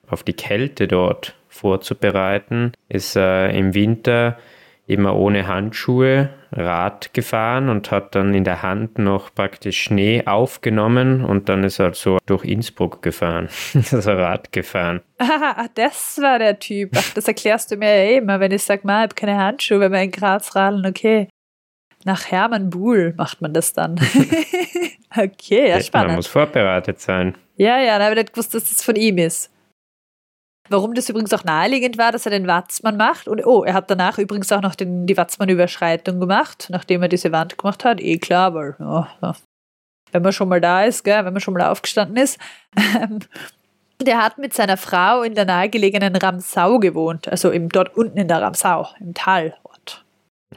auf 0.08 0.22
die 0.22 0.34
Kälte 0.34 0.86
dort 0.86 1.34
vorzubereiten, 1.48 2.72
ist 2.88 3.16
im 3.16 3.74
Winter 3.74 4.36
immer 4.86 5.16
ohne 5.16 5.46
Handschuhe 5.46 6.30
Rad 6.52 7.12
gefahren 7.14 7.68
und 7.68 7.90
hat 7.90 8.14
dann 8.14 8.32
in 8.32 8.44
der 8.44 8.62
Hand 8.62 8.98
noch 8.98 9.34
praktisch 9.34 9.82
Schnee 9.82 10.22
aufgenommen 10.26 11.24
und 11.24 11.48
dann 11.48 11.64
ist 11.64 11.80
er 11.80 11.94
so 11.94 12.18
durch 12.26 12.44
Innsbruck 12.44 13.02
gefahren. 13.02 13.48
also 13.74 14.12
Rad 14.12 14.52
gefahren. 14.52 15.00
Ah, 15.18 15.66
das 15.74 16.18
war 16.20 16.38
der 16.38 16.58
Typ. 16.58 16.90
Ach, 16.96 17.14
das 17.14 17.26
erklärst 17.26 17.70
du 17.70 17.76
mir 17.76 18.04
ja 18.04 18.18
immer, 18.18 18.40
wenn 18.40 18.52
ich 18.52 18.62
sage, 18.62 18.82
ich 18.84 18.90
habe 18.90 19.14
keine 19.14 19.36
Handschuhe, 19.36 19.80
wenn 19.80 19.92
wir 19.92 20.02
in 20.02 20.10
Graz 20.10 20.54
radeln, 20.54 20.86
okay. 20.86 21.28
Nach 22.04 22.30
Hermann 22.30 22.70
Buhl 22.70 23.14
macht 23.16 23.40
man 23.40 23.52
das 23.54 23.72
dann. 23.72 23.94
okay, 25.16 25.70
ja, 25.70 25.80
spannend. 25.80 26.08
Man 26.08 26.16
muss 26.16 26.26
vorbereitet 26.26 27.00
sein. 27.00 27.36
Ja, 27.56 27.80
ja, 27.80 27.98
da 27.98 28.04
habe 28.04 28.14
ich 28.14 28.20
nicht 28.20 28.34
gewusst, 28.34 28.54
dass 28.54 28.68
das 28.68 28.82
von 28.82 28.96
ihm 28.96 29.18
ist. 29.18 29.50
Warum 30.68 30.94
das 30.94 31.08
übrigens 31.08 31.32
auch 31.32 31.44
naheliegend 31.44 31.98
war, 31.98 32.12
dass 32.12 32.26
er 32.26 32.30
den 32.30 32.46
Watzmann 32.46 32.96
macht. 32.96 33.28
Und 33.28 33.44
oh, 33.46 33.64
er 33.64 33.74
hat 33.74 33.90
danach 33.90 34.18
übrigens 34.18 34.50
auch 34.52 34.62
noch 34.62 34.74
den, 34.74 35.06
die 35.06 35.16
Watzmann-Überschreitung 35.16 36.20
gemacht, 36.20 36.68
nachdem 36.70 37.02
er 37.02 37.08
diese 37.08 37.32
Wand 37.32 37.58
gemacht 37.58 37.84
hat. 37.84 38.00
Eh 38.00 38.18
klar, 38.18 38.54
weil 38.54 38.76
oh, 38.80 39.04
wenn 40.12 40.22
man 40.22 40.32
schon 40.32 40.48
mal 40.48 40.60
da 40.60 40.84
ist, 40.84 41.04
gell, 41.04 41.24
wenn 41.24 41.32
man 41.32 41.40
schon 41.40 41.54
mal 41.54 41.68
aufgestanden 41.68 42.16
ist. 42.16 42.38
der 44.00 44.22
hat 44.22 44.38
mit 44.38 44.54
seiner 44.54 44.76
Frau 44.76 45.22
in 45.22 45.34
der 45.34 45.44
nahegelegenen 45.44 46.16
Ramsau 46.16 46.78
gewohnt, 46.78 47.28
also 47.28 47.52
eben 47.52 47.68
dort 47.68 47.96
unten 47.96 48.18
in 48.18 48.28
der 48.28 48.40
Ramsau, 48.40 48.88
im 49.00 49.14
Talort. 49.14 49.58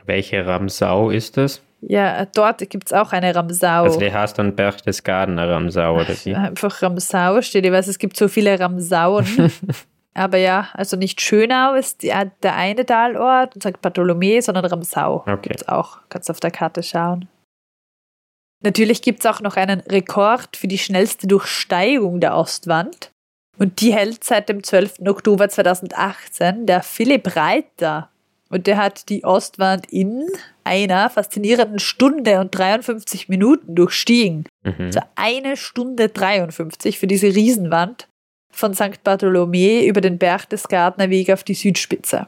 Welche 0.06 0.46
Ramsau 0.46 1.10
ist 1.10 1.38
das? 1.38 1.62
Ja, 1.82 2.26
dort 2.26 2.68
gibt 2.70 2.88
es 2.88 2.94
auch 2.94 3.12
eine 3.12 3.36
Ramsau. 3.36 3.84
Also 3.84 4.00
die 4.00 4.12
heißt 4.12 4.38
dann 4.40 4.56
Berchtesgadener 4.56 5.50
Ramsau, 5.50 5.96
oder 5.96 6.16
wie? 6.24 6.36
Einfach 6.36 6.82
Ramsau 6.82 7.42
steht. 7.42 7.66
Ich 7.66 7.72
weiß, 7.72 7.88
es 7.88 8.00
gibt 8.00 8.18
so 8.18 8.28
viele 8.28 8.60
Ramsauen. 8.60 9.52
Aber 10.16 10.38
ja, 10.38 10.70
also 10.74 10.98
nicht 10.98 11.22
Schönau 11.22 11.76
ist 11.76 12.02
die, 12.02 12.12
der 12.42 12.56
eine 12.56 12.86
Talort 12.86 13.54
und 13.54 13.62
St. 13.62 13.80
Bartholomä, 13.82 14.42
sondern 14.42 14.66
Ramsau. 14.66 15.18
Okay. 15.28 15.50
Gibt's 15.50 15.68
auch. 15.68 16.00
Kannst 16.10 16.32
auf 16.32 16.40
der 16.40 16.50
Karte 16.50 16.82
schauen. 16.82 17.30
Natürlich 18.64 19.04
gibt 19.04 19.20
es 19.20 19.26
auch 19.28 19.42
noch 19.42 19.56
einen 19.56 19.82
Rekord 19.82 20.58
für 20.58 20.68
die 20.68 20.80
schnellste 20.80 21.28
Durchsteigung 21.28 22.20
der 22.20 22.36
Ostwand. 22.36 23.12
Und 23.60 23.82
die 23.82 23.94
hält 23.94 24.24
seit 24.24 24.50
dem 24.50 24.64
12. 24.64 25.02
Oktober 25.08 25.50
2018 25.50 26.66
der 26.66 26.82
Philipp 26.82 27.36
Reiter. 27.36 28.10
Und 28.50 28.68
der 28.68 28.78
hat 28.78 29.10
die 29.10 29.24
Ostwand 29.24 29.92
in 29.92 30.26
einer 30.64 31.10
faszinierenden 31.10 31.80
Stunde 31.80 32.40
und 32.40 32.58
53 32.58 33.30
Minuten 33.30 33.76
durchstiegen. 33.76 34.46
Mhm. 34.64 34.86
Also 34.86 35.02
eine 35.16 35.58
Stunde 35.58 36.10
53 36.10 36.98
für 36.98 37.08
diese 37.08 37.28
Riesenwand 37.28 38.08
von 38.52 38.74
St. 38.74 39.04
Bartholomä 39.04 39.86
über 39.86 40.02
den 40.02 40.18
Berchtesgadener 40.18 41.10
Weg 41.10 41.32
auf 41.32 41.44
die 41.44 41.54
Südspitze. 41.54 42.28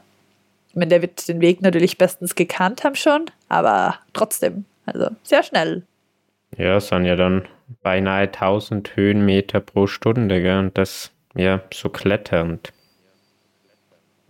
Ich 0.68 0.76
meine, 0.76 0.88
der 0.88 1.02
wird 1.02 1.26
den 1.26 1.40
Weg 1.40 1.62
natürlich 1.62 1.98
bestens 1.98 2.34
gekannt 2.34 2.84
haben 2.84 2.94
schon, 2.94 3.26
aber 3.48 3.98
trotzdem, 4.12 4.64
also 4.86 5.08
sehr 5.24 5.42
schnell. 5.42 5.82
Ja, 6.56 6.76
es 6.76 6.88
sind 6.88 7.04
ja 7.04 7.16
dann 7.16 7.48
beinahe 7.82 8.24
1000 8.24 8.96
Höhenmeter 8.96 9.60
pro 9.60 9.86
Stunde, 9.86 10.40
gell? 10.40 10.58
und 10.58 10.78
das 10.78 11.10
ja 11.34 11.60
so 11.72 11.88
kletternd. 11.88 12.72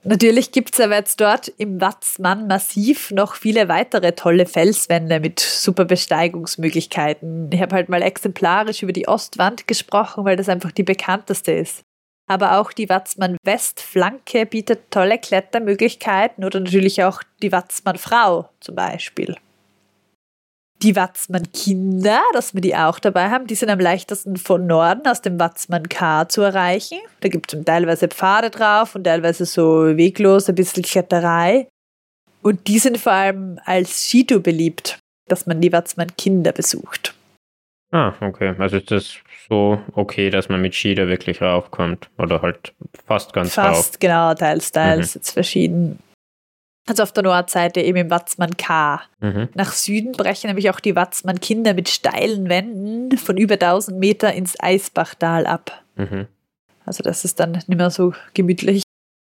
Natürlich 0.02 0.50
gibt 0.52 0.72
es 0.72 0.80
aber 0.80 0.96
jetzt 0.96 1.20
dort 1.20 1.48
im 1.58 1.80
Watzmann-Massiv 1.80 3.10
noch 3.10 3.34
viele 3.34 3.68
weitere 3.68 4.12
tolle 4.12 4.46
Felswände 4.46 5.20
mit 5.20 5.40
super 5.40 5.84
Besteigungsmöglichkeiten. 5.84 7.50
Ich 7.52 7.60
habe 7.60 7.74
halt 7.74 7.88
mal 7.88 8.02
exemplarisch 8.02 8.82
über 8.82 8.92
die 8.92 9.08
Ostwand 9.08 9.66
gesprochen, 9.66 10.24
weil 10.24 10.36
das 10.36 10.48
einfach 10.48 10.72
die 10.72 10.84
bekannteste 10.84 11.52
ist 11.52 11.84
aber 12.30 12.60
auch 12.60 12.70
die 12.70 12.88
Watzmann-Westflanke 12.88 14.46
bietet 14.46 14.92
tolle 14.92 15.18
Klettermöglichkeiten 15.18 16.44
oder 16.44 16.60
natürlich 16.60 17.02
auch 17.02 17.24
die 17.42 17.50
Watzmann-Frau 17.50 18.48
zum 18.60 18.76
Beispiel. 18.76 19.34
Die 20.82 20.96
Watzmann-Kinder, 20.96 22.20
dass 22.32 22.54
wir 22.54 22.62
die 22.62 22.74
auch 22.74 22.98
dabei 22.98 23.28
haben, 23.28 23.46
die 23.46 23.54
sind 23.54 23.68
am 23.68 23.80
leichtesten 23.80 24.36
von 24.36 24.66
Norden 24.66 25.06
aus 25.06 25.20
dem 25.20 25.38
Watzmann-K 25.38 26.28
zu 26.28 26.40
erreichen. 26.40 26.98
Da 27.20 27.28
gibt 27.28 27.52
es 27.52 27.64
teilweise 27.64 28.08
Pfade 28.08 28.48
drauf 28.48 28.94
und 28.94 29.04
teilweise 29.04 29.44
so 29.44 29.96
weglos, 29.96 30.48
ein 30.48 30.54
bisschen 30.54 30.82
Kletterei. 30.82 31.68
Und 32.42 32.66
die 32.68 32.78
sind 32.78 32.96
vor 32.96 33.12
allem 33.12 33.60
als 33.66 34.08
Skitour 34.08 34.40
beliebt, 34.40 34.98
dass 35.28 35.46
man 35.46 35.60
die 35.60 35.70
Watzmann-Kinder 35.72 36.52
besucht. 36.52 37.14
Ah, 37.92 38.14
okay. 38.20 38.54
Also 38.58 38.78
ist 38.78 38.90
das 38.90 39.14
so 39.48 39.80
okay, 39.92 40.30
dass 40.30 40.48
man 40.48 40.62
mit 40.62 40.74
Ski 40.74 40.94
da 40.94 41.08
wirklich 41.08 41.42
raufkommt? 41.42 42.08
Oder 42.18 42.40
halt 42.40 42.72
fast 43.06 43.32
ganz 43.34 43.52
Fast, 43.54 43.68
rauf? 43.68 43.76
Fast, 43.76 44.00
genau, 44.00 44.32
teils, 44.32 44.72
teils, 44.72 45.14
Mhm. 45.14 45.18
jetzt 45.18 45.30
verschieden. 45.32 45.98
Also 46.88 47.02
auf 47.02 47.12
der 47.12 47.22
Nordseite 47.22 47.80
eben 47.80 47.98
im 47.98 48.10
Watzmann 48.10 48.56
K. 48.56 49.02
Mhm. 49.20 49.48
Nach 49.54 49.72
Süden 49.72 50.12
brechen 50.12 50.48
nämlich 50.48 50.70
auch 50.70 50.80
die 50.80 50.96
Watzmann 50.96 51.40
Kinder 51.40 51.74
mit 51.74 51.88
steilen 51.88 52.48
Wänden 52.48 53.16
von 53.18 53.36
über 53.36 53.54
1000 53.54 53.98
Meter 53.98 54.32
ins 54.32 54.58
Eisbachtal 54.58 55.46
ab. 55.46 55.82
Mhm. 55.96 56.26
Also 56.86 57.02
das 57.02 57.24
ist 57.24 57.38
dann 57.38 57.52
nicht 57.52 57.68
mehr 57.68 57.90
so 57.90 58.14
gemütlich. 58.34 58.82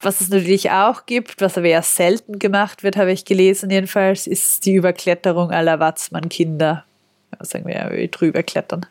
Was 0.04 0.22
es 0.22 0.30
natürlich 0.30 0.70
auch 0.70 1.08
gibt, 1.08 1.42
was 1.42 1.58
aber 1.58 1.68
eher 1.68 1.82
selten 1.82 2.38
gemacht 2.38 2.84
wird, 2.84 2.98
habe 2.98 3.12
ich 3.12 3.26
gelesen 3.26 3.72
jedenfalls, 3.72 4.28
ist 4.28 4.66
die 4.66 4.76
Überkletterung 4.76 5.50
aller 5.50 5.80
Watzmann-Kinder. 5.80 6.86
Ja, 7.34 7.46
sagen 7.46 7.66
wir 7.66 7.74
ja, 7.76 8.08
drüber 8.08 8.44
klettern. 8.44 8.86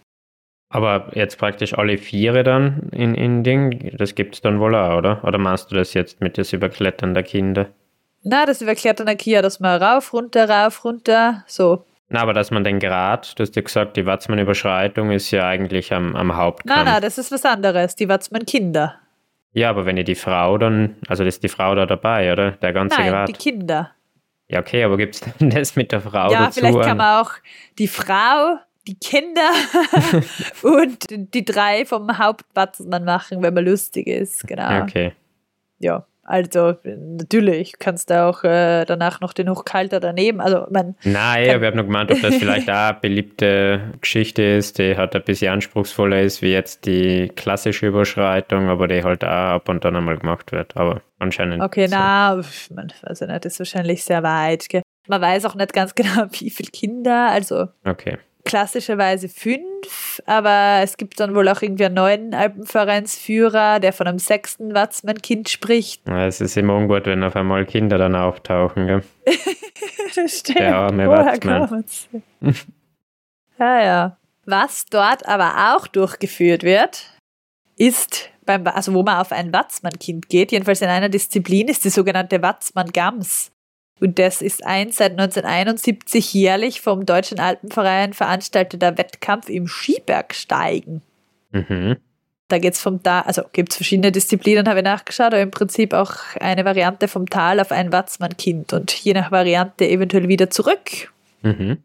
Aber 0.69 1.13
jetzt 1.15 1.39
praktisch 1.39 1.79
alle 1.79 1.97
Viere 1.97 2.43
dann 2.43 2.89
in, 2.91 3.15
in 3.15 3.45
Ding, 3.45 3.97
das 3.97 4.17
gibt 4.17 4.35
es 4.35 4.41
dann 4.41 4.59
wohl 4.59 4.75
auch, 4.75 4.99
oder? 4.99 5.23
Oder 5.23 5.39
machst 5.39 5.71
du 5.71 5.77
das 5.77 5.95
jetzt 5.95 6.21
mit 6.21 6.39
das 6.39 6.53
Überklettern 6.53 7.15
der 7.15 7.23
Kinder? 7.23 7.69
Na, 8.29 8.45
das 8.45 8.61
Überklettern 8.61 9.07
der 9.07 9.15
Kia, 9.15 9.41
dass 9.41 9.61
man 9.61 9.81
rauf, 9.81 10.13
runter, 10.13 10.49
rauf, 10.49 10.85
runter, 10.85 11.45
so. 11.47 11.85
Na, 12.09 12.23
aber 12.23 12.33
dass 12.33 12.51
man 12.51 12.65
den 12.65 12.81
Grad, 12.81 13.39
du 13.39 13.43
hast 13.43 13.55
ja 13.55 13.63
gesagt, 13.63 13.97
die 13.97 14.05
Watzmann-Überschreitung 14.05 15.13
ist 15.13 15.31
ja 15.31 15.47
eigentlich 15.47 15.93
am, 15.93 16.17
am 16.17 16.35
Hauptkamm. 16.35 16.85
Na, 16.85 16.95
na, 16.95 17.01
das 17.01 17.19
ist 17.19 17.31
was 17.31 17.45
anderes, 17.45 17.95
die 17.95 18.09
Watzmann-Kinder. 18.09 18.97
Ja, 19.53 19.71
aber 19.71 19.87
wenn 19.87 19.97
ihr 19.97 20.03
die 20.03 20.17
Frau 20.17 20.59
dann, 20.59 20.97
also 21.07 21.23
das 21.23 21.37
ist 21.37 21.45
die 21.45 21.49
Frau 21.49 21.77
da 21.77 21.87
dabei, 21.87 22.33
oder? 22.33 22.51
Der 22.51 22.73
ganze 22.73 22.99
Nein, 22.99 23.13
Grad. 23.13 23.29
die 23.29 23.33
Kinder. 23.33 23.93
Ja, 24.49 24.59
okay, 24.59 24.83
aber 24.83 24.97
gibt 24.97 25.15
es 25.15 25.21
denn 25.21 25.51
das 25.51 25.77
mit 25.77 25.93
der 25.93 26.01
Frau 26.01 26.33
ja, 26.33 26.47
dazu? 26.47 26.59
vielleicht 26.59 26.81
kann 26.81 26.91
an? 26.91 26.97
man 26.97 27.23
auch 27.23 27.31
die 27.79 27.89
Frau, 27.89 28.59
die 28.89 28.97
Kinder 28.97 29.51
und 30.63 31.07
die 31.11 31.45
drei 31.45 31.85
vom 31.87 32.19
Hauptwatzmann 32.19 33.05
machen, 33.05 33.41
wenn 33.43 33.55
man 33.55 33.65
lustig 33.65 34.09
ist, 34.09 34.49
genau. 34.49 34.83
Okay. 34.83 35.13
Ja, 35.79 36.05
also 36.27 36.75
natürlich 36.85 37.79
kannst 37.79 38.11
du 38.11 38.23
auch 38.23 38.43
äh, 38.43 38.85
danach 38.85 39.21
noch 39.21 39.33
den 39.33 39.49
Hochkalter 39.49 40.01
daneben. 40.01 40.41
Also 40.41 40.67
man, 40.71 40.97
Nein, 41.05 41.51
aber 41.51 41.61
ich 41.61 41.67
habe 41.67 41.77
nur 41.77 41.85
gemeint, 41.85 42.11
ob 42.11 42.21
das 42.21 42.35
vielleicht 42.37 42.69
auch 42.69 42.75
eine 42.75 42.99
beliebte 43.01 43.95
Geschichte 44.01 44.43
ist, 44.43 44.79
die 44.79 44.97
halt 44.97 45.15
ein 45.15 45.23
bisschen 45.23 45.53
anspruchsvoller 45.53 46.21
ist, 46.21 46.43
wie 46.43 46.53
jetzt 46.53 46.87
die 46.87 47.31
klassische 47.35 47.87
Überschreitung, 47.87 48.69
aber 48.69 48.89
die 48.89 49.05
halt 49.05 49.25
auch 49.25 49.29
ab 49.57 49.69
und 49.69 49.85
dann 49.85 49.97
einmal 49.97 50.19
gemacht 50.19 50.53
wird. 50.53 50.77
Aber 50.77 51.01
anscheinend. 51.19 51.63
okay, 51.63 51.87
so. 51.87 51.97
na, 51.97 52.43
man 52.75 52.93
weiß 53.03 53.21
ja 53.21 53.27
nicht, 53.29 53.45
das 53.45 53.53
ist 53.55 53.59
wahrscheinlich 53.61 54.05
sehr 54.05 54.23
weit. 54.23 54.69
Gell? 54.69 54.83
Man 55.09 55.21
weiß 55.21 55.45
auch 55.45 55.55
nicht 55.55 55.73
ganz 55.73 55.95
genau, 55.95 56.27
wie 56.33 56.51
viele 56.51 56.71
Kinder, 56.71 57.29
also 57.31 57.69
Okay. 57.85 58.19
Klassischerweise 58.47 59.29
fünf, 59.29 60.23
aber 60.25 60.81
es 60.83 60.97
gibt 60.97 61.21
dann 61.21 61.35
wohl 61.35 61.49
auch 61.49 61.61
irgendwie 61.61 61.85
einen 61.85 61.97
neuen 61.97 62.33
Alpenvereinsführer, 62.33 63.81
der 63.81 63.93
von 63.93 64.07
einem 64.07 64.19
sechsten 64.19 64.75
Watzmann-Kind 64.75 65.49
spricht. 65.49 66.07
Ja, 66.09 66.27
Es 66.27 66.41
ist 66.41 66.57
immer 66.57 66.77
ungut, 66.77 67.07
wenn 67.07 67.23
auf 67.23 67.37
einmal 67.37 67.67
Kinder 67.67 67.99
dann 67.99 68.15
auftauchen. 68.15 68.87
Gell? 68.87 69.03
Das 70.15 70.39
stimmt. 70.39 70.61
Der 70.61 70.77
arme 70.77 71.09
Watzmann. 71.09 71.85
ja, 73.59 73.83
ja. 73.83 74.17
Was 74.47 74.87
dort 74.87 75.29
aber 75.29 75.75
auch 75.77 75.87
durchgeführt 75.89 76.63
wird, 76.63 77.05
ist 77.77 78.31
beim, 78.47 78.67
also 78.67 78.95
wo 78.95 79.03
man 79.03 79.19
auf 79.19 79.33
ein 79.33 79.53
Watzmann-Kind 79.53 80.29
geht, 80.31 80.53
jedenfalls 80.53 80.81
in 80.81 80.89
einer 80.89 81.11
Disziplin, 81.11 81.69
ist 81.69 81.85
die 81.85 81.91
sogenannte 81.91 82.41
Watzmann-Gams. 82.41 83.51
Und 84.01 84.19
das 84.19 84.43
ist 84.43 84.65
ein 84.65 84.93
seit 84.93 85.13
1971 85.13 86.35
jährlich 86.35 86.81
vom 86.81 87.07
Deutschen 87.07 87.41
Alpenverein 87.41 88.13
veranstalteter 88.13 88.99
Wettkampf 88.99 89.49
im 89.49 89.67
Skibergsteigen. 89.67 91.03
Mhm. 91.53 91.97
Da 92.49 92.59
geht's 92.59 92.81
vom 92.81 93.03
Tal, 93.03 93.23
also 93.23 93.43
gibt 93.53 93.73
es 93.73 93.77
verschiedene 93.77 94.13
Disziplinen, 94.13 94.69
habe 94.69 94.81
ich 94.81 94.85
nachgeschaut, 94.85 95.29
aber 95.29 95.41
im 95.41 95.51
Prinzip 95.51 95.93
auch 95.93 96.13
eine 96.39 96.65
Variante 96.65 97.09
vom 97.09 97.29
Tal 97.29 97.59
auf 97.59 97.73
ein 97.73 97.91
Watzmann-Kind 97.91 98.73
und 98.73 98.93
je 98.93 99.15
nach 99.15 99.33
Variante 99.33 99.89
eventuell 99.89 100.29
wieder 100.29 100.49
zurück. 100.51 101.13
Mhm. 101.43 101.79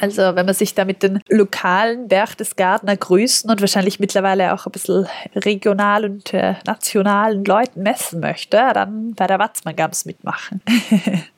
Also 0.00 0.22
wenn 0.22 0.46
man 0.46 0.54
sich 0.54 0.74
da 0.74 0.84
mit 0.84 1.02
den 1.02 1.20
lokalen 1.28 2.06
Berchtesgadener 2.08 2.96
Größen 2.96 3.50
und 3.50 3.60
wahrscheinlich 3.60 3.98
mittlerweile 3.98 4.54
auch 4.54 4.64
ein 4.64 4.72
bisschen 4.72 5.08
regional 5.34 6.04
und 6.04 6.32
äh, 6.32 6.54
nationalen 6.64 7.44
Leuten 7.44 7.82
messen 7.82 8.20
möchte, 8.20 8.56
dann 8.72 9.14
bei 9.14 9.26
der 9.26 9.40
Watzmann-Gams 9.40 10.04
mitmachen. 10.04 10.62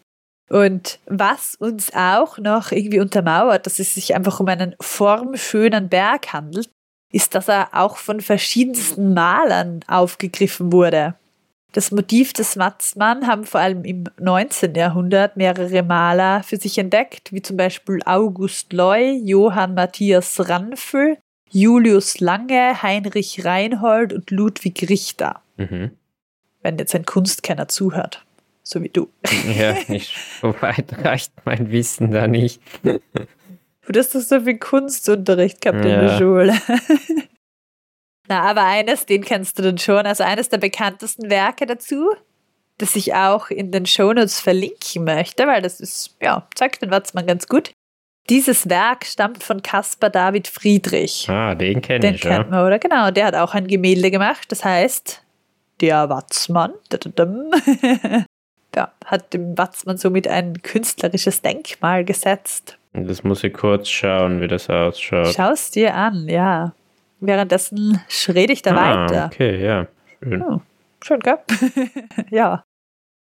und 0.50 0.98
was 1.06 1.54
uns 1.54 1.92
auch 1.94 2.36
noch 2.38 2.72
irgendwie 2.72 2.98
untermauert, 2.98 3.66
dass 3.66 3.78
es 3.78 3.94
sich 3.94 4.16
einfach 4.16 4.40
um 4.40 4.48
einen 4.48 4.74
formschönen 4.80 5.88
Berg 5.88 6.32
handelt, 6.32 6.68
ist, 7.12 7.36
dass 7.36 7.48
er 7.48 7.68
auch 7.72 7.96
von 7.96 8.20
verschiedensten 8.20 9.14
Malern 9.14 9.80
aufgegriffen 9.86 10.72
wurde. 10.72 11.14
Das 11.72 11.92
Motiv 11.92 12.32
des 12.32 12.58
Watzmann 12.58 13.28
haben 13.28 13.44
vor 13.44 13.60
allem 13.60 13.84
im 13.84 14.04
19. 14.18 14.74
Jahrhundert 14.74 15.36
mehrere 15.36 15.84
Maler 15.84 16.42
für 16.42 16.56
sich 16.56 16.78
entdeckt, 16.78 17.32
wie 17.32 17.42
zum 17.42 17.56
Beispiel 17.56 18.00
August 18.04 18.72
Loy, 18.72 19.20
Johann 19.24 19.74
Matthias 19.74 20.48
Ranfel, 20.48 21.18
Julius 21.48 22.18
Lange, 22.18 22.82
Heinrich 22.82 23.44
Reinhold 23.44 24.12
und 24.12 24.32
Ludwig 24.32 24.88
Richter. 24.88 25.42
Mhm. 25.58 25.92
Wenn 26.62 26.76
jetzt 26.78 26.94
ein 26.96 27.06
Kunstkenner 27.06 27.68
zuhört, 27.68 28.24
so 28.70 28.82
wie 28.82 28.88
du. 28.88 29.08
Ja, 29.56 29.76
ich, 29.88 30.16
so 30.40 30.54
weit 30.60 30.86
reicht 31.04 31.32
mein 31.44 31.70
Wissen 31.70 32.10
da 32.12 32.26
nicht. 32.26 32.60
Du 32.82 33.98
hast 33.98 34.14
doch 34.14 34.20
so 34.20 34.40
viel 34.40 34.58
Kunstunterricht 34.58 35.60
gehabt 35.60 35.84
in 35.84 35.90
Ja. 35.90 36.00
der 36.02 36.18
Schule. 36.18 36.54
Na, 38.28 38.42
aber 38.42 38.62
eines, 38.64 39.06
den 39.06 39.24
kennst 39.24 39.58
du 39.58 39.62
dann 39.62 39.78
schon. 39.78 40.06
Also 40.06 40.22
eines 40.22 40.48
der 40.48 40.58
bekanntesten 40.58 41.30
Werke 41.30 41.66
dazu, 41.66 42.10
das 42.78 42.94
ich 42.94 43.14
auch 43.14 43.50
in 43.50 43.72
den 43.72 43.86
Shownotes 43.86 44.38
verlinken 44.40 45.04
möchte, 45.04 45.46
weil 45.46 45.62
das 45.62 45.80
ist, 45.80 46.16
ja, 46.22 46.46
zeigt 46.54 46.80
den 46.82 46.90
Watzmann 46.92 47.26
ganz 47.26 47.48
gut. 47.48 47.72
Dieses 48.28 48.68
Werk 48.68 49.04
stammt 49.04 49.42
von 49.42 49.62
Caspar 49.62 50.10
David 50.10 50.46
Friedrich. 50.46 51.28
Ah, 51.28 51.56
den 51.56 51.82
kenne 51.82 52.00
Den 52.00 52.14
ich, 52.14 52.20
kennt 52.20 52.44
ja. 52.46 52.50
man, 52.50 52.64
oder? 52.66 52.78
Genau, 52.78 53.10
der 53.10 53.26
hat 53.26 53.34
auch 53.34 53.54
ein 53.54 53.66
Gemälde 53.66 54.12
gemacht, 54.12 54.46
das 54.52 54.64
heißt 54.64 55.24
Der 55.80 56.08
Watzmann. 56.08 56.72
Ja, 58.74 58.92
hat 59.04 59.34
dem 59.34 59.58
Watzmann 59.58 59.96
somit 59.96 60.28
ein 60.28 60.62
künstlerisches 60.62 61.42
Denkmal 61.42 62.04
gesetzt. 62.04 62.78
Das 62.92 63.24
muss 63.24 63.44
ich 63.44 63.52
kurz 63.52 63.88
schauen, 63.88 64.40
wie 64.40 64.48
das 64.48 64.68
ausschaut. 64.68 65.34
Schau's 65.34 65.70
dir 65.70 65.94
an, 65.94 66.28
ja. 66.28 66.72
Währenddessen 67.20 68.00
schrede 68.08 68.52
ich 68.52 68.62
da 68.62 68.74
ah, 68.74 69.06
weiter. 69.06 69.26
okay, 69.26 69.62
ja. 69.62 69.86
Schön. 70.22 70.42
Oh, 70.42 70.60
schön, 71.02 71.20
gell? 71.20 71.38
ja. 72.30 72.64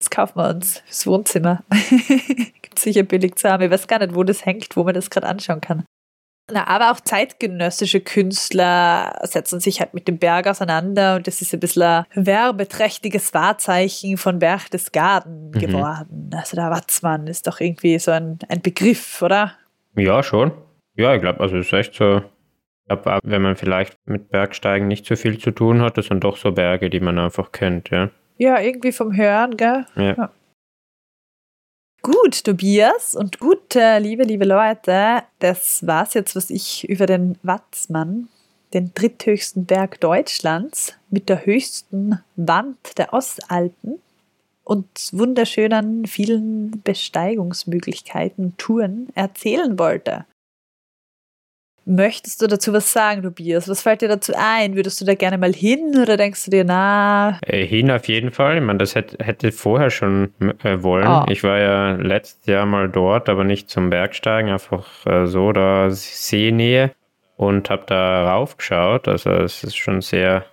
Das 0.01 0.11
kaufen 0.11 0.38
wir 0.38 0.51
uns 0.51 0.80
fürs 0.80 1.07
Wohnzimmer. 1.07 1.62
Gibt 2.62 2.78
sicher 2.78 3.05
billig 3.05 3.36
zu 3.36 3.49
haben. 3.49 3.62
Ich 3.62 3.70
weiß 3.70 3.86
gar 3.86 4.01
nicht, 4.01 4.14
wo 4.14 4.24
das 4.24 4.45
hängt, 4.45 4.76
wo 4.76 4.84
man 4.84 4.95
das 4.95 5.09
gerade 5.09 5.26
anschauen 5.26 5.61
kann. 5.61 5.84
Na, 6.53 6.66
aber 6.66 6.90
auch 6.92 7.01
zeitgenössische 7.01 8.01
Künstler 8.01 9.18
setzen 9.22 9.61
sich 9.61 9.80
halt 9.80 9.95
mit 9.95 10.09
dem 10.09 10.18
Berg 10.18 10.47
auseinander 10.47 11.16
und 11.16 11.26
das 11.26 11.40
ist 11.40 11.55
ein 11.55 11.61
bisschen 11.61 11.82
ein 11.82 12.26
werbeträchtiges 12.26 13.32
Wahrzeichen 13.32 14.18
von 14.18 14.38
Berchtesgaden 14.40 15.49
Mhm. 15.51 15.59
geworden. 15.59 16.30
Also 16.36 16.57
der 16.57 16.70
Watzmann 16.70 17.26
ist 17.28 17.47
doch 17.47 17.61
irgendwie 17.61 17.99
so 17.99 18.11
ein, 18.11 18.38
ein 18.49 18.61
Begriff, 18.61 19.22
oder? 19.22 19.53
Ja, 19.97 20.22
schon. 20.22 20.53
Ja, 20.97 21.14
ich 21.14 21.22
glaube, 21.22 21.40
also 21.40 21.57
es 21.57 21.66
ist 21.66 21.72
echt 21.72 21.95
so. 21.95 22.18
Ich 22.18 22.88
glaube, 22.88 23.18
wenn 23.24 23.40
man 23.40 23.57
vielleicht 23.57 23.97
mit 24.05 24.28
Bergsteigen 24.28 24.86
nicht 24.86 25.07
so 25.07 25.16
viel 25.16 25.38
zu 25.38 25.51
tun 25.51 25.80
hat, 25.80 25.97
das 25.97 26.07
sind 26.07 26.22
doch 26.24 26.36
so 26.36 26.53
Berge, 26.53 26.90
die 26.90 27.01
man 27.01 27.18
einfach 27.18 27.51
kennt, 27.53 27.88
ja. 27.88 28.11
Ja, 28.36 28.61
irgendwie 28.61 28.92
vom 28.92 29.16
Hören, 29.16 29.57
gell? 29.57 29.86
Ja. 29.97 30.30
Gut, 32.05 32.44
Tobias 32.44 33.14
und 33.14 33.40
gut, 33.40 33.72
liebe, 33.72 34.24
liebe 34.24 34.44
Leute, 34.44 35.22
das 35.38 35.86
war's 35.86 36.12
jetzt, 36.12 36.36
was 36.36 36.50
ich 36.50 36.86
über 36.86 37.07
den 37.07 37.38
Watzmann, 37.42 38.28
den 38.74 38.92
dritthöchsten 38.94 39.64
Berg 39.64 40.00
Deutschlands 40.00 40.92
mit 41.09 41.30
der 41.30 41.46
höchsten 41.46 42.20
Wand 42.36 42.98
der 42.98 43.14
Ostalpen 43.14 44.02
und 44.64 44.86
wunderschönen 45.12 46.07
vielen 46.07 46.82
Besteigungsmöglichkeiten, 46.82 48.55
Touren 48.59 49.09
erzählen 49.14 49.78
wollte. 49.78 50.26
Möchtest 51.87 52.41
du 52.41 52.47
dazu 52.47 52.72
was 52.72 52.93
sagen, 52.93 53.22
Tobias? 53.22 53.68
Was 53.68 53.82
fällt 53.82 54.01
dir 54.01 54.09
dazu 54.09 54.32
ein? 54.37 54.74
Würdest 54.74 55.01
du 55.01 55.05
da 55.05 55.14
gerne 55.14 55.37
mal 55.37 55.53
hin 55.53 55.95
oder 56.01 56.16
denkst 56.16 56.45
du 56.47 56.51
dir, 56.51 56.64
na, 56.64 57.39
Äh, 57.47 57.66
Hin 57.66 57.91
auf 57.91 58.09
jeden 58.09 58.30
Fall. 58.30 58.57
Ich 58.57 58.62
meine, 58.62 58.78
das 58.78 58.95
hätte, 58.95 59.22
hätte 59.22 59.53
vorher 59.53 59.91
schon 59.91 60.32
äh, 60.62 60.82
wollen. 60.82 61.07
Ah. 61.07 61.26
Ich 61.28 61.43
war 61.45 61.59
ja 61.59 61.93
letztes 61.93 62.47
Jahr 62.47 62.64
mal 62.64 62.89
dort, 62.89 63.28
aber 63.28 63.45
nicht 63.45 63.68
zum 63.68 63.91
Bergsteigen, 63.91 64.51
einfach 64.51 64.87
äh, 65.07 65.26
so 65.26 65.53
da 65.53 65.91
Seenähe 65.91 66.93
und 67.37 67.68
habe 67.68 67.85
da 67.87 68.30
raufgeschaut. 68.32 69.07
Also 69.09 69.30
es 69.30 69.62
ist 69.64 69.76
schon 69.76 70.01
sehr, 70.01 70.45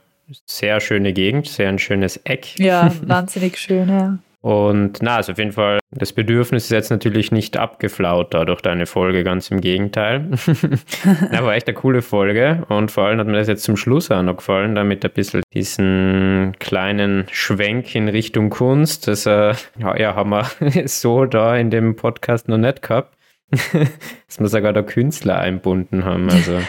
sehr 0.46 0.80
schöne 0.82 1.14
Gegend, 1.14 1.48
sehr 1.48 1.70
ein 1.70 1.80
schönes 1.80 2.18
Eck. 2.26 2.60
ja, 2.60 2.92
wahnsinnig 3.06 3.58
schön, 3.58 3.88
ja. 3.90 4.18
Und 4.42 5.04
na, 5.04 5.18
also 5.18 5.34
auf 5.34 5.38
jeden 5.38 5.52
Fall, 5.52 5.80
das 5.92 6.14
Bedürfnis 6.14 6.64
ist 6.66 6.72
jetzt 6.72 6.89
natürlich 6.89 7.32
nicht 7.32 7.58
abgeflaut 7.58 8.34
da 8.34 8.44
durch 8.44 8.62
deine 8.62 8.88
Folge, 8.88 9.24
ganz 9.24 9.52
im 9.52 9.62
Gegenteil. 9.62 10.30
na, 11.32 11.44
war 11.44 11.54
echt 11.54 11.68
eine 11.68 11.76
coole 11.76 12.02
Folge 12.02 12.66
und 12.68 12.89
vor 12.89 13.06
allem 13.06 13.20
hat 13.20 13.28
mir 13.28 13.34
das 13.38 13.48
jetzt 13.48 13.64
zum 13.64 13.78
Schluss 13.78 14.10
auch 14.10 14.24
noch 14.24 14.38
gefallen, 14.38 14.74
damit 14.74 15.06
ein 15.06 15.12
bisschen 15.12 15.44
diesen 15.54 16.56
kleinen 16.58 17.28
Schwenk 17.32 17.94
in 17.94 18.10
Richtung 18.10 18.50
Kunst, 18.50 19.08
das 19.08 19.28
äh, 19.28 19.54
ja, 19.78 20.16
haben 20.16 20.32
wir 20.32 20.48
so 20.88 21.26
da 21.26 21.56
in 21.56 21.70
dem 21.70 21.96
Podcast 21.96 22.48
noch 22.48 22.58
nicht 22.58 22.82
gehabt, 22.82 23.16
dass 23.52 24.39
wir 24.39 24.48
sogar 24.48 24.74
da 24.74 24.82
Künstler 24.82 25.38
einbunden 25.38 26.04
haben. 26.04 26.32
Also 26.32 26.60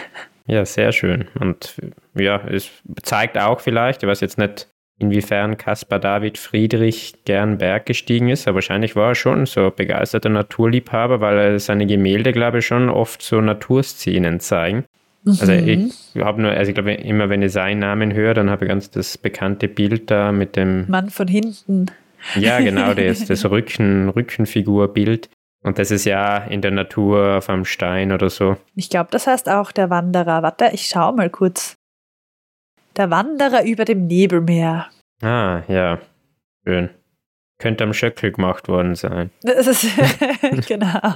ja, 0.47 0.67
sehr 0.67 0.93
schön. 0.93 1.29
Und 1.41 1.81
ja, 2.15 2.47
es 2.49 2.71
zeigt 3.03 3.39
auch 3.39 3.61
vielleicht, 3.61 4.03
ich 4.03 4.09
weiß 4.09 4.21
jetzt 4.21 4.37
nicht, 4.37 4.69
inwiefern 5.03 5.57
Caspar 5.57 5.99
David 5.99 6.39
Friedrich 6.39 7.15
gern 7.25 7.59
Berg 7.59 7.87
gestiegen 7.87 8.29
ist, 8.29 8.49
aber 8.49 8.57
wahrscheinlich 8.57 8.97
war 8.97 9.11
er 9.11 9.15
schon 9.15 9.47
so 9.47 9.71
begeisterter 9.71 10.29
Naturliebhaber, 10.29 11.21
weil 11.21 11.39
er 11.39 11.59
seine 11.59 11.87
Gemälde, 11.87 12.33
glaube 12.33 12.59
ich, 12.59 12.67
schon 12.67 12.89
oft 12.89 13.23
so 13.23 13.41
Naturszenen 13.41 14.41
zeigen. 14.41 14.85
Mhm. 15.25 15.37
Also 15.41 15.53
ich 15.53 15.93
habe 16.19 16.43
nur, 16.43 16.51
also 16.53 16.71
ich 16.71 16.75
glaube, 16.75 16.93
immer 16.95 17.29
wenn 17.29 17.43
ich 17.43 17.53
seinen 17.53 17.81
Namen 17.81 18.15
höre, 18.15 18.35
dann 18.35 18.51
habe 18.51 18.65
ich 18.65 18.69
ganz 18.69 18.91
das 18.91 19.19
bekannte 19.19 19.69
Bild 19.69 20.11
da 20.11 20.33
mit 20.33 20.57
dem 20.57 20.89
Mann 20.89 21.11
von 21.11 21.29
hinten. 21.29 21.87
Ja, 22.37 22.61
genau, 22.61 22.95
das, 22.95 23.25
das 23.25 23.45
Rücken, 23.45 24.09
Rückenfigurbild. 24.09 25.29
Und 25.65 25.79
das 25.79 25.91
ist 25.93 26.05
ja 26.05 26.39
in 26.39 26.61
der 26.61 26.73
Natur 26.73 27.39
auf 27.39 27.49
einem 27.49 27.65
Stein 27.65 28.11
oder 28.11 28.31
so. 28.31 28.57
Ich 28.75 28.91
glaube, 28.91 29.09
das 29.13 29.27
heißt 29.27 29.49
auch 29.49 29.71
der 29.71 29.91
Wanderer. 29.91 30.43
Warte, 30.43 30.71
ich 30.73 30.87
schau 30.89 31.13
mal 31.13 31.31
kurz. 31.31 31.77
Der 32.97 33.11
Wanderer 33.11 33.65
über 33.65 33.85
dem 33.85 34.07
Nebelmeer. 34.07 34.89
Ah, 35.23 35.63
ja. 35.69 35.99
Schön. 36.65 36.91
Könnte 37.59 37.85
am 37.85 37.95
Schöckel 37.95 38.33
gemacht 38.33 38.69
worden 38.69 38.95
sein. 38.95 39.31
Das 39.43 39.67
ist, 39.67 39.87
genau. 40.69 41.15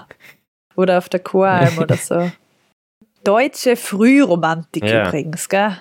Oder 0.77 0.99
auf 0.99 1.09
der 1.09 1.21
Choralm 1.21 1.79
oder 1.79 1.97
so. 1.97 2.31
Deutsche 3.25 3.77
Frühromantik 3.77 4.85
ja. 4.85 5.09
übrigens, 5.09 5.49
gell? 5.49 5.77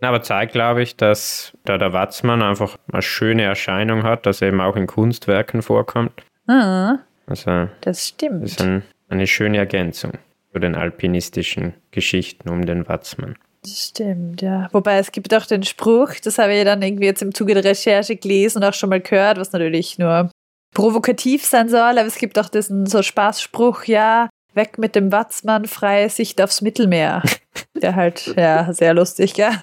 Aber 0.00 0.22
zeigt, 0.22 0.52
glaube 0.52 0.82
ich, 0.82 0.96
dass 0.96 1.52
da 1.64 1.78
der 1.78 1.92
Watzmann 1.92 2.42
einfach 2.42 2.76
eine 2.90 3.02
schöne 3.02 3.42
Erscheinung 3.42 4.02
hat, 4.02 4.24
dass 4.26 4.40
er 4.40 4.48
eben 4.48 4.60
auch 4.60 4.76
in 4.76 4.86
Kunstwerken 4.86 5.62
vorkommt. 5.62 6.12
Ah, 6.46 6.98
also, 7.26 7.68
das 7.80 8.08
stimmt. 8.08 8.44
Das 8.44 8.52
ist 8.52 8.62
ein, 8.62 8.82
eine 9.08 9.26
schöne 9.26 9.58
Ergänzung 9.58 10.12
zu 10.52 10.58
den 10.58 10.74
alpinistischen 10.74 11.74
Geschichten 11.90 12.48
um 12.48 12.64
den 12.64 12.88
Watzmann. 12.88 13.36
Stimmt, 13.66 14.42
ja. 14.42 14.68
Wobei 14.72 14.98
es 14.98 15.10
gibt 15.12 15.34
auch 15.34 15.46
den 15.46 15.64
Spruch, 15.64 16.14
das 16.22 16.38
habe 16.38 16.54
ich 16.54 16.64
dann 16.64 16.82
irgendwie 16.82 17.06
jetzt 17.06 17.22
im 17.22 17.34
Zuge 17.34 17.54
der 17.54 17.64
Recherche 17.64 18.16
gelesen 18.16 18.58
und 18.58 18.64
auch 18.64 18.74
schon 18.74 18.90
mal 18.90 19.00
gehört, 19.00 19.38
was 19.38 19.52
natürlich 19.52 19.98
nur 19.98 20.30
provokativ 20.72 21.44
sein 21.44 21.68
soll, 21.68 21.80
aber 21.98 22.06
es 22.06 22.16
gibt 22.16 22.38
auch 22.38 22.48
diesen 22.48 22.86
so 22.86 23.02
Spaßspruch, 23.02 23.84
ja, 23.84 24.28
weg 24.54 24.78
mit 24.78 24.94
dem 24.94 25.10
Watzmann, 25.10 25.66
freie 25.66 26.10
Sicht 26.10 26.40
aufs 26.40 26.60
Mittelmeer. 26.60 27.22
Der 27.82 27.94
halt, 27.94 28.34
ja, 28.36 28.72
sehr 28.72 28.94
lustig, 28.94 29.36
ja. 29.36 29.62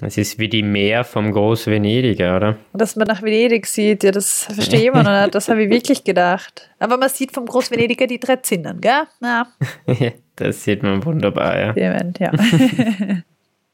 Es 0.00 0.16
ist 0.16 0.38
wie 0.38 0.48
die 0.48 0.62
Meer 0.62 1.02
vom 1.02 1.32
Groß-Venediger, 1.32 2.36
oder? 2.36 2.56
Dass 2.72 2.94
man 2.94 3.08
nach 3.08 3.20
Venedig 3.20 3.66
sieht, 3.66 4.04
ja, 4.04 4.12
das 4.12 4.44
verstehe 4.44 4.80
ich 4.80 4.86
immer 4.86 5.02
noch 5.02 5.22
nicht. 5.22 5.34
Das 5.34 5.48
habe 5.48 5.64
ich 5.64 5.70
wirklich 5.70 6.04
gedacht. 6.04 6.70
Aber 6.78 6.96
man 6.96 7.08
sieht 7.08 7.32
vom 7.32 7.46
Groß-Venediger 7.46 8.06
die 8.06 8.20
drei 8.20 8.36
Zinnen, 8.36 8.80
gell? 8.80 9.02
Ja. 9.20 9.48
das 10.36 10.62
sieht 10.62 10.84
man 10.84 11.04
wunderbar, 11.04 11.58
ja. 11.58 11.72
Dement, 11.72 12.18
ja. 12.20 12.32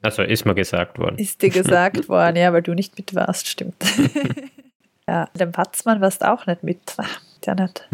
Also 0.01 0.23
ist 0.23 0.45
mir 0.45 0.55
gesagt 0.55 0.99
worden. 0.99 1.17
Ist 1.17 1.41
dir 1.41 1.49
gesagt 1.49 2.09
worden, 2.11 2.37
ja, 2.37 2.53
weil 2.53 2.61
du 2.61 2.75
nicht 2.75 2.99
mit 2.99 3.15
warst, 3.15 3.49
stimmt. 3.49 3.83
ja, 5.09 5.31
dem 5.35 5.57
Watzmann 5.57 6.03
warst 6.03 6.23
auch 6.23 6.45
nicht 6.47 6.63
mit. 6.63 6.81
Ach, 6.99 7.23
ja 7.47 7.55
nicht. 7.55 7.89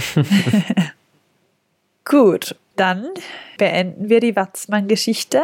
Gut, 2.05 2.57
dann 2.75 3.07
beenden 3.59 4.09
wir 4.09 4.19
die 4.19 4.35
Watzmann-Geschichte 4.35 5.43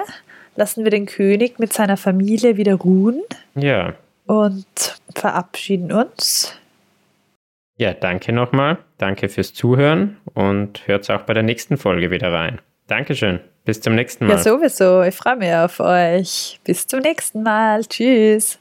lassen 0.56 0.84
wir 0.84 0.90
den 0.90 1.06
König 1.06 1.58
mit 1.58 1.72
seiner 1.72 1.96
Familie 1.96 2.56
wieder 2.56 2.74
ruhen. 2.74 3.22
Ja. 3.54 3.94
Und 4.26 4.66
verabschieden 5.14 5.92
uns. 5.92 6.58
Ja, 7.78 7.92
danke 7.92 8.32
nochmal. 8.32 8.78
Danke 8.98 9.28
fürs 9.28 9.52
Zuhören 9.52 10.16
und 10.34 10.86
hört 10.86 11.08
auch 11.10 11.22
bei 11.22 11.34
der 11.34 11.42
nächsten 11.42 11.76
Folge 11.76 12.10
wieder 12.10 12.32
rein. 12.32 12.60
Dankeschön. 12.86 13.40
Bis 13.64 13.80
zum 13.80 13.94
nächsten 13.94 14.26
Mal. 14.26 14.34
Ja, 14.34 14.38
sowieso. 14.38 15.02
Ich 15.02 15.14
freue 15.14 15.36
mich 15.36 15.52
auf 15.52 15.80
euch. 15.80 16.60
Bis 16.64 16.86
zum 16.86 17.00
nächsten 17.00 17.42
Mal. 17.42 17.82
Tschüss. 17.84 18.58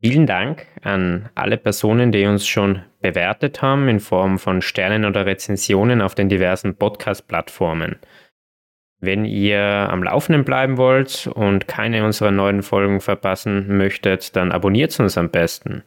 Vielen 0.00 0.26
Dank 0.26 0.66
an 0.82 1.28
alle 1.34 1.56
Personen, 1.58 2.12
die 2.12 2.24
uns 2.24 2.46
schon 2.46 2.82
bewertet 3.00 3.62
haben 3.62 3.88
in 3.88 4.00
Form 4.00 4.38
von 4.38 4.62
Sternen 4.62 5.04
oder 5.04 5.26
Rezensionen 5.26 6.00
auf 6.00 6.14
den 6.14 6.28
diversen 6.28 6.76
Podcast-Plattformen. 6.76 7.96
Wenn 9.00 9.24
ihr 9.24 9.60
am 9.60 10.02
Laufenden 10.02 10.44
bleiben 10.44 10.76
wollt 10.76 11.28
und 11.32 11.68
keine 11.68 12.04
unserer 12.04 12.32
neuen 12.32 12.62
Folgen 12.62 13.00
verpassen 13.00 13.76
möchtet, 13.76 14.34
dann 14.34 14.50
abonniert 14.50 14.98
uns 14.98 15.16
am 15.16 15.30
besten. 15.30 15.84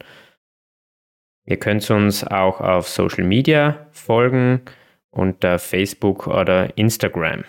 Ihr 1.44 1.58
könnt 1.58 1.90
uns 1.90 2.24
auch 2.24 2.60
auf 2.60 2.88
Social 2.88 3.24
Media 3.24 3.86
folgen 3.90 4.62
unter 5.10 5.58
Facebook 5.58 6.26
oder 6.26 6.76
Instagram. 6.78 7.44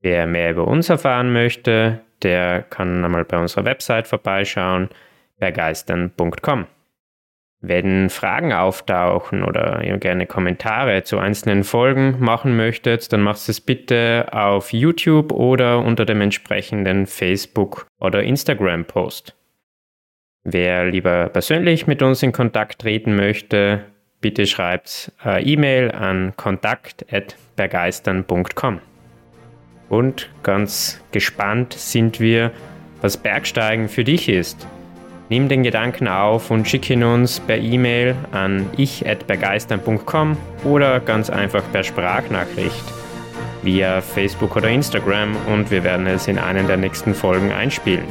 Wer 0.00 0.26
mehr 0.26 0.50
über 0.50 0.66
uns 0.66 0.90
erfahren 0.90 1.32
möchte, 1.32 2.00
der 2.22 2.62
kann 2.62 3.04
einmal 3.04 3.24
bei 3.24 3.38
unserer 3.38 3.64
Website 3.64 4.08
vorbeischauen, 4.08 4.90
begeistern.com. 5.38 6.66
Wenn 7.64 8.10
Fragen 8.10 8.52
auftauchen 8.52 9.44
oder 9.44 9.84
ihr 9.84 9.96
gerne 9.98 10.26
Kommentare 10.26 11.04
zu 11.04 11.18
einzelnen 11.18 11.62
Folgen 11.62 12.16
machen 12.18 12.56
möchtet, 12.56 13.12
dann 13.12 13.20
macht 13.20 13.48
es 13.48 13.60
bitte 13.60 14.26
auf 14.32 14.72
YouTube 14.72 15.30
oder 15.30 15.78
unter 15.78 16.04
dem 16.04 16.20
entsprechenden 16.20 17.06
Facebook- 17.06 17.86
oder 18.00 18.24
Instagram-Post. 18.24 19.36
Wer 20.42 20.86
lieber 20.86 21.28
persönlich 21.28 21.86
mit 21.86 22.02
uns 22.02 22.20
in 22.24 22.32
Kontakt 22.32 22.80
treten 22.80 23.14
möchte, 23.14 23.84
bitte 24.20 24.46
schreibt 24.46 25.12
E-Mail 25.24 25.92
an 25.92 26.32
kontakt.bergeistern.com. 26.36 28.80
Und 29.88 30.30
ganz 30.42 31.00
gespannt 31.12 31.74
sind 31.74 32.18
wir, 32.18 32.50
was 33.02 33.16
Bergsteigen 33.16 33.88
für 33.88 34.02
dich 34.02 34.28
ist. 34.28 34.66
Nimm 35.32 35.48
den 35.48 35.62
Gedanken 35.62 36.08
auf 36.08 36.50
und 36.50 36.68
schick 36.68 36.90
ihn 36.90 37.02
uns 37.02 37.40
per 37.40 37.56
E-Mail 37.56 38.14
an 38.32 38.68
ich.begeistern.com 38.76 40.36
oder 40.62 41.00
ganz 41.00 41.30
einfach 41.30 41.62
per 41.72 41.82
Sprachnachricht 41.82 42.84
via 43.62 44.02
Facebook 44.02 44.56
oder 44.56 44.68
Instagram 44.68 45.34
und 45.46 45.70
wir 45.70 45.84
werden 45.84 46.06
es 46.06 46.28
in 46.28 46.38
einer 46.38 46.64
der 46.64 46.76
nächsten 46.76 47.14
Folgen 47.14 47.50
einspielen. 47.50 48.04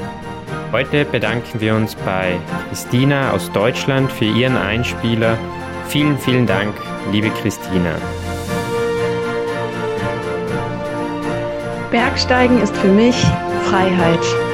Heute 0.72 1.06
bedanken 1.06 1.62
wir 1.62 1.76
uns 1.76 1.94
bei 1.94 2.40
Christina 2.70 3.30
aus 3.34 3.52
Deutschland 3.52 4.12
für 4.12 4.26
ihren 4.26 4.58
Einspieler. 4.58 5.38
Vielen, 5.90 6.18
vielen 6.18 6.48
Dank, 6.48 6.74
liebe 7.12 7.30
Christina. 7.40 7.94
Bergsteigen 11.92 12.60
ist 12.64 12.76
für 12.78 12.92
mich 12.92 13.24
Freiheit. 13.70 14.51